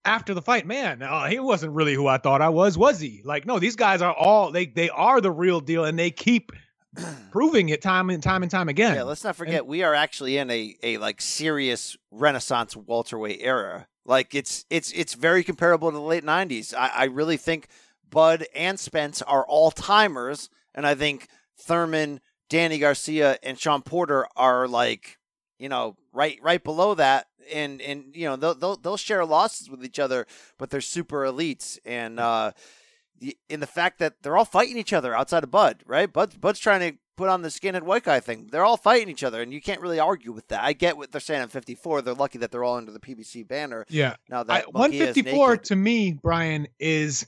[0.06, 3.22] after the fight man uh, he wasn't really who i thought i was was he
[3.24, 6.52] like no these guys are all they they are the real deal and they keep
[7.32, 10.38] proving it time and time and time again Yeah, let's not forget we are actually
[10.38, 13.88] in a, a like serious renaissance welterweight era.
[14.06, 16.74] Like it's it's it's very comparable to the late nineties.
[16.74, 17.68] I, I really think
[18.10, 21.28] Bud and Spence are all timers, and I think
[21.58, 25.18] Thurman, Danny Garcia, and Shawn Porter are like
[25.62, 27.28] you know right right below that.
[27.54, 31.22] And and you know they'll they'll, they'll share losses with each other, but they're super
[31.24, 31.80] elites.
[31.86, 32.52] And uh,
[33.20, 36.12] the- in the fact that they're all fighting each other outside of Bud, right?
[36.12, 38.50] Bud Bud's trying to put on the skinhead white guy thing.
[38.52, 40.64] They're all fighting each other, and you can't really argue with that.
[40.64, 42.02] I get what they're saying on 54.
[42.04, 43.86] They're lucky that they're all under the PBC banner.
[43.90, 44.16] Yeah.
[44.30, 47.26] Now that Monkey 154 to me, Brian, is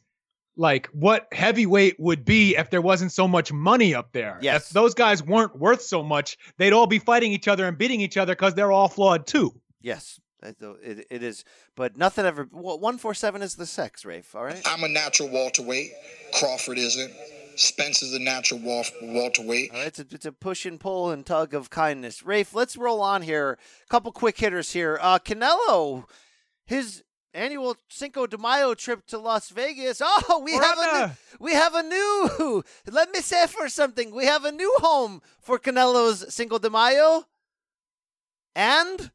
[0.56, 4.38] like what heavyweight would be if there wasn't so much money up there.
[4.42, 4.68] Yes.
[4.68, 8.02] If those guys weren't worth so much, they'd all be fighting each other and beating
[8.02, 9.54] each other because they're all flawed too.
[9.82, 11.44] Yes, it, it, it is.
[11.76, 12.48] But nothing ever.
[12.52, 14.36] Well, 147 is the sex, Rafe.
[14.36, 14.62] All right.
[14.66, 15.92] I'm a natural welterweight.
[16.34, 17.12] Crawford isn't.
[17.56, 19.72] Spence is a natural wal- welterweight.
[19.72, 22.24] All right, it's a, it's a push and pull and tug of kindness.
[22.24, 23.58] Rafe, let's roll on here.
[23.84, 24.98] A couple quick hitters here.
[25.00, 26.06] Uh, Canelo,
[26.66, 27.04] his
[27.34, 30.02] annual Cinco de Mayo trip to Las Vegas.
[30.30, 32.64] Oh, we have a new, we have a new.
[32.92, 34.14] Let me say for something.
[34.14, 37.26] We have a new home for Canelo's Cinco de Mayo,
[38.56, 39.12] and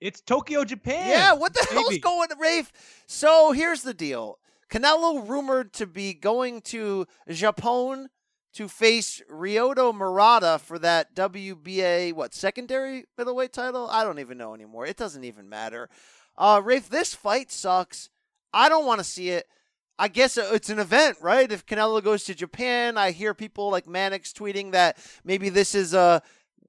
[0.00, 1.08] It's Tokyo, Japan.
[1.08, 2.00] yeah, what the hell's baby.
[2.00, 2.72] going, Rafe?
[3.06, 4.38] So here's the deal.
[4.70, 8.08] Canelo rumored to be going to Japan
[8.54, 13.88] to face Ryota Murata for that WBA what secondary middleweight title?
[13.90, 14.86] I don't even know anymore.
[14.86, 15.88] It doesn't even matter.
[16.36, 18.10] Uh, Rafe, this fight sucks.
[18.52, 19.46] I don't want to see it.
[19.98, 21.50] I guess it's an event, right?
[21.50, 25.94] If Canelo goes to Japan, I hear people like Mannix tweeting that maybe this is
[25.94, 26.22] a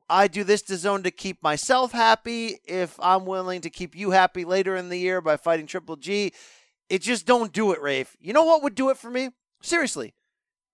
[0.08, 2.60] I do this to zone to keep myself happy.
[2.66, 6.32] If I'm willing to keep you happy later in the year by fighting Triple G,
[6.90, 8.16] it just don't do it, Rafe.
[8.20, 9.30] You know what would do it for me?
[9.64, 10.14] Seriously,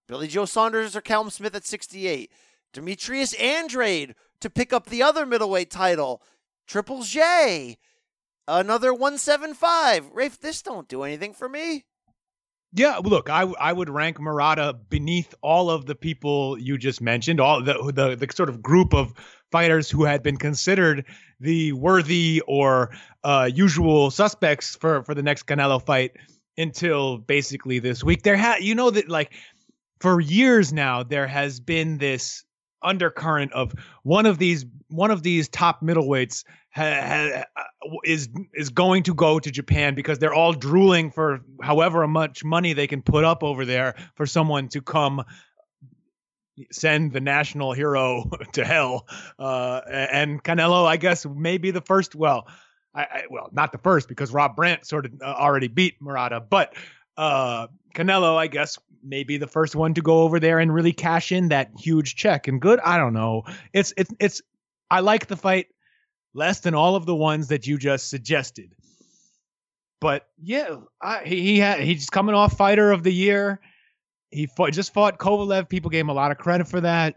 [0.10, 2.30] Billy Joe Saunders or Callum Smith at 68,
[2.74, 6.22] Demetrius Andrade to pick up the other middleweight title,
[6.68, 7.78] Triple J,
[8.48, 10.10] another 175.
[10.14, 11.86] Rafe, this don't do anything for me.
[12.74, 17.42] Yeah, look, I I would rank Murata beneath all of the people you just mentioned,
[17.42, 19.14] all the the the sort of group of
[19.52, 21.06] fighters who had been considered
[21.42, 22.92] the worthy or
[23.26, 26.12] uh, usual suspects for for the next Canelo fight
[26.58, 28.24] until basically this week.
[28.24, 29.34] There had you know that like
[30.00, 32.46] for years now there has been this
[32.82, 33.74] undercurrent of
[34.04, 39.14] one of these one of these top middleweights ha, ha, uh, is is going to
[39.14, 43.44] go to Japan because they're all drooling for however much money they can put up
[43.44, 45.24] over there for someone to come
[46.72, 49.08] send the national hero to hell.
[49.40, 52.16] Uh, and Canelo, I guess, may be the first.
[52.16, 52.48] Well,
[52.94, 56.40] I, I well, not the first because Rob Brandt sort of uh, already beat Murata,
[56.40, 56.74] but
[57.18, 60.94] uh, Canelo, I guess, may be the first one to go over there and really
[60.94, 62.48] cash in that huge check.
[62.48, 63.44] And good, I don't know.
[63.74, 64.42] It's it's it's.
[64.90, 65.68] I like the fight
[66.34, 68.74] less than all of the ones that you just suggested.
[70.00, 73.60] But yeah, I, he he had, he's coming off fighter of the year.
[74.32, 75.70] He fought, just fought Kovalev.
[75.70, 77.16] People gave him a lot of credit for that.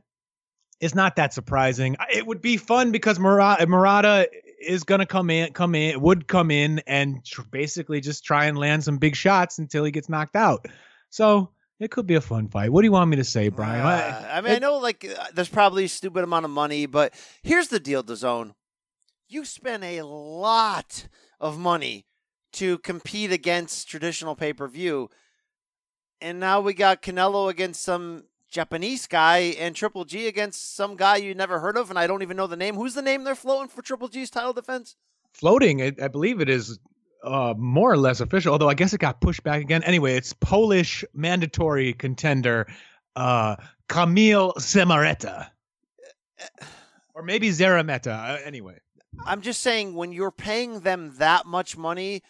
[0.81, 1.97] It's not that surprising.
[2.13, 4.29] It would be fun because Murata, Murata
[4.61, 8.47] is going to come in, come in, would come in and tr- basically just try
[8.47, 10.67] and land some big shots until he gets knocked out.
[11.11, 11.51] So
[11.81, 12.71] it could be a fun fight.
[12.71, 13.87] What do you want me to say, Brian?
[13.87, 17.69] Uh, I mean, I know like there's probably a stupid amount of money, but here's
[17.69, 18.53] the deal, DAZN.
[19.29, 21.09] You spend a lot
[21.41, 22.07] of money
[22.53, 25.09] to compete against traditional pay per view,
[26.21, 31.17] and now we got Canelo against some Japanese guy and Triple G against some guy
[31.17, 32.77] you never heard of, and I don't even know the name.
[32.77, 34.97] Who's the name they're floating for Triple G's title defense?
[35.33, 36.79] Floating, I, I believe it is
[37.25, 39.83] uh, more or less official, although I guess it got pushed back again.
[39.83, 42.67] Anyway, it's Polish mandatory contender
[43.17, 43.57] uh,
[43.89, 45.49] Kamil Zemareta.
[47.15, 48.09] Or maybe Szeremeta.
[48.09, 48.79] Uh, anyway.
[49.27, 52.23] I'm just saying when you're paying them that much money,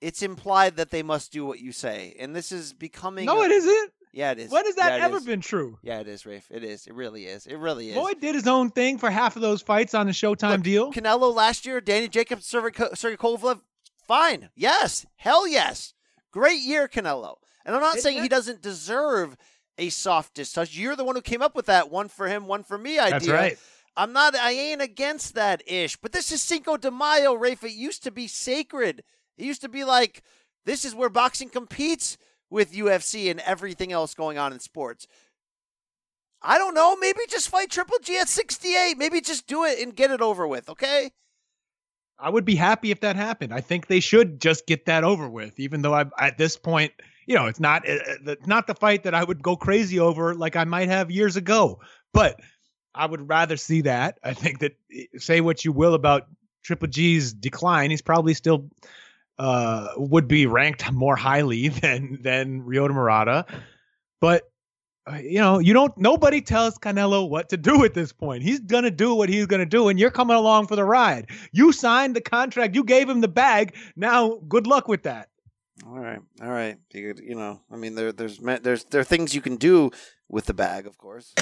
[0.00, 2.14] it's implied that they must do what you say.
[2.18, 3.92] And this is becoming No, it isn't.
[4.12, 4.50] Yeah, it is.
[4.50, 5.24] When has that Yeah, ever is.
[5.24, 5.78] been true?
[5.82, 6.46] Yeah, it is, Rafe.
[6.50, 6.86] It is.
[6.86, 7.46] It really is.
[7.46, 7.94] It really is.
[7.94, 10.92] Floyd did his own thing for half of those fights on the Showtime deal.
[10.92, 13.60] Canelo last year, Danny Jacobs, Sergey Sergey Kovalev,
[14.06, 14.50] fine.
[14.54, 15.06] Yes.
[15.16, 15.94] Hell yes.
[16.30, 17.36] Great year, Canelo.
[17.64, 19.36] And I'm not saying he doesn't deserve
[19.78, 20.76] a softest touch.
[20.76, 23.10] You're the one who came up with that one for him, one for me idea.
[23.12, 23.58] That's right.
[23.96, 25.96] I'm not, I ain't against that ish.
[25.96, 27.64] But this is Cinco de Mayo, Rafe.
[27.64, 29.02] It used to be sacred.
[29.36, 30.22] It used to be like,
[30.64, 32.16] this is where boxing competes
[32.50, 35.06] with UFC and everything else going on in sports.
[36.42, 36.96] I don't know.
[36.96, 38.96] Maybe just fight Triple G at 68.
[38.98, 41.10] Maybe just do it and get it over with, okay?
[42.18, 43.52] I would be happy if that happened.
[43.52, 46.92] I think they should just get that over with, even though I'm at this point,
[47.26, 50.34] you know, it's not uh, uh, not the fight that I would go crazy over
[50.34, 51.80] like I might have years ago.
[52.12, 52.40] But
[52.94, 54.18] I would rather see that.
[54.22, 56.26] I think that eh, say what you will about
[56.62, 58.68] Triple G's decline, he's probably still
[59.38, 63.46] uh, would be ranked more highly than than Ryota Murata.
[64.20, 64.50] But
[65.10, 65.96] uh, you know, you don't.
[65.98, 68.42] Nobody tells Canelo what to do at this point.
[68.42, 71.30] He's gonna do what he's gonna do, and you're coming along for the ride.
[71.50, 72.74] You signed the contract.
[72.74, 73.74] You gave him the bag.
[73.96, 75.28] Now, good luck with that.
[75.86, 76.78] All right, all right.
[76.92, 79.90] You, you know, I mean, there, there's, there's, there are things you can do
[80.32, 81.32] with the bag, of course.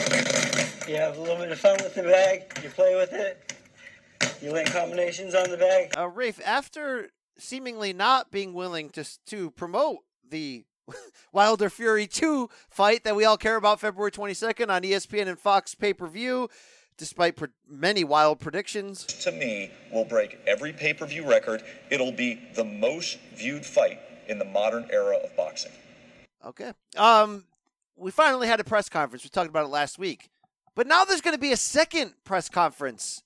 [0.87, 2.43] You have a little bit of fun with the bag.
[2.63, 3.55] You play with it.
[4.43, 5.95] You land combinations on the bag.
[5.97, 10.65] Uh, Rafe, after seemingly not being willing to to promote the
[11.33, 15.75] Wilder Fury 2 fight that we all care about February 22nd on ESPN and Fox
[15.75, 16.49] pay per view,
[16.99, 19.05] despite pre- many wild predictions.
[19.05, 21.63] to me, will break every pay per view record.
[21.91, 25.73] It'll be the most viewed fight in the modern era of boxing.
[26.45, 26.73] Okay.
[26.97, 27.45] Um,
[28.01, 29.23] we finally had a press conference.
[29.25, 30.31] We talked about it last week,
[30.75, 33.23] but now there's going to be a second press conference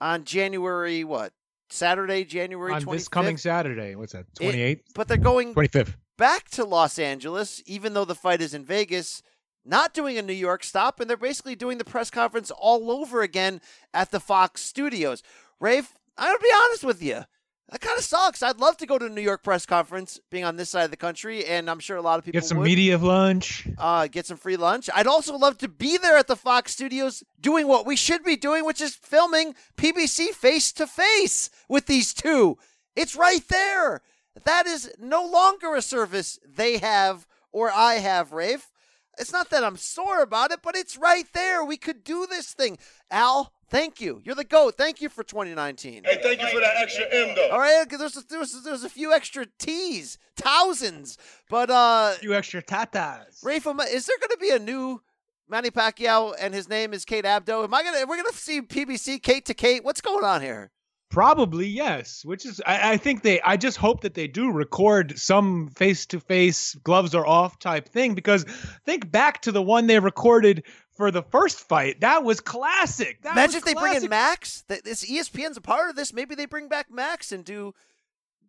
[0.00, 1.32] on January what?
[1.68, 2.92] Saturday, January On 25th.
[2.92, 4.26] this coming Saturday, what's that?
[4.36, 5.96] Twenty eighth, But they're going twenty fifth.
[6.16, 9.20] back to Los Angeles, even though the fight is in Vegas,
[9.64, 13.22] not doing a New York stop, and they're basically doing the press conference all over
[13.22, 13.60] again
[13.92, 15.24] at the Fox studios.
[15.58, 17.24] Rafe, I'm gonna be honest with you.
[17.70, 18.44] That kind of sucks.
[18.44, 20.92] I'd love to go to a New York press conference, being on this side of
[20.92, 22.64] the country, and I'm sure a lot of people Get some would.
[22.64, 23.66] media lunch.
[23.76, 24.88] uh, get some free lunch.
[24.94, 28.36] I'd also love to be there at the Fox studios doing what we should be
[28.36, 32.56] doing, which is filming PBC face to face with these two.
[32.94, 34.00] It's right there.
[34.44, 38.70] That is no longer a service they have or I have, Rafe.
[39.18, 41.64] It's not that I'm sore about it, but it's right there.
[41.64, 42.78] We could do this thing.
[43.10, 44.20] Al, thank you.
[44.24, 44.76] You're the GOAT.
[44.76, 46.04] Thank you for 2019.
[46.04, 47.50] Hey, thank you for that extra M though.
[47.50, 51.18] All right, 'cause there's, there's, there's a few extra T's, thousands.
[51.50, 53.44] But uh, a few extra tatas.
[53.44, 55.02] Rafe, is there going to be a new
[55.48, 57.64] Manny Pacquiao and his name is Kate Abdo?
[57.64, 58.04] Am I gonna?
[58.06, 59.84] We're gonna see PBC Kate to Kate.
[59.84, 60.70] What's going on here?
[61.08, 65.16] Probably yes, which is I, I think they I just hope that they do record
[65.16, 68.44] some face to face gloves are off type thing because
[68.84, 70.64] think back to the one they recorded
[70.96, 72.00] for the first fight.
[72.00, 73.22] That was classic.
[73.22, 74.08] That Imagine was if they bring in.
[74.08, 74.64] Max.
[74.68, 76.12] This ESPN's a part of this.
[76.12, 77.74] Maybe they bring back Max and do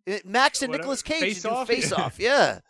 [0.08, 1.68] uh, Max and Nicolas Cage Face and do Off?
[1.68, 2.18] face off.
[2.18, 2.60] Yeah.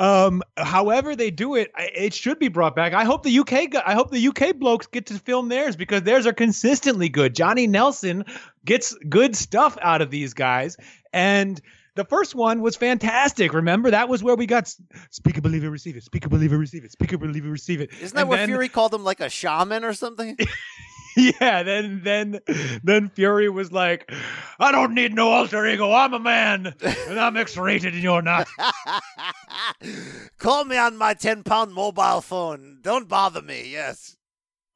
[0.00, 2.94] Um, however they do it, it should be brought back.
[2.94, 6.26] I hope the UK, I hope the UK blokes get to film theirs because theirs
[6.26, 7.34] are consistently good.
[7.34, 8.24] Johnny Nelson
[8.64, 10.76] gets good stuff out of these guys,
[11.12, 11.60] and
[11.94, 13.52] the first one was fantastic.
[13.52, 14.80] Remember that was where we got s-
[15.10, 16.02] speak it, believe it, receive it.
[16.02, 16.92] Speak it, believe it, receive it.
[16.92, 17.90] Speak it, believe it, receive it.
[18.00, 20.36] Isn't that And where then- Fury called him like a shaman or something?
[21.16, 22.40] yeah, then then
[22.82, 24.10] then Fury was like,
[24.58, 25.92] I don't need no alter ego.
[25.92, 28.48] I'm a man, and I'm X-rated, and you're not.
[30.38, 32.78] Call me on my 10 pound mobile phone.
[32.82, 33.68] Don't bother me.
[33.70, 34.16] Yes.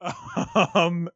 [0.75, 1.09] um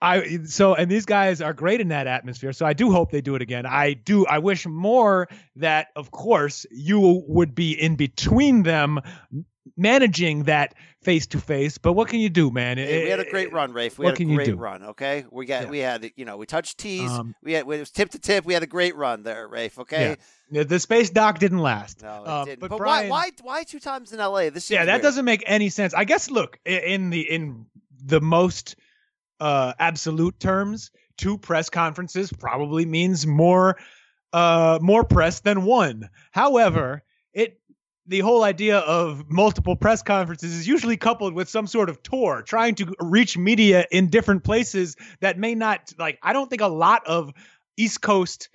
[0.00, 2.52] I so and these guys are great in that atmosphere.
[2.52, 3.66] So I do hope they do it again.
[3.66, 9.00] I do I wish more that of course you would be in between them
[9.76, 12.76] managing that face to face, but what can you do, man?
[12.76, 13.98] We had a great run, Rafe.
[13.98, 14.56] We what had a can you great do?
[14.56, 14.82] run.
[14.82, 17.10] Okay, we got we had you know we touched tees.
[17.10, 18.44] Um, we had it was tip to tip.
[18.44, 19.78] We had a great run there, Rafe.
[19.78, 20.10] Okay.
[20.10, 20.14] Yeah.
[20.50, 22.02] Yeah, the space dock didn't last.
[22.02, 22.60] No, it Uh, didn't.
[22.60, 24.48] But, But, Brian, why, why why two times in L.A.
[24.48, 25.02] This yeah, that weird.
[25.02, 25.92] doesn't make any sense.
[25.92, 27.66] I guess look in the in
[28.02, 28.76] the most
[29.40, 33.76] uh absolute terms, two press conferences probably means more
[34.32, 36.08] uh more press than one.
[36.32, 37.60] However, it
[38.06, 42.42] the whole idea of multiple press conferences is usually coupled with some sort of tour
[42.42, 46.68] trying to reach media in different places that may not like I don't think a
[46.68, 47.32] lot of
[47.76, 48.48] East Coast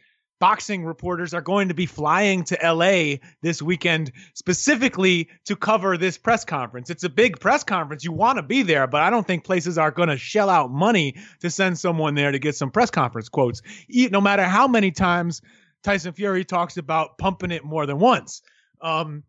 [0.44, 6.18] boxing reporters are going to be flying to LA this weekend specifically to cover this
[6.18, 6.90] press conference.
[6.90, 8.04] It's a big press conference.
[8.04, 10.70] You want to be there, but I don't think places are going to shell out
[10.70, 13.62] money to send someone there to get some press conference quotes.
[13.88, 15.42] No matter how many times
[15.82, 18.42] Tyson Fury talks about pumping it more than once.
[18.82, 19.24] Um,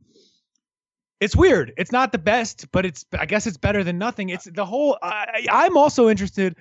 [1.20, 1.74] it's weird.
[1.76, 4.30] It's not the best, but it's I guess it's better than nothing.
[4.30, 4.98] It's the whole.
[5.00, 6.56] I, I'm also interested.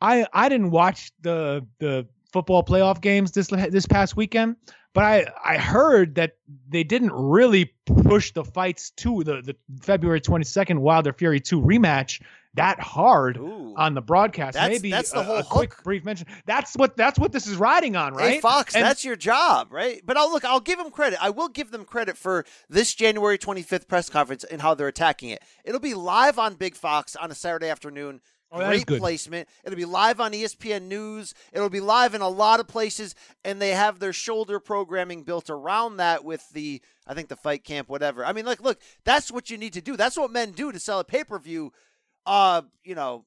[0.00, 4.56] I I didn't watch the the football playoff games this this past weekend,
[4.92, 6.36] but I I heard that
[6.68, 12.20] they didn't really push the fights to the the February 22nd Wilder Fury 2 rematch
[12.56, 13.36] that hard
[13.76, 14.54] on the broadcast.
[14.54, 16.26] That's- Maybe that's the a, whole a quick brief mention.
[16.46, 18.34] That's what that's what this is riding on, right?
[18.34, 20.00] Hey Fox, And- that's your job, right?
[20.04, 20.44] But I'll look.
[20.44, 21.18] I'll give them credit.
[21.22, 25.30] I will give them credit for this January 25th press conference and how they're attacking
[25.30, 25.40] it.
[25.64, 28.20] It'll be live on Big Fox on a Saturday afternoon.
[28.54, 29.48] Oh, Great placement.
[29.64, 31.34] It'll be live on ESPN News.
[31.52, 35.50] It'll be live in a lot of places, and they have their shoulder programming built
[35.50, 38.24] around that with the, I think the fight camp, whatever.
[38.24, 39.96] I mean, like, look, that's what you need to do.
[39.96, 41.72] That's what men do to sell a pay per view.
[42.26, 43.24] Uh, you know,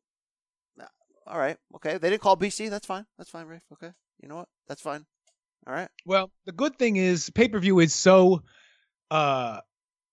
[1.28, 1.98] all right, okay.
[1.98, 2.70] They didn't call BC.
[2.70, 3.06] That's fine.
[3.18, 3.62] That's fine, Rafe.
[3.74, 4.48] Okay, you know what?
[4.68, 5.06] That's fine.
[5.68, 5.90] All right.
[6.06, 8.44] Well, the good thing is pay per view is so
[9.12, 9.60] uh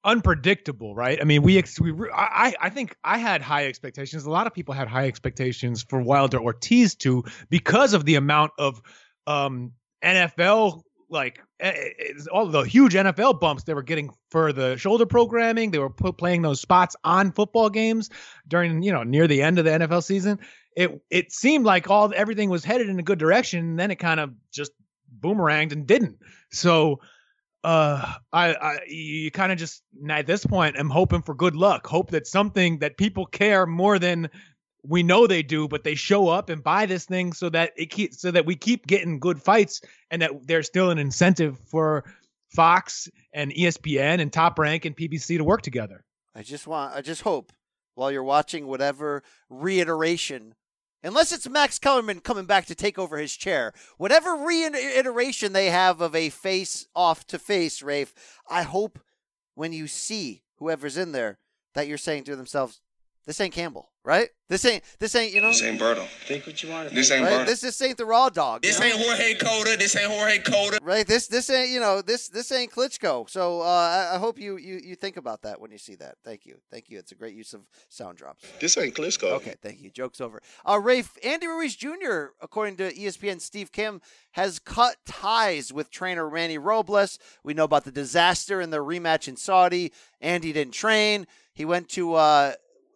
[0.04, 1.18] unpredictable, right?
[1.20, 4.24] I mean, we ex- we re- I I- think I had high expectations.
[4.24, 8.52] A lot of people had high expectations for Wilder Ortiz too because of the amount
[8.58, 8.80] of
[9.26, 9.72] um
[10.04, 15.06] NFL like eh, eh, all the huge NFL bumps they were getting for the shoulder
[15.06, 15.70] programming.
[15.70, 18.10] They were put, playing those spots on football games
[18.46, 20.40] during you know near the end of the NFL season.
[20.76, 23.96] It it seemed like all everything was headed in a good direction, and then it
[23.96, 24.72] kind of just
[25.20, 26.18] boomeranged and didn't.
[26.50, 27.00] So
[27.64, 31.86] uh I, I you kind of just at this point am hoping for good luck.
[31.86, 34.30] Hope that something that people care more than
[34.86, 37.86] we know they do, but they show up and buy this thing so that it
[37.86, 42.04] keeps so that we keep getting good fights and that there's still an incentive for
[42.54, 46.04] Fox and ESPN and Top Rank and PBC to work together.
[46.34, 47.52] I just want, I just hope
[47.94, 50.54] while you're watching whatever reiteration,
[51.04, 56.00] unless it's Max Kellerman coming back to take over his chair, whatever reiteration they have
[56.00, 58.14] of a face off to face, Rafe,
[58.48, 58.98] I hope
[59.54, 61.38] when you see whoever's in there
[61.74, 62.80] that you're saying to themselves,
[63.26, 64.28] this ain't Campbell, right?
[64.50, 66.06] This ain't, this ain't, you know, This ain't Berto.
[66.26, 67.22] Think what you want to This think.
[67.22, 67.40] ain't right?
[67.44, 67.46] Berto.
[67.46, 68.60] This, this ain't the raw dog.
[68.60, 68.86] This know?
[68.86, 69.76] ain't Jorge Cota.
[69.78, 70.78] This ain't Jorge Cota.
[70.82, 71.06] Right.
[71.06, 73.28] This this ain't you know this this ain't Klitschko.
[73.30, 76.16] So uh, I, I hope you, you you think about that when you see that.
[76.24, 76.98] Thank you, thank you.
[76.98, 78.44] It's a great use of sound drops.
[78.60, 79.32] This ain't Klitschko.
[79.36, 79.90] Okay, thank you.
[79.90, 80.42] Joke's over.
[80.68, 82.26] Uh, Rafe Andy Ruiz Jr.
[82.42, 84.02] according to ESPN Steve Kim
[84.32, 87.18] has cut ties with trainer Randy Robles.
[87.42, 89.92] We know about the disaster in their rematch in Saudi.
[90.20, 91.26] Andy didn't train.
[91.54, 92.52] He went to uh,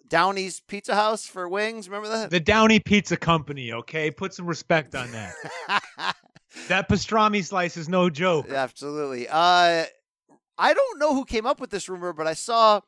[0.09, 1.89] Downey's Pizza House for wings.
[1.89, 2.31] Remember that?
[2.31, 4.11] The Downey Pizza Company, okay?
[4.11, 5.35] Put some respect on that.
[6.69, 8.51] that pastrami slice is no joke.
[8.51, 9.29] Absolutely.
[9.29, 9.85] Uh,
[10.59, 12.81] I don't know who came up with this rumor, but I saw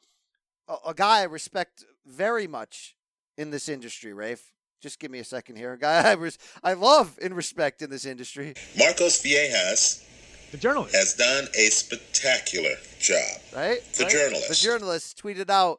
[0.68, 2.97] a, a guy I respect very much
[3.37, 4.53] in this industry, Rafe.
[4.81, 5.75] Just give me a second here.
[5.75, 8.55] A guy I, res- I love and respect in this industry.
[8.79, 10.05] Marcos Villegas
[10.51, 13.41] the journalist has done a spectacular job.
[13.55, 13.81] Right?
[13.95, 14.12] The Right?
[14.12, 14.49] journalist.
[14.49, 15.79] The journalist tweeted out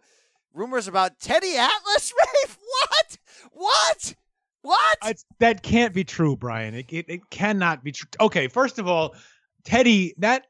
[0.54, 2.58] rumors about Teddy Atlas, Rafe.
[2.60, 3.18] What?
[3.52, 4.16] What?
[4.62, 4.97] What?
[5.06, 6.76] It's, that can't be true, Brian.
[6.76, 8.08] It, it, it cannot be true.
[8.20, 9.16] Okay, first of all,
[9.64, 10.45] Teddy, that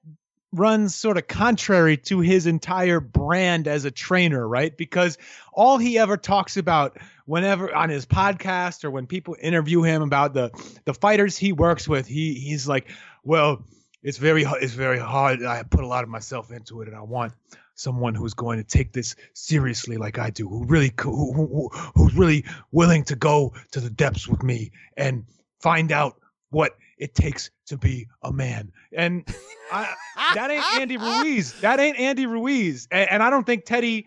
[0.53, 4.75] runs sort of contrary to his entire brand as a trainer, right?
[4.75, 5.17] Because
[5.53, 10.33] all he ever talks about whenever on his podcast or when people interview him about
[10.33, 10.51] the
[10.83, 12.89] the fighters he works with, he he's like,
[13.23, 13.63] "Well,
[14.03, 15.43] it's very it's very hard.
[15.43, 17.33] I put a lot of myself into it and I want
[17.75, 21.69] someone who's going to take this seriously like I do, who really who, who, who-
[21.95, 25.25] who's really willing to go to the depths with me and
[25.61, 26.17] find out
[26.49, 28.71] what it takes to be a man.
[28.93, 29.27] And
[29.71, 29.93] I,
[30.35, 31.53] that ain't Andy Ruiz.
[31.61, 32.87] That ain't Andy Ruiz.
[32.91, 34.05] And, and I don't think Teddy.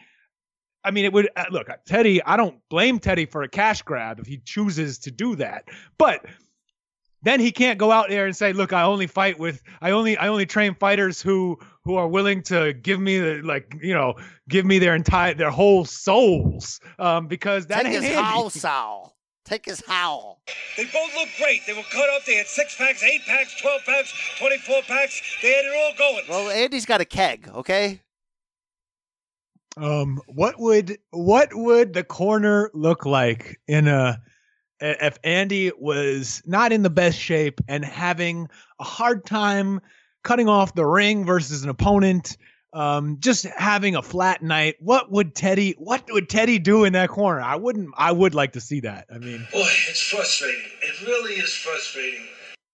[0.84, 2.22] I mean, it would uh, look Teddy.
[2.22, 5.64] I don't blame Teddy for a cash grab if he chooses to do that,
[5.96, 6.26] but
[7.22, 10.18] then he can't go out there and say, "Look, I only fight with I only
[10.18, 14.14] I only train fighters who who are willing to give me the like you know
[14.48, 18.22] give me their entire their whole souls." Um, because that Take ain't his Andy.
[18.22, 19.14] howl, Sal.
[19.44, 20.40] Take his howl.
[20.76, 21.60] They both look great.
[21.66, 22.24] They were cut up.
[22.24, 25.38] They had six packs, eight packs, 12 packs, 24 packs.
[25.42, 26.24] They had it all going.
[26.30, 28.00] Well, Andy's got a keg, okay?
[29.76, 34.18] Um, what would what would the corner look like in a
[34.80, 39.80] if Andy was not in the best shape and having a hard time
[40.24, 42.36] cutting off the ring versus an opponent,
[42.72, 44.74] um, just having a flat night?
[44.80, 47.40] What would Teddy what would Teddy do in that corner?
[47.40, 47.90] I wouldn't.
[47.96, 49.06] I would like to see that.
[49.14, 50.60] I mean, Boy, it's frustrating.
[50.82, 52.26] It really is frustrating.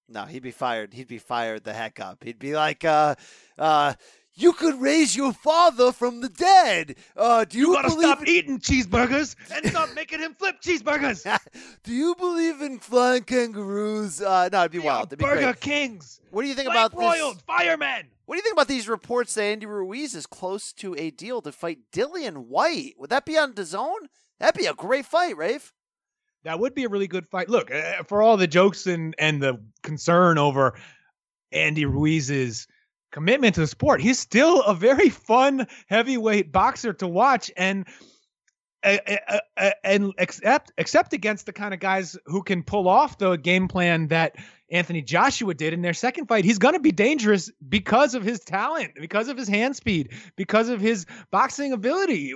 [0.09, 0.93] No, he'd be fired.
[0.93, 2.25] He'd be fired the heck up.
[2.25, 3.15] He'd be like, uh,
[3.59, 3.95] uh,
[4.41, 6.97] you could raise your father from the dead.
[7.17, 11.25] Uh, do you, you gotta stop eating cheeseburgers and stop making him flip cheeseburgers.
[11.83, 14.21] Do you believe in flying kangaroos?
[14.21, 15.09] Uh, no, it'd be wild.
[15.09, 15.61] It'd be Burger great.
[15.61, 16.21] Kings.
[16.31, 17.43] What do you think Flank about this?
[17.47, 18.07] Firemen.
[18.27, 21.43] What do you think about these reports that Andy Ruiz is close to a deal
[21.43, 22.95] to fight Dillian Whyte?
[22.99, 24.07] Would that be on DAZN?
[24.39, 25.73] That'd be a great fight, Rafe.
[26.45, 27.49] That would be a really good fight.
[27.49, 30.79] Look, uh, for all the jokes and and the concern over
[31.53, 32.67] Andy Ruiz's
[33.11, 37.87] commitment to the sport, he's still a very fun heavyweight boxer to watch and
[38.83, 44.09] and except except against the kind of guys who can pull off the game plan
[44.09, 44.37] that
[44.71, 46.45] Anthony Joshua did in their second fight.
[46.45, 50.69] He's going to be dangerous because of his talent, because of his hand speed, because
[50.69, 52.33] of his boxing ability.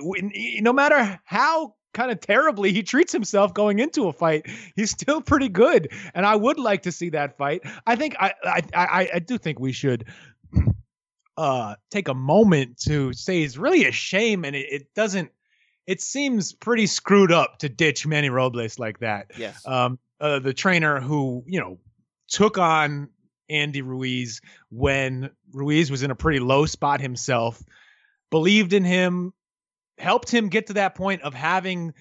[0.61, 4.45] No matter how kind of terribly he treats himself going into a fight,
[4.75, 5.91] he's still pretty good.
[6.13, 7.61] And I would like to see that fight.
[7.87, 10.05] I think I I I, I do think we should
[11.37, 15.31] uh take a moment to say it's really a shame and it, it doesn't
[15.85, 19.31] it seems pretty screwed up to ditch Manny Robles like that.
[19.37, 19.65] Yes.
[19.67, 21.77] Um uh, the trainer who, you know,
[22.27, 23.09] took on
[23.49, 27.61] Andy Ruiz when Ruiz was in a pretty low spot himself,
[28.31, 29.33] believed in him,
[29.97, 31.93] helped him get to that point of having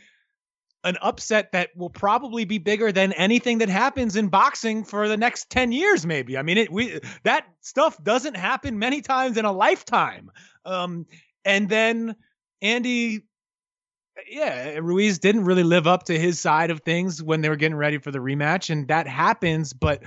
[0.84, 5.16] an upset that will probably be bigger than anything that happens in boxing for the
[5.16, 6.36] next 10 years maybe.
[6.36, 10.30] I mean, it we that stuff doesn't happen many times in a lifetime.
[10.64, 11.06] Um
[11.44, 12.16] and then
[12.62, 13.24] Andy
[14.28, 17.76] yeah, Ruiz didn't really live up to his side of things when they were getting
[17.76, 20.02] ready for the rematch and that happens, but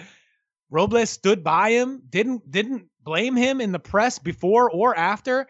[0.70, 5.48] Robles stood by him, didn't didn't blame him in the press before or after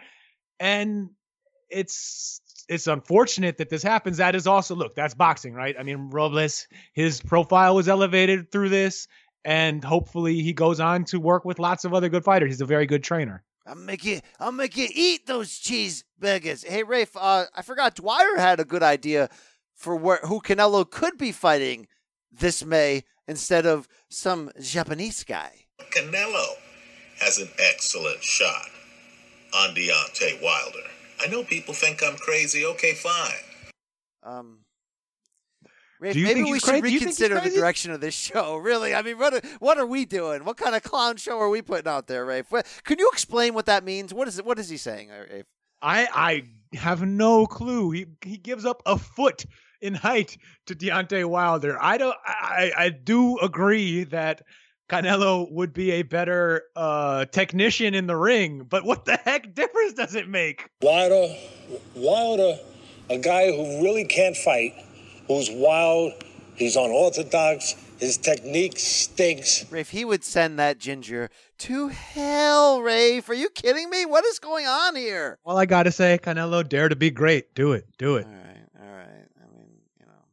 [0.59, 1.09] and
[1.69, 4.17] it's it's unfortunate that this happens.
[4.17, 5.75] That is also look, that's boxing, right?
[5.77, 9.07] I mean, Robles, his profile was elevated through this,
[9.45, 12.51] and hopefully he goes on to work with lots of other good fighters.
[12.51, 13.43] He's a very good trainer.
[13.65, 14.21] I'll make you.
[14.39, 16.65] I'll make you eat those cheeseburgers.
[16.65, 17.15] Hey, Rafe.
[17.15, 19.29] Uh, I forgot Dwyer had a good idea
[19.75, 21.87] for where who Canelo could be fighting
[22.31, 25.65] this May instead of some Japanese guy.
[25.91, 26.47] Canelo
[27.19, 28.69] has an excellent shot
[29.53, 30.87] on Deontay Wilder.
[31.23, 32.65] I know people think I'm crazy.
[32.65, 33.31] Okay, fine.
[34.23, 34.59] Um,
[35.99, 36.81] Rafe, Do you maybe think we should crazy?
[36.81, 38.57] Do you think he's reconsider the direction of this show.
[38.67, 40.43] Really, I mean, what are, what are we doing?
[40.43, 42.51] What kind of clown show are we putting out there, Rafe?
[42.51, 44.13] What, can you explain what that means?
[44.13, 44.45] What is it?
[44.45, 45.45] What is he saying, uh, Rafe?
[45.81, 47.91] I I have no clue.
[47.91, 49.45] He he gives up a foot
[49.81, 51.77] in height to Deontay Wilder.
[51.81, 52.15] I don't.
[52.25, 54.41] I I do agree that
[54.89, 59.93] Canelo would be a better uh, technician in the ring, but what the heck difference
[59.93, 60.69] does it make?
[60.81, 61.35] Wilder,
[61.95, 62.57] Wilder,
[63.09, 64.73] a guy who really can't fight,
[65.27, 66.13] who's wild,
[66.55, 69.69] he's unorthodox, his technique stinks.
[69.71, 73.27] Rafe, he would send that ginger to hell, Rafe.
[73.27, 74.05] Are you kidding me?
[74.05, 75.37] What is going on here?
[75.43, 77.53] All I gotta say, Canelo, dare to be great.
[77.55, 77.85] Do it.
[77.97, 78.27] Do it.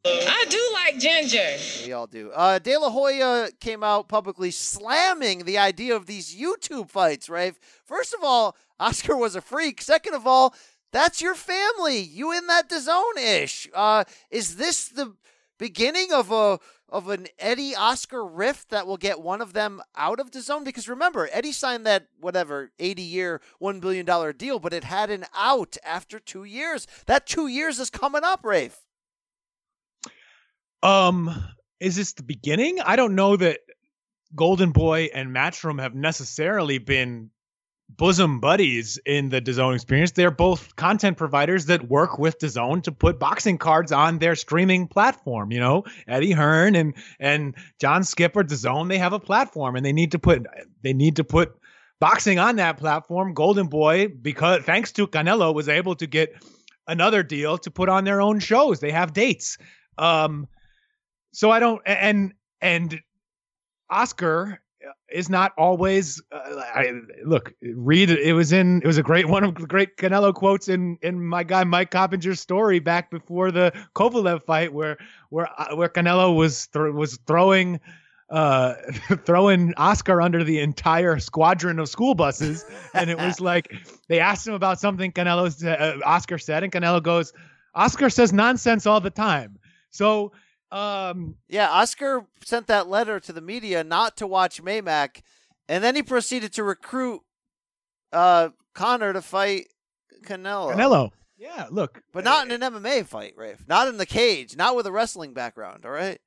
[0.06, 1.56] I do like ginger.
[1.86, 2.31] We all do.
[2.35, 7.59] Uh, De La Hoya came out publicly slamming the idea of these YouTube fights, Rafe.
[7.85, 9.81] First of all, Oscar was a freak.
[9.81, 10.55] Second of all,
[10.93, 12.01] that's your family.
[12.01, 13.68] You in that zone ish.
[13.72, 15.14] Uh, is this the
[15.59, 16.59] beginning of a
[16.90, 20.64] of an Eddie Oscar rift that will get one of them out of the zone?
[20.64, 25.09] Because remember, Eddie signed that whatever eighty year, one billion dollar deal, but it had
[25.09, 26.86] an out after two years.
[27.06, 28.84] That two years is coming up, Rafe.
[30.85, 31.35] Um,
[31.81, 32.78] is this the beginning?
[32.81, 33.61] I don't know that
[34.36, 37.31] Golden Boy and Matchroom have necessarily been
[37.89, 40.12] bosom buddies in the DAZN experience.
[40.12, 44.86] They're both content providers that work with DAZN to put boxing cards on their streaming
[44.86, 45.52] platform.
[45.52, 49.93] You know, Eddie Hearn and and John Skipper, DAZN, they have a platform and they
[49.93, 50.47] need to put
[50.82, 51.55] they need to put
[51.98, 53.32] boxing on that platform.
[53.32, 56.35] Golden Boy, because thanks to Canelo, was able to get
[56.86, 58.81] another deal to put on their own shows.
[58.81, 59.56] They have dates.
[59.97, 60.48] Um,
[61.35, 63.01] so I don't and and
[63.90, 64.61] Oscar
[65.11, 66.93] is not always uh, I,
[67.24, 70.69] look read it was in it was a great one of the great Canelo quotes
[70.69, 74.98] in in my guy Mike Coppinger's story back before the Kovalev fight where
[75.31, 77.81] where uh, where Canelo was th- was throwing
[78.31, 78.74] uh
[79.24, 82.65] throwing Oscar under the entire squadron of school buses.
[82.94, 83.73] And it was like
[84.09, 86.62] they asked him about something Canelo uh, Oscar said.
[86.62, 87.32] And Canelo goes
[87.74, 89.59] Oscar says nonsense all the time.
[89.90, 90.32] So
[90.74, 95.22] um, yeah, Oscar sent that letter to the media not to watch Maymack,
[95.68, 97.20] and then he proceeded to recruit
[98.12, 99.68] uh, Conor to fight
[100.26, 100.74] Canelo.
[100.74, 101.10] Canelo.
[101.36, 102.02] Yeah, look.
[102.12, 103.64] But not in an MMA fight, Rafe.
[103.68, 104.56] Not in the cage.
[104.56, 106.18] Not with a wrestling background, all right?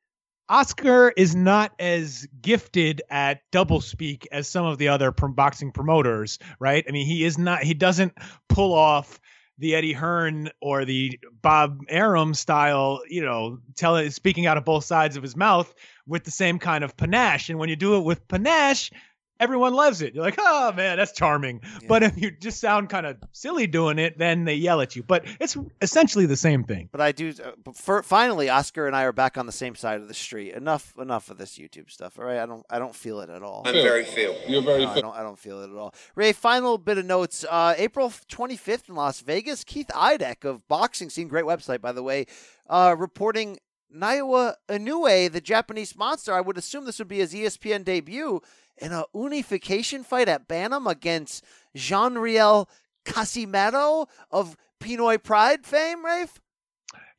[0.50, 6.40] Oscar is not as gifted at double speak as some of the other boxing promoters,
[6.58, 6.86] right?
[6.88, 8.14] I mean, he is not, he doesn't
[8.48, 9.20] pull off
[9.58, 14.86] the Eddie Hearn or the Bob Arum style, you know, telling speaking out of both
[14.86, 15.74] sides of his mouth
[16.06, 17.50] with the same kind of panache.
[17.50, 18.92] And when you do it with panache,
[19.40, 20.16] everyone loves it.
[20.16, 21.62] You're like, oh man, that's charming.
[21.64, 21.88] Yeah.
[21.88, 25.04] But if you just sound kind of silly doing it, then they yell at you.
[25.04, 26.90] But it's essentially the same thing.
[26.92, 27.34] But I do.
[27.44, 30.54] Uh, for, finally, Oscar and I are back on the same side of the street.
[30.54, 32.18] Enough, enough of this YouTube stuff.
[32.20, 33.64] All right, I don't, I don't feel it at all.
[33.66, 34.36] I'm very feel.
[34.48, 34.86] You're very.
[34.86, 35.94] No, I don't, I don't feel it at all.
[36.16, 37.46] Ray, final bit of notes.
[37.50, 39.64] Uh, April 25th in Las Vegas.
[39.64, 42.26] Keith Idec of Boxing Scene, great website by the way,
[42.70, 43.58] uh, reporting
[43.94, 46.34] Naoya Inoue, the Japanese monster.
[46.34, 48.42] I would assume this would be his ESPN debut
[48.78, 51.44] in a unification fight at Bantam against
[51.76, 52.70] John Riel
[53.06, 56.40] Casimero of Pinoy Pride fame, Rafe?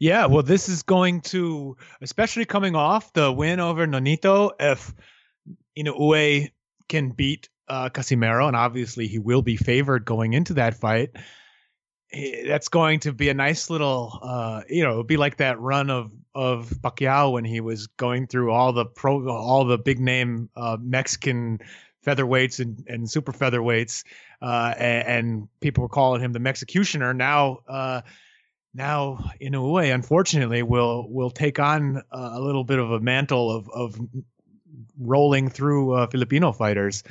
[0.00, 4.94] Yeah, well, this is going to, especially coming off the win over Nonito, if
[5.76, 6.50] Inoue
[6.88, 11.10] can beat uh, Casimero, and obviously he will be favored going into that fight.
[12.12, 15.60] Eh, that's going to be a nice little, uh, you know, it'll be like that
[15.60, 19.98] run of of Pacquiao when he was going through all the pro, all the big
[19.98, 21.58] name uh, Mexican
[22.06, 24.04] featherweights and, and super featherweights,
[24.40, 27.14] uh, and, and, people were calling him the Mexicutioner.
[27.14, 28.02] Now, uh,
[28.72, 34.00] now Inoue, unfortunately, will will take on a little bit of a mantle of of
[34.98, 37.02] rolling through uh, Filipino fighters.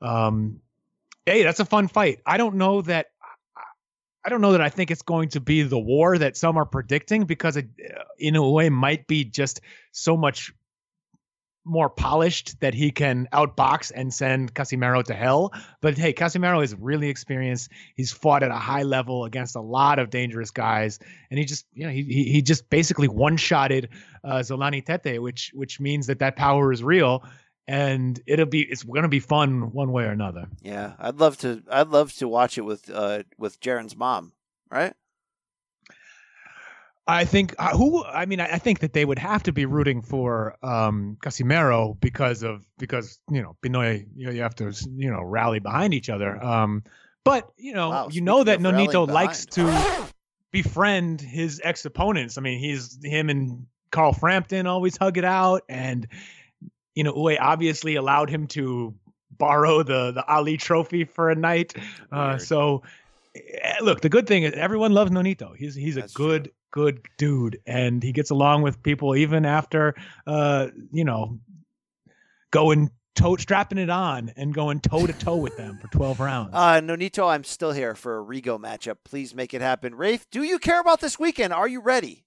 [0.00, 0.60] Um,
[1.26, 2.20] hey, that's a fun fight.
[2.24, 3.08] I don't know that
[4.24, 6.66] I don't know that I think it's going to be the war that some are
[6.66, 9.60] predicting because it, uh, Inoue, might be just
[9.92, 10.52] so much
[11.64, 15.52] more polished that he can outbox and send Casimero to hell.
[15.80, 17.70] But hey, Casimero is really experienced.
[17.94, 20.98] He's fought at a high level against a lot of dangerous guys,
[21.30, 23.90] and he just, you know, he he, he just basically one-shotted
[24.24, 27.22] uh, Zolani Tete, which which means that that power is real
[27.66, 30.48] and it'll be it's going to be fun one way or another.
[30.60, 31.62] Yeah, I'd love to.
[31.70, 34.32] I'd love to watch it with uh with Jaren's mom.
[34.70, 34.94] Right.
[37.06, 39.66] I think uh, who I mean I, I, think that they would have to be
[39.66, 44.72] rooting for um Casimero because of because you know Pinoy you, know, you have to
[44.96, 46.42] you know rally behind each other.
[46.42, 46.84] Um,
[47.24, 50.08] but you know wow, you know that Nonito likes to
[50.52, 52.38] befriend his ex opponents.
[52.38, 56.06] I mean he's him and Carl Frampton always hug it out and
[57.00, 58.94] you know, Uwe obviously allowed him to
[59.30, 61.72] borrow the the Ali Trophy for a night.
[62.12, 62.82] Uh, so,
[63.34, 65.56] eh, look, the good thing is everyone loves Nonito.
[65.56, 66.52] He's he's a good true.
[66.72, 69.94] good dude, and he gets along with people even after,
[70.26, 71.38] uh, you know,
[72.50, 76.50] going toe strapping it on and going toe to toe with them for 12 rounds.
[76.52, 78.96] Uh, Nonito, I'm still here for a Rigo matchup.
[79.04, 79.94] Please make it happen.
[79.94, 81.54] Rafe, do you care about this weekend?
[81.54, 82.26] Are you ready?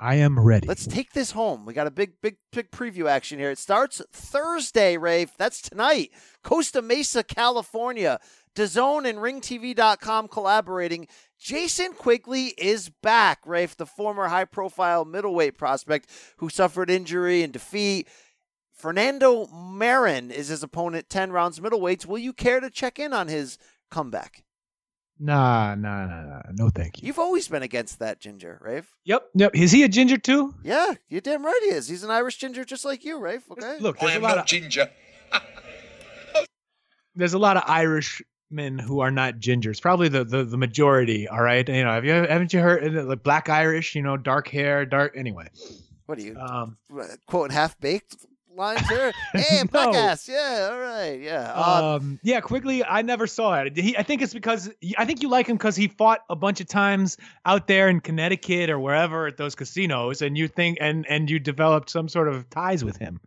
[0.00, 0.68] I am ready.
[0.68, 1.66] Let's take this home.
[1.66, 3.50] We got a big, big, big preview action here.
[3.50, 5.32] It starts Thursday, Rafe.
[5.36, 6.12] That's tonight.
[6.44, 8.20] Costa Mesa, California.
[8.54, 11.06] DAZN and RingTV.com collaborating.
[11.38, 17.52] Jason Quigley is back, Rafe, the former high profile middleweight prospect who suffered injury and
[17.52, 18.08] defeat.
[18.72, 22.06] Fernando Marin is his opponent, 10 rounds middleweights.
[22.06, 23.58] Will you care to check in on his
[23.90, 24.44] comeback?
[25.20, 26.42] Nah, nah, nah, nah.
[26.52, 27.06] No, thank you.
[27.06, 28.88] You've always been against that ginger, Rafe.
[29.04, 29.50] Yep, yep.
[29.54, 30.54] Is he a ginger too?
[30.62, 31.88] Yeah, you're damn right he is.
[31.88, 33.50] He's an Irish ginger just like you, Rafe.
[33.50, 33.78] Okay.
[33.80, 34.88] Look, I there's a lot no of ginger.
[37.16, 39.82] there's a lot of Irishmen who are not gingers.
[39.82, 41.26] Probably the, the the majority.
[41.28, 41.68] All right.
[41.68, 43.94] You know, have you haven't you heard uh, like black Irish?
[43.96, 45.16] You know, dark hair, dark.
[45.16, 45.48] Anyway,
[46.06, 46.76] What are you um,
[47.26, 48.16] quoting half baked
[48.58, 49.12] lines here?
[49.32, 49.94] hey, No.
[49.94, 50.28] ass.
[50.28, 51.18] Yeah, all right.
[51.20, 51.52] Yeah.
[51.52, 52.84] Um, um, yeah, quickly.
[52.84, 53.76] I never saw it.
[53.76, 56.60] He, I think it's because I think you like him because he fought a bunch
[56.60, 57.16] of times
[57.46, 61.38] out there in Connecticut or wherever at those casinos, and you think and and you
[61.38, 63.20] developed some sort of ties with him.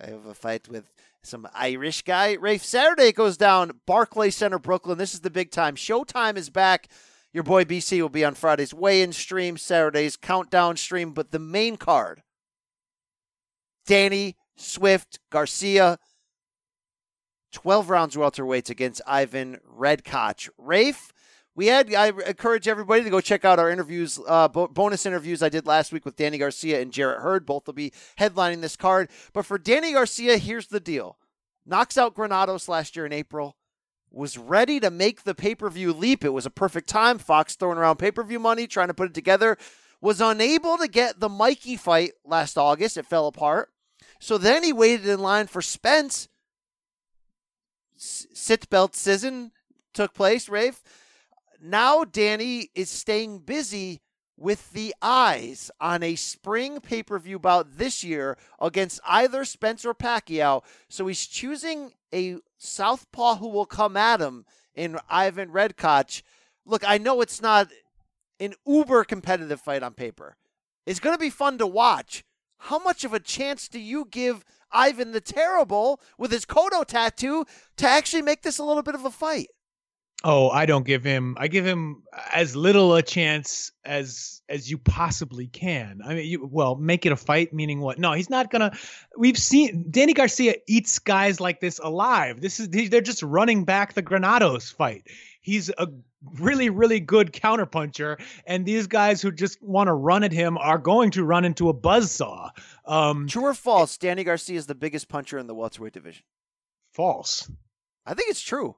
[0.00, 0.90] I have a fight with
[1.22, 2.32] some Irish guy.
[2.34, 4.98] Rafe, Saturday goes down, Barclay Center, Brooklyn.
[4.98, 5.76] This is the big time.
[5.76, 6.88] Showtime is back.
[7.32, 8.74] Your boy BC will be on Fridays.
[8.74, 12.22] Weigh-in stream, Saturdays, countdown stream, but the main card,
[13.86, 15.98] Danny, Swift, Garcia,
[17.52, 20.48] 12 rounds welterweights against Ivan Redkach.
[20.56, 21.12] Rafe,
[21.54, 25.42] we had, I encourage everybody to go check out our interviews, uh, bo- bonus interviews
[25.42, 27.44] I did last week with Danny Garcia and Jarrett Hurd.
[27.44, 29.10] Both will be headlining this card.
[29.32, 31.18] But for Danny Garcia, here's the deal
[31.66, 33.56] knocks out Granados last year in April,
[34.10, 36.24] was ready to make the pay per view leap.
[36.24, 37.18] It was a perfect time.
[37.18, 39.56] Fox throwing around pay per view money, trying to put it together.
[40.00, 42.96] Was unable to get the Mikey fight last August.
[42.96, 43.71] It fell apart.
[44.22, 46.28] So then he waited in line for Spence.
[47.96, 49.50] S- Sit belt season
[49.92, 50.80] took place, Rafe.
[51.60, 54.00] Now Danny is staying busy
[54.36, 59.84] with the eyes on a spring pay per view bout this year against either Spence
[59.84, 60.62] or Pacquiao.
[60.88, 66.22] So he's choosing a southpaw who will come at him in Ivan Redkach.
[66.64, 67.70] Look, I know it's not
[68.38, 70.36] an uber competitive fight on paper.
[70.86, 72.24] It's going to be fun to watch.
[72.66, 77.44] How much of a chance do you give Ivan the Terrible with his Kodo tattoo
[77.78, 79.48] to actually make this a little bit of a fight?
[80.22, 81.36] Oh, I don't give him.
[81.40, 86.02] I give him as little a chance as as you possibly can.
[86.06, 87.52] I mean, you well make it a fight.
[87.52, 87.98] Meaning what?
[87.98, 88.70] No, he's not gonna.
[89.18, 92.40] We've seen Danny Garcia eats guys like this alive.
[92.40, 95.08] This is they're just running back the Granados fight.
[95.40, 95.88] He's a
[96.38, 100.78] really really good counterpuncher, and these guys who just want to run at him are
[100.78, 102.50] going to run into a buzzsaw.
[102.86, 103.96] Um, True or false?
[103.96, 106.24] Danny Garcia is the biggest puncher in the welterweight division.
[106.92, 107.50] false.
[108.04, 108.76] I think it's true.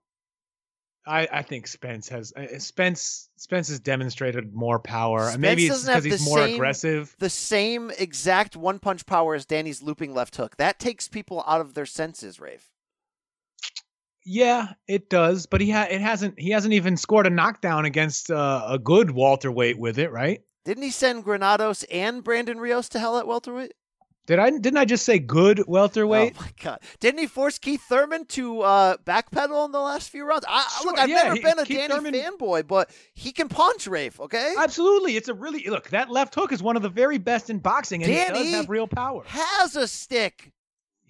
[1.06, 5.20] I, I think Spence has uh, Spence Spence has demonstrated more power.
[5.28, 7.14] Spence Maybe it's because he's more same- aggressive.
[7.18, 10.56] The same exact one punch power as Danny's looping left hook.
[10.56, 12.70] That takes people out of their senses, Rafe.
[14.24, 18.30] Yeah, it does, but he ha- it hasn't he hasn't even scored a knockdown against
[18.30, 20.40] uh, a good Walter welterweight with it, right?
[20.64, 23.72] Didn't he send Granados and Brandon Rios to hell at welterweight?
[24.26, 26.32] Did I didn't I just say good welterweight?
[26.38, 26.78] Oh my god!
[26.98, 30.46] Didn't he force Keith Thurman to uh, backpedal in the last few rounds?
[30.48, 33.32] I, I- look, I've yeah, never he- been a Keith Danny Thurman- fanboy, but he
[33.32, 34.18] can punch, Rafe.
[34.18, 37.51] Okay, Absolutely, it's a really look that left hook is one of the very best
[37.51, 39.24] in boxing, and he Danny does have real power.
[39.26, 40.52] has a stick.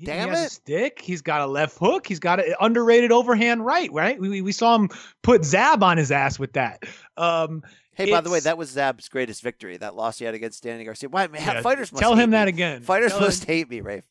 [0.02, 0.46] Damn he has it.
[0.46, 1.00] a stick.
[1.00, 2.06] He's got a left hook.
[2.06, 3.90] He's got an underrated overhand right.
[3.92, 4.18] Right.
[4.20, 4.90] We, we- we saw him
[5.22, 6.82] put Zab on his ass with that.
[7.16, 7.62] Um,
[7.96, 9.76] Hey, by the way, that was Zab's greatest victory.
[9.76, 11.08] That loss he had against Danny Garcia.
[11.08, 12.48] Why, man, Yeah, fighters must tell him that me.
[12.48, 12.82] again.
[12.82, 14.02] Fighters Tell must him- hate me, Rafe.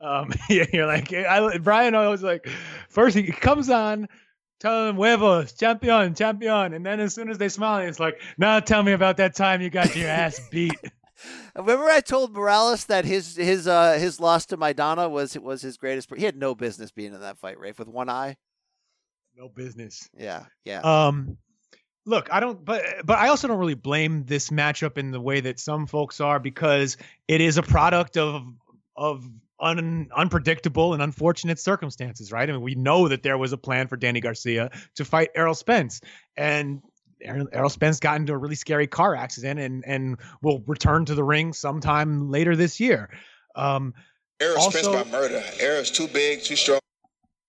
[0.00, 1.96] Um, yeah, you're like I, Brian.
[1.96, 2.48] I was like,
[2.88, 4.06] first he comes on,
[4.60, 8.60] tell them huevos, champion, champion, and then as soon as they smile, it's like, now
[8.60, 10.78] tell me about that time you got your ass beat.
[11.56, 15.76] Remember, I told Morales that his his uh his loss to Maidana was was his
[15.76, 16.08] greatest.
[16.16, 18.36] He had no business being in that fight, Rafe, with one eye.
[19.36, 20.08] no business.
[20.16, 20.80] Yeah, yeah.
[20.80, 21.38] Um,
[22.06, 25.40] look, I don't, but but I also don't really blame this matchup in the way
[25.40, 26.96] that some folks are because
[27.28, 28.44] it is a product of
[28.96, 29.28] of
[29.60, 32.48] un, unpredictable and unfortunate circumstances, right?
[32.48, 35.54] I mean, we know that there was a plan for Danny Garcia to fight Errol
[35.54, 36.00] Spence,
[36.36, 36.82] and
[37.22, 41.14] Errol, Errol Spence got into a really scary car accident and and will return to
[41.14, 43.10] the ring sometime later this year.
[43.54, 43.94] Um,
[44.40, 45.42] Errol Spence Also- by murder.
[45.60, 46.80] Errol's too big, too strong.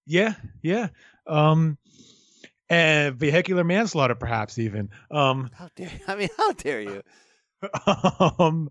[0.06, 0.88] yeah, yeah.
[1.28, 1.78] Um,
[2.70, 4.90] and vehicular manslaughter, perhaps even.
[5.12, 7.02] Um, How dare I mean, how dare you?
[8.40, 8.70] um,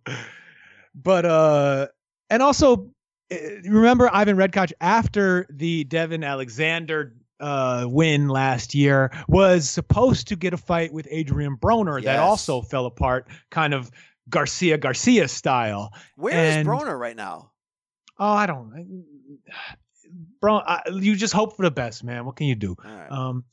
[0.94, 1.86] but uh,
[2.28, 2.90] and also
[3.30, 10.36] eh, remember Ivan Redkach after the Devin Alexander uh win last year was supposed to
[10.36, 13.90] get a fight with Adrian Broner that also fell apart, kind of
[14.30, 15.92] Garcia Garcia style.
[16.16, 17.50] Where is And- Broner right now?
[18.18, 19.04] Oh, I don't.
[20.40, 22.24] Bro, I, you just hope for the best, man.
[22.26, 22.76] What can you do?
[22.84, 23.10] Right.
[23.10, 23.44] Um,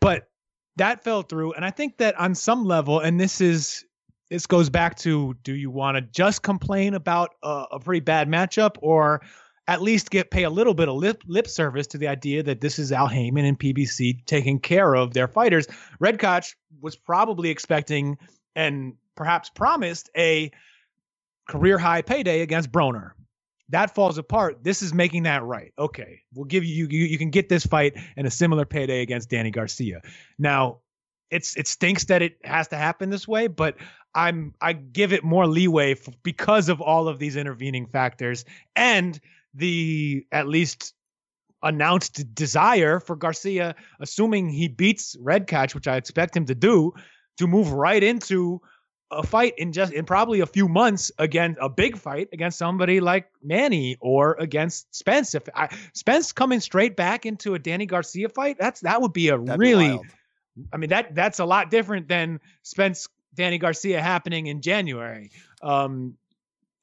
[0.00, 0.28] but
[0.76, 3.84] that fell through, and I think that on some level, and this is
[4.30, 8.28] this goes back to: do you want to just complain about a, a pretty bad
[8.28, 9.22] matchup, or
[9.68, 12.60] at least get pay a little bit of lip lip service to the idea that
[12.60, 15.68] this is Al Haymon and PBC taking care of their fighters.
[16.02, 18.16] Redkach was probably expecting
[18.56, 20.50] and perhaps promised a
[21.48, 23.12] career high payday against Broner.
[23.68, 24.64] That falls apart.
[24.64, 25.72] This is making that right.
[25.78, 29.28] Okay, we'll give you you you can get this fight and a similar payday against
[29.28, 30.00] Danny Garcia.
[30.38, 30.78] Now,
[31.30, 33.76] it's it stinks that it has to happen this way, but
[34.14, 39.20] I'm I give it more leeway f- because of all of these intervening factors and
[39.54, 40.94] the at least
[41.62, 46.92] announced desire for Garcia, assuming he beats Redkach, which I expect him to do,
[47.38, 48.60] to move right into
[49.10, 53.00] a fight in just in probably a few months against a big fight against somebody
[53.00, 55.34] like Manny or against Spence.
[55.34, 59.28] If I, Spence coming straight back into a Danny Garcia fight, that's that would be
[59.28, 60.06] a That'd really, wild.
[60.72, 65.30] I mean that that's a lot different than Spence Danny Garcia happening in January.
[65.62, 66.16] Um,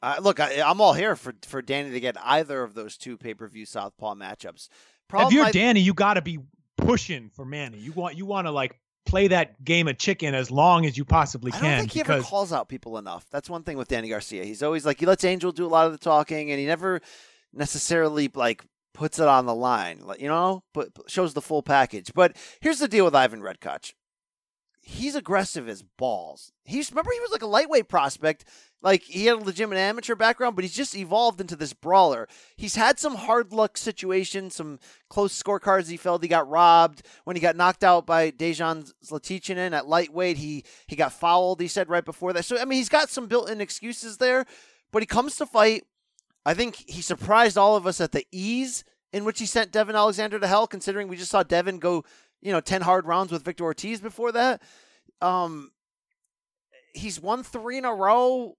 [0.01, 3.17] Uh, look, I, I'm all here for for Danny to get either of those two
[3.17, 4.69] pay per view Southpaw matchups.
[5.13, 6.39] if you're I- Danny, you got to be
[6.77, 7.77] pushing for Manny.
[7.79, 11.05] You want you want to like play that game of chicken as long as you
[11.05, 11.63] possibly I can.
[11.69, 13.25] don't think he ever calls out people enough.
[13.31, 14.43] That's one thing with Danny Garcia.
[14.43, 17.01] He's always like he lets Angel do a lot of the talking, and he never
[17.53, 18.63] necessarily like
[18.93, 20.01] puts it on the line.
[20.19, 22.11] You know, but but shows the full package.
[22.13, 23.93] But here's the deal with Ivan Redkach.
[24.87, 26.51] He's aggressive as balls.
[26.63, 28.45] He's remember he was like a lightweight prospect.
[28.83, 32.27] Like he had a legitimate amateur background, but he's just evolved into this brawler.
[32.55, 34.77] He's had some hard luck situations, some
[35.09, 39.73] close scorecards he felt he got robbed when he got knocked out by Dejan Zlaticanin
[39.73, 40.37] at lightweight.
[40.37, 41.61] He he got fouled.
[41.61, 42.45] He said right before that.
[42.45, 44.45] So I mean, he's got some built-in excuses there,
[44.91, 45.83] but he comes to fight.
[46.45, 49.95] I think he surprised all of us at the ease in which he sent Devin
[49.95, 50.67] Alexander to hell.
[50.67, 52.03] Considering we just saw Devin go,
[52.45, 54.61] you know, ten hard rounds with Victor Ortiz before that.
[55.19, 55.71] Um,
[56.93, 58.55] he's won three in a row.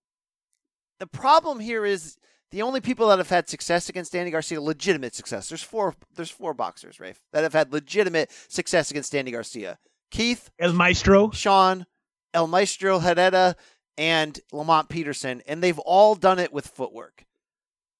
[0.99, 2.17] The problem here is
[2.51, 5.49] the only people that have had success against Danny Garcia, legitimate success.
[5.49, 5.95] There's four.
[6.17, 9.79] There's four boxers, Rafe, that have had legitimate success against Danny Garcia.
[10.11, 11.87] Keith, El Maestro, Sean,
[12.35, 13.55] El Maestro Herrera,
[13.97, 17.25] and Lamont Peterson, and they've all done it with footwork.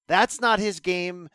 [0.09, 1.29] That's not his game.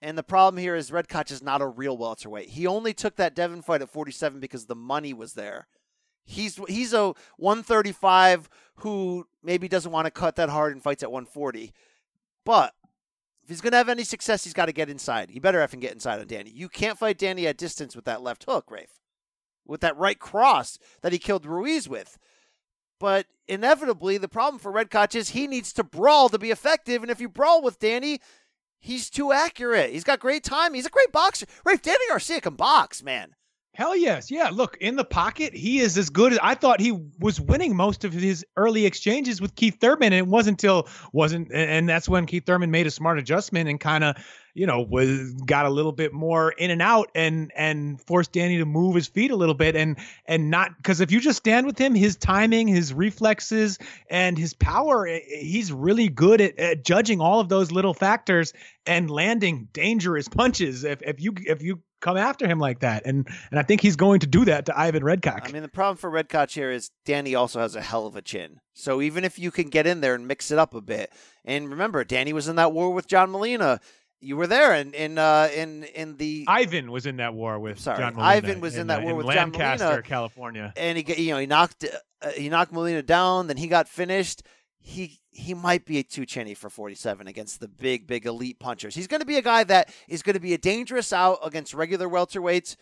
[0.00, 2.50] And the problem here is Red is not a real welterweight.
[2.50, 5.66] He only took that Devin fight at 47 because the money was there.
[6.24, 11.10] He's he's a 135 who maybe doesn't want to cut that hard and fights at
[11.10, 11.72] 140.
[12.44, 12.74] But
[13.42, 15.30] if he's going to have any success, he's got to get inside.
[15.30, 16.50] He better effing get inside on Danny.
[16.50, 19.00] You can't fight Danny at distance with that left hook, Rafe.
[19.66, 22.18] With that right cross that he killed Ruiz with.
[23.00, 27.02] But inevitably, the problem for Red is he needs to brawl to be effective.
[27.02, 28.20] And if you brawl with Danny,
[28.80, 29.90] he's too accurate.
[29.90, 30.74] He's got great time.
[30.74, 31.46] He's a great boxer.
[31.64, 33.34] Rafe, Danny Garcia can box, man.
[33.74, 34.28] Hell yes.
[34.28, 34.50] Yeah.
[34.52, 38.04] Look, in the pocket, he is as good as I thought he was winning most
[38.04, 40.12] of his early exchanges with Keith Thurman.
[40.12, 43.78] And it wasn't until wasn't and that's when Keith Thurman made a smart adjustment and
[43.78, 44.16] kind of,
[44.52, 48.58] you know, was got a little bit more in and out and and forced Danny
[48.58, 49.96] to move his feet a little bit and
[50.26, 53.78] and not because if you just stand with him, his timing, his reflexes,
[54.10, 57.94] and his power, eh, eh, he's really good at, at judging all of those little
[57.94, 58.52] factors
[58.86, 63.04] and landing dangerous punches if, if you if you come after him like that.
[63.06, 65.48] And and I think he's going to do that to Ivan Redkach.
[65.48, 68.22] I mean, the problem for Redkach here is Danny also has a hell of a
[68.22, 68.60] chin.
[68.74, 71.12] So even if you can get in there and mix it up a bit,
[71.44, 73.80] and remember, Danny was in that war with John Molina.
[74.20, 77.78] You were there, in in uh, in in the Ivan was in that war with
[77.78, 80.72] Sorry, John Molina Ivan was in, that uh, war with Lancaster, John Molina, California.
[80.76, 81.84] and he you know he knocked
[82.20, 83.46] uh, he knocked Molina down.
[83.46, 84.42] Then he got finished.
[84.80, 88.94] He he might be too chinny for 47 against the big big elite punchers.
[88.94, 91.74] He's going to be a guy that is going to be a dangerous out against
[91.74, 92.76] regular welterweights.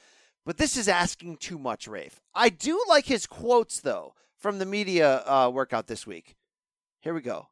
[0.44, 2.20] But this is asking too much, Rafe.
[2.35, 6.36] I do like his quotes though from the media uh, workout this week.
[7.01, 7.48] Here we go.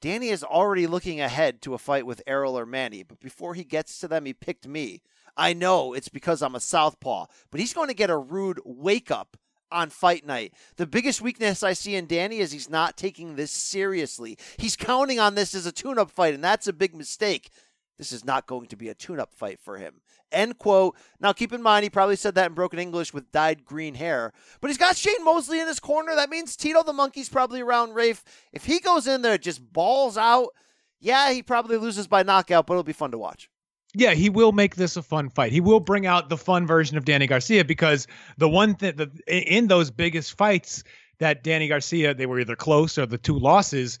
[0.00, 3.64] Danny is already looking ahead to a fight with Errol or Manny, but before he
[3.64, 5.02] gets to them, he picked me.
[5.36, 9.10] I know it's because I'm a southpaw, but he's going to get a rude wake
[9.10, 9.36] up
[9.70, 10.54] on fight night.
[10.76, 14.38] The biggest weakness I see in Danny is he's not taking this seriously.
[14.58, 17.50] He's counting on this as a tune up fight, and that's a big mistake.
[17.98, 20.00] This is not going to be a tune up fight for him.
[20.32, 20.96] End quote.
[21.20, 24.32] Now, keep in mind, he probably said that in broken English with dyed green hair,
[24.60, 26.14] but he's got Shane Mosley in his corner.
[26.14, 28.24] That means Tito the Monkey's probably around Rafe.
[28.52, 30.48] If he goes in there, just balls out,
[31.00, 33.48] yeah, he probably loses by knockout, but it'll be fun to watch.
[33.98, 35.52] Yeah, he will make this a fun fight.
[35.52, 38.06] He will bring out the fun version of Danny Garcia because
[38.36, 40.84] the one thing the in those biggest fights
[41.18, 43.98] that Danny Garcia they were either close or the two losses,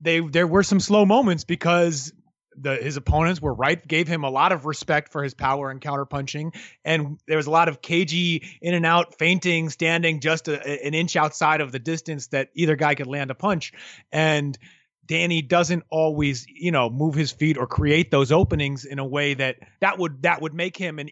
[0.00, 2.12] they there were some slow moments because
[2.56, 5.80] the his opponents were right gave him a lot of respect for his power and
[5.80, 6.54] counterpunching
[6.84, 10.92] and there was a lot of cagey in and out fainting standing just a, an
[10.92, 13.72] inch outside of the distance that either guy could land a punch
[14.12, 14.58] and
[15.06, 19.34] Danny doesn't always, you know, move his feet or create those openings in a way
[19.34, 21.10] that that would that would make him and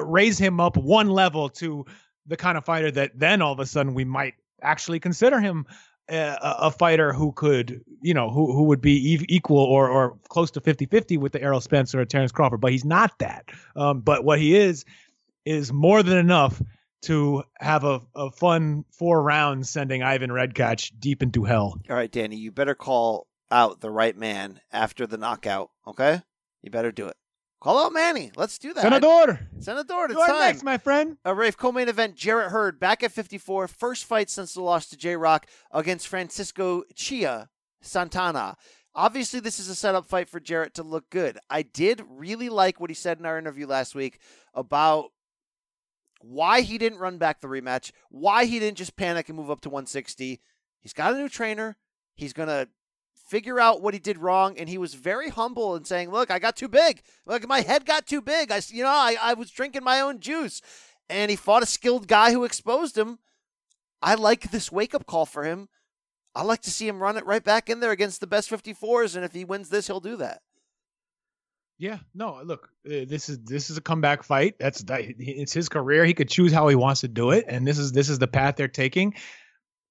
[0.00, 1.86] raise him up one level to
[2.26, 5.66] the kind of fighter that then all of a sudden we might actually consider him
[6.08, 10.50] a, a fighter who could, you know, who who would be equal or or close
[10.52, 13.46] to 50-50 with the Errol Spencer or Terrence Crawford, but he's not that.
[13.76, 14.84] Um, but what he is
[15.44, 16.60] is more than enough
[17.00, 21.80] to have a, a fun four rounds sending Ivan Redkach deep into hell.
[21.88, 26.22] All right, Danny, you better call out the right man after the knockout, okay?
[26.62, 27.16] You better do it.
[27.60, 28.30] Call out Manny.
[28.36, 28.82] Let's do that.
[28.82, 29.40] Senador.
[29.58, 30.38] Senador, it's You're time.
[30.38, 31.16] next, my friend.
[31.24, 32.14] A Rafe co-main event.
[32.14, 33.66] Jarrett Hurd back at 54.
[33.66, 37.48] First fight since the loss to J Rock against Francisco Chia
[37.80, 38.56] Santana.
[38.94, 41.38] Obviously, this is a setup fight for Jarrett to look good.
[41.50, 44.20] I did really like what he said in our interview last week
[44.54, 45.06] about
[46.20, 49.60] why he didn't run back the rematch, why he didn't just panic and move up
[49.62, 50.40] to 160.
[50.80, 51.76] He's got a new trainer.
[52.14, 52.68] He's going to
[53.28, 56.38] figure out what he did wrong and he was very humble in saying look i
[56.38, 59.50] got too big look my head got too big i you know I, I was
[59.50, 60.62] drinking my own juice
[61.10, 63.18] and he fought a skilled guy who exposed him
[64.00, 65.68] i like this wake-up call for him
[66.34, 69.14] i like to see him run it right back in there against the best 54s
[69.14, 70.40] and if he wins this he'll do that
[71.80, 74.56] yeah, no, look, uh, this is this is a comeback fight.
[74.58, 76.04] That's it's his career.
[76.04, 78.26] He could choose how he wants to do it, and this is this is the
[78.26, 79.14] path they're taking.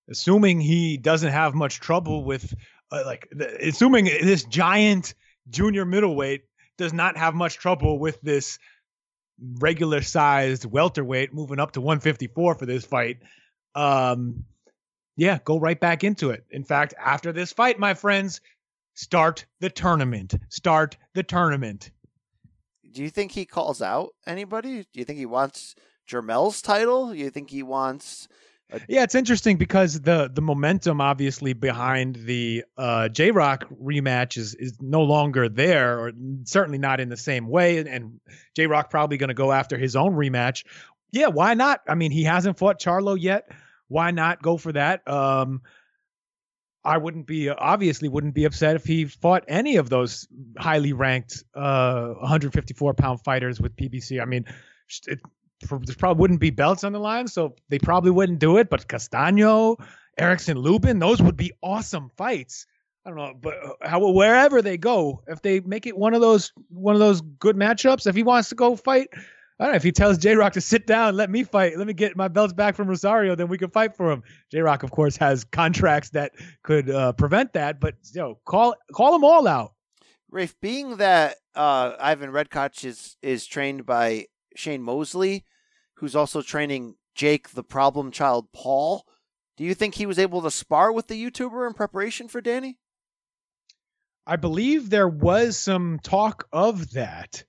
[0.10, 2.54] Assuming he doesn't have much trouble with
[2.92, 3.28] uh, like
[3.62, 5.14] assuming this giant
[5.50, 6.44] junior middleweight
[6.78, 8.60] does not have much trouble with this
[9.60, 13.18] regular sized welterweight moving up to 154 for this fight.
[13.76, 14.46] Um,
[15.16, 16.46] yeah, go right back into it.
[16.52, 18.42] In fact, after this fight, my friends,
[18.94, 20.36] start the tournament.
[20.50, 21.92] Start the tournament.
[22.92, 24.84] Do you think he calls out anybody?
[24.94, 27.12] Do you think he wants Jermell's title?
[27.12, 28.28] Do you think he wants
[28.90, 34.56] yeah, it's interesting because the the momentum obviously behind the uh, J Rock rematch is
[34.56, 36.12] is no longer there, or
[36.44, 37.78] certainly not in the same way.
[37.78, 38.20] And
[38.56, 40.66] J Rock probably going to go after his own rematch.
[41.12, 41.82] Yeah, why not?
[41.88, 43.50] I mean, he hasn't fought Charlo yet.
[43.88, 45.08] Why not go for that?
[45.08, 45.62] Um,
[46.84, 50.28] I wouldn't be obviously wouldn't be upset if he fought any of those
[50.58, 54.22] highly ranked uh, 154 pound fighters with PBC.
[54.22, 54.46] I mean,
[55.62, 58.70] there probably wouldn't be belts on the line, so they probably wouldn't do it.
[58.70, 59.78] But Castaño,
[60.18, 62.66] Erickson, Lubin, those would be awesome fights.
[63.06, 66.20] I don't know, but uh, how wherever they go, if they make it one of
[66.20, 69.08] those one of those good matchups, if he wants to go fight,
[69.60, 69.78] I don't know.
[69.78, 72.28] If he tells J Rock to sit down, let me fight, let me get my
[72.28, 74.24] belts back from Rosario, then we can fight for him.
[74.52, 78.76] J Rock, of course, has contracts that could uh, prevent that, but you know, call
[78.92, 79.74] call them all out.
[80.30, 84.26] Rafe, being that uh, Ivan Redkach is is trained by
[84.58, 85.46] Shane Mosley,
[85.96, 89.06] who's also training Jake the problem child Paul.
[89.56, 92.78] Do you think he was able to spar with the YouTuber in preparation for Danny?
[94.26, 97.44] I believe there was some talk of that.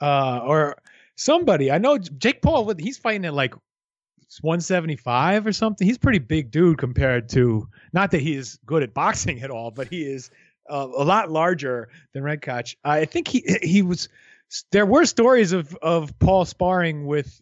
[0.00, 0.76] Uh, or
[1.16, 1.70] somebody.
[1.70, 3.54] I know Jake Paul, he's fighting at like
[4.40, 5.86] 175 or something.
[5.86, 9.70] He's pretty big dude compared to, not that he is good at boxing at all,
[9.70, 10.30] but he is
[10.68, 12.76] uh, a lot larger than Redkach.
[12.84, 14.08] I think he he was
[14.72, 17.40] there were stories of of Paul sparring with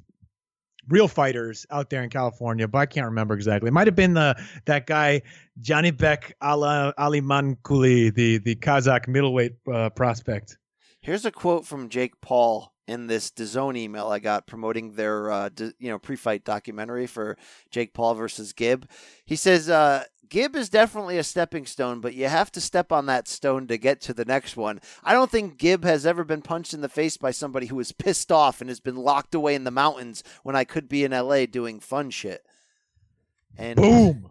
[0.89, 3.68] real fighters out there in California, but I can't remember exactly.
[3.68, 4.36] It might have been the
[4.66, 5.22] that guy
[5.60, 10.59] Johnny Janibek Ala Alimkhanuly, the the Kazakh middleweight uh, prospect.
[11.01, 15.51] Here's a quote from Jake Paul in this DAZN email I got promoting their uh,
[15.78, 17.36] you know pre-fight documentary for
[17.70, 18.89] Jake Paul versus Gib.
[19.24, 20.05] He says uh,
[20.35, 23.78] Gib is definitely a stepping stone, but you have to step on that stone to
[23.78, 24.81] get to the next one.
[25.05, 27.93] I don't think Gib has ever been punched in the face by somebody who is
[27.93, 31.12] pissed off and has been locked away in the mountains when I could be in
[31.12, 32.44] LA doing fun shit.
[33.56, 34.31] And boom.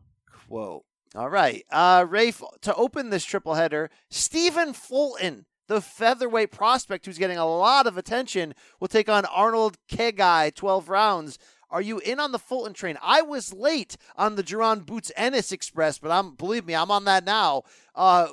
[0.49, 0.83] Whoa.
[1.15, 1.63] All right.
[1.71, 7.47] Uh Rafe, to open this triple header, Stephen Fulton the featherweight prospect who's getting a
[7.47, 11.39] lot of attention will take on Arnold Khegai 12 rounds.
[11.73, 12.99] Are you in on the Fulton train?
[13.01, 17.05] I was late on the Jaron Boots Ennis Express, but I'm believe me, I'm on
[17.05, 17.63] that now.
[17.95, 18.27] Uh,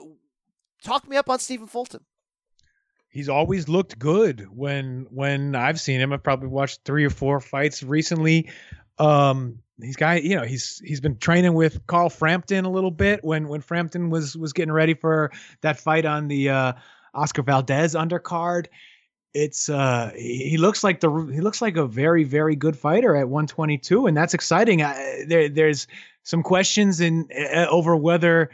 [0.84, 2.04] talk me up on Stephen Fulton.
[3.08, 6.12] He's always looked good when when I've seen him.
[6.12, 8.50] I've probably watched three or four fights recently.
[8.98, 13.24] Um, he's guy, you know, he's he's been training with Carl Frampton a little bit
[13.24, 16.72] when when Frampton was was getting ready for that fight on the uh,
[17.14, 18.66] Oscar Valdez undercard.
[19.32, 23.28] It's uh he looks like the he looks like a very very good fighter at
[23.28, 24.82] 122 and that's exciting.
[24.82, 25.86] I, there there's
[26.24, 28.50] some questions in uh, over whether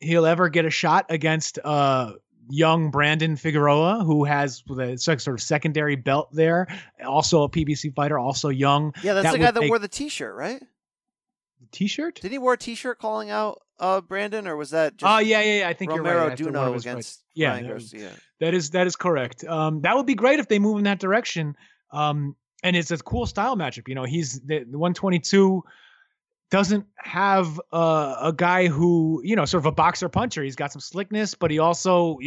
[0.00, 2.12] he'll ever get a shot against uh
[2.50, 6.66] young Brandon Figueroa, who has the sort of secondary belt there,
[7.04, 8.92] also a PBC fighter, also young.
[9.02, 10.62] Yeah, that's that the guy that wore the T-shirt, right?
[11.74, 12.20] T-shirt.
[12.22, 14.96] Did he wear a T-shirt calling out uh, Brandon, or was that?
[14.96, 15.68] just Oh yeah, yeah, yeah.
[15.68, 16.38] I think Romero you're right.
[16.38, 17.22] Duno against fights.
[17.34, 18.10] yeah, that- Garcia.
[18.40, 19.44] That is that is correct.
[19.44, 21.56] Um, that would be great if they move in that direction.
[21.90, 23.88] Um, and it's a cool style matchup.
[23.88, 25.62] You know, he's the, the 122
[26.50, 30.42] doesn't have uh, a guy who you know sort of a boxer puncher.
[30.42, 32.18] He's got some slickness, but he also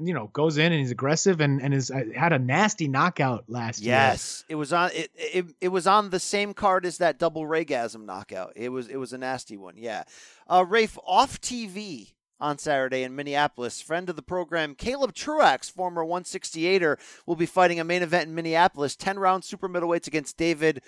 [0.00, 3.44] you know goes in and he's aggressive and and has uh, had a nasty knockout
[3.48, 3.94] last year.
[3.94, 5.46] Yes, it was on it, it.
[5.60, 8.52] It was on the same card as that double Raygasm knockout.
[8.56, 9.74] It was it was a nasty one.
[9.76, 10.04] Yeah,
[10.48, 13.80] uh, Rafe off TV on Saturday in Minneapolis.
[13.80, 18.34] Friend of the program, Caleb Truax, former 168er, will be fighting a main event in
[18.34, 18.96] Minneapolis.
[18.96, 20.82] Ten round super middleweights against David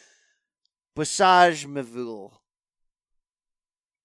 [0.97, 2.33] Boussage Meville.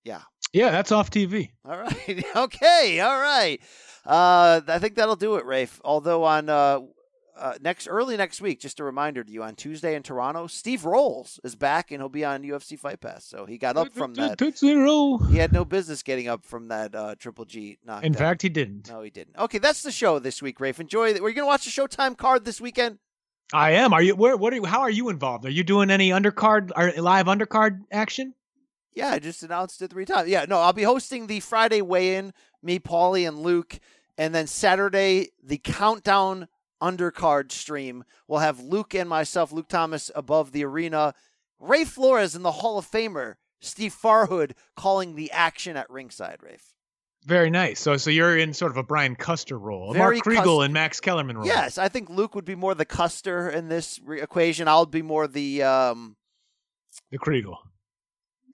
[0.03, 0.21] Yeah.
[0.53, 1.49] Yeah, that's off TV.
[1.63, 2.25] All right.
[2.35, 2.99] okay.
[2.99, 3.61] All right.
[4.05, 5.79] Uh, I think that'll do it, Rafe.
[5.83, 6.79] Although on uh,
[7.37, 10.85] uh, next early next week, just a reminder to you on Tuesday in Toronto, Steve
[10.85, 13.25] Rolls is back and he'll be on UFC Fight Pass.
[13.25, 14.37] So he got up from that.
[14.37, 15.17] Tootsie Roll.
[15.19, 18.05] He had no business getting up from that uh, Triple G knockdown.
[18.05, 18.89] In fact, he didn't.
[18.89, 19.37] no, he didn't.
[19.37, 20.79] Okay, that's the show this week, Rafe.
[20.79, 21.09] Enjoy.
[21.09, 21.21] it.
[21.21, 22.97] Were you gonna watch the Showtime card this weekend?
[23.53, 23.93] I am.
[23.93, 24.15] Are you?
[24.15, 24.37] Where?
[24.37, 24.53] What?
[24.53, 25.45] Are you, how are you involved?
[25.45, 28.33] Are you doing any undercard or live undercard action?
[28.93, 30.29] Yeah, I just announced it three times.
[30.29, 33.79] Yeah, no, I'll be hosting the Friday weigh-in, me, Paulie, and Luke,
[34.17, 36.47] and then Saturday the countdown
[36.81, 38.03] undercard stream.
[38.27, 41.13] We'll have Luke and myself, Luke Thomas, above the arena.
[41.59, 46.39] Ray Flores and the Hall of Famer Steve Farhood calling the action at ringside.
[46.41, 46.73] Rafe.
[47.25, 47.79] Very nice.
[47.79, 50.73] So, so you're in sort of a Brian Custer role, Very Mark Kriegel Cus- and
[50.73, 51.45] Max Kellerman role.
[51.45, 54.67] Yes, I think Luke would be more the Custer in this re- equation.
[54.67, 56.15] I'll be more the um,
[57.11, 57.57] the Kriegel.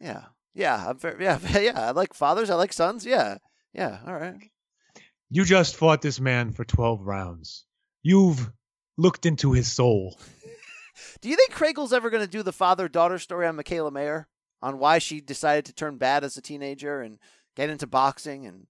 [0.01, 0.23] yeah,
[0.53, 1.87] yeah, I'm very, yeah, yeah.
[1.87, 2.49] I like fathers.
[2.49, 3.05] I like sons.
[3.05, 3.37] Yeah,
[3.73, 3.99] yeah.
[4.05, 4.35] All right.
[5.29, 7.65] You just fought this man for 12 rounds.
[8.01, 8.49] You've
[8.97, 10.17] looked into his soul.
[11.21, 14.27] Do you think Kriegel's ever going to do the father daughter story on Mikaela Mayer
[14.61, 17.19] on why she decided to turn bad as a teenager and
[17.55, 18.47] get into boxing?
[18.47, 18.67] And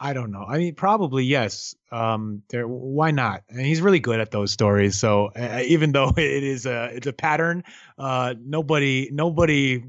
[0.00, 0.44] I don't know.
[0.46, 1.74] I mean, probably yes.
[1.90, 2.68] Um, there.
[2.68, 3.42] Why not?
[3.48, 4.96] And he's really good at those stories.
[4.96, 7.64] So uh, even though it is a it's a pattern,
[7.98, 9.84] uh, nobody nobody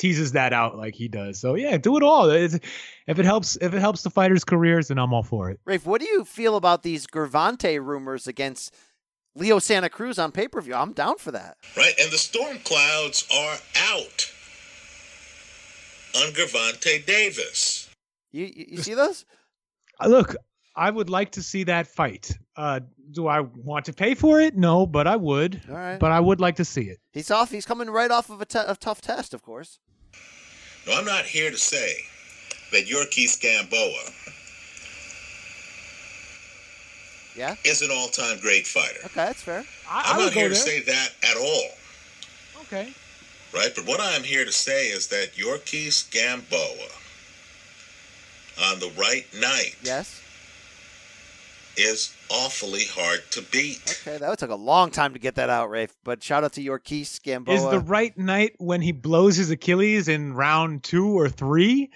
[0.00, 1.38] teases that out like he does.
[1.38, 2.30] So yeah, do it all.
[2.30, 2.58] It's,
[3.06, 5.60] if it helps if it helps the fighters' careers, then I'm all for it.
[5.64, 8.74] Rafe, what do you feel about these Gervonta rumors against
[9.34, 10.74] Leo Santa Cruz on pay per view?
[10.74, 11.58] I'm down for that.
[11.76, 11.92] Right?
[12.00, 13.58] And the storm clouds are
[13.92, 14.32] out
[16.16, 17.90] on Gervonta Davis.
[18.32, 19.26] You you, you see those?
[20.00, 20.34] Uh, Look,
[20.74, 22.38] I would like to see that fight.
[22.60, 22.80] Uh,
[23.12, 24.54] do I want to pay for it?
[24.54, 25.62] No, but I would.
[25.68, 25.98] All right.
[25.98, 26.98] But I would like to see it.
[27.12, 27.50] He's off.
[27.50, 29.78] He's coming right off of a, te- a tough test, of course.
[30.86, 31.94] No, I'm not here to say
[32.72, 34.10] that Yorkis Gamboa
[37.36, 37.54] Yeah.
[37.64, 38.98] is an all-time great fighter.
[39.06, 39.64] Okay, that's fair.
[39.88, 41.70] I, I'm would not here to say that at all.
[42.62, 42.92] Okay.
[43.54, 43.70] right?
[43.74, 46.88] But what I'm here to say is that Yorkis Gamboa
[48.70, 50.20] on the right night Yes.
[51.80, 54.00] Is awfully hard to beat.
[54.06, 55.94] Okay, that would took a long time to get that out, Rafe.
[56.04, 57.54] But shout out to your Yorkis Gamboa.
[57.54, 61.90] Is the right night when he blows his Achilles in round two or three?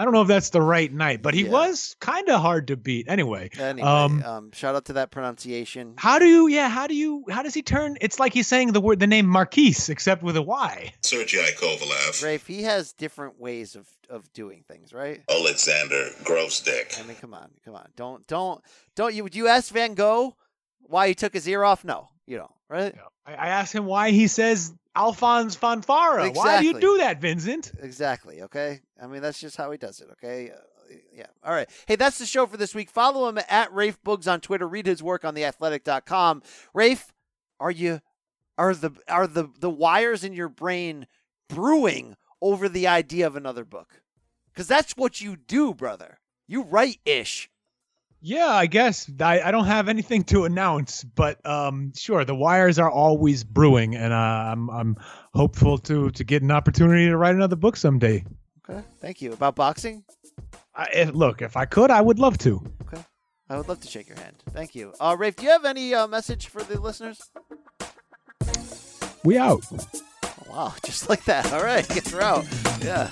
[0.00, 1.50] I don't know if that's the right night, but he Yeah.
[1.50, 3.06] was kind of hard to beat.
[3.06, 5.92] Anyway, Anyway, um, um, shout out to that pronunciation.
[5.98, 6.46] how do you?
[6.48, 7.24] Yeah, how do you?
[7.28, 7.98] How does he turn?
[8.00, 10.94] It's like he's saying the word, the name Marquise, except with a Y.
[11.02, 15.20] Sergei Kovalev, Rafe, he has different ways of, of doing things, right?
[15.30, 16.98] Alexander Gvozdyk.
[16.98, 17.88] I mean, come on, come on.
[17.94, 18.62] Don't, don't,
[18.96, 19.22] don't you?
[19.22, 20.34] Would you ask Van Gogh
[20.80, 21.84] why he took his ear off?
[21.84, 22.94] No, you don't, right?
[23.26, 26.34] I, I asked him why he says Alphonse Fanfara.
[26.34, 27.72] Why do you do that, Vincent?
[27.80, 28.42] Exactly.
[28.42, 28.80] Okay.
[29.02, 30.08] I mean, that's just how he does it.
[30.12, 30.50] Okay.
[30.50, 31.26] Uh, yeah.
[31.42, 31.68] All right.
[31.86, 32.90] Hey, that's the show for this week.
[32.90, 34.68] Follow him at Rafe Boogs on Twitter.
[34.68, 36.42] Read his work on theathletic.com.
[36.74, 37.12] Rafe,
[37.58, 38.00] are you
[38.58, 41.06] are the are the the wires in your brain
[41.48, 44.02] brewing over the idea of another book?
[44.52, 46.18] Because that's what you do, brother.
[46.46, 47.48] You write ish.
[48.22, 52.78] Yeah, I guess I, I don't have anything to announce, but um, sure, the wires
[52.78, 54.96] are always brewing, and uh, I'm I'm
[55.34, 58.24] hopeful to to get an opportunity to write another book someday.
[58.68, 58.82] Okay.
[59.00, 59.32] Thank you.
[59.32, 60.04] About boxing?
[60.74, 62.62] I, if- look, if I could, I would love to.
[62.86, 63.02] Okay.
[63.48, 64.36] I would love to shake your hand.
[64.50, 64.92] Thank you.
[65.00, 67.20] Uh, Rafe, do you have any uh, message for the listeners?
[69.24, 69.64] We out.
[69.72, 70.74] Oh, wow.
[70.84, 71.52] Just like that.
[71.52, 71.86] All right.
[71.94, 72.44] Get her out.
[72.82, 73.08] Yeah.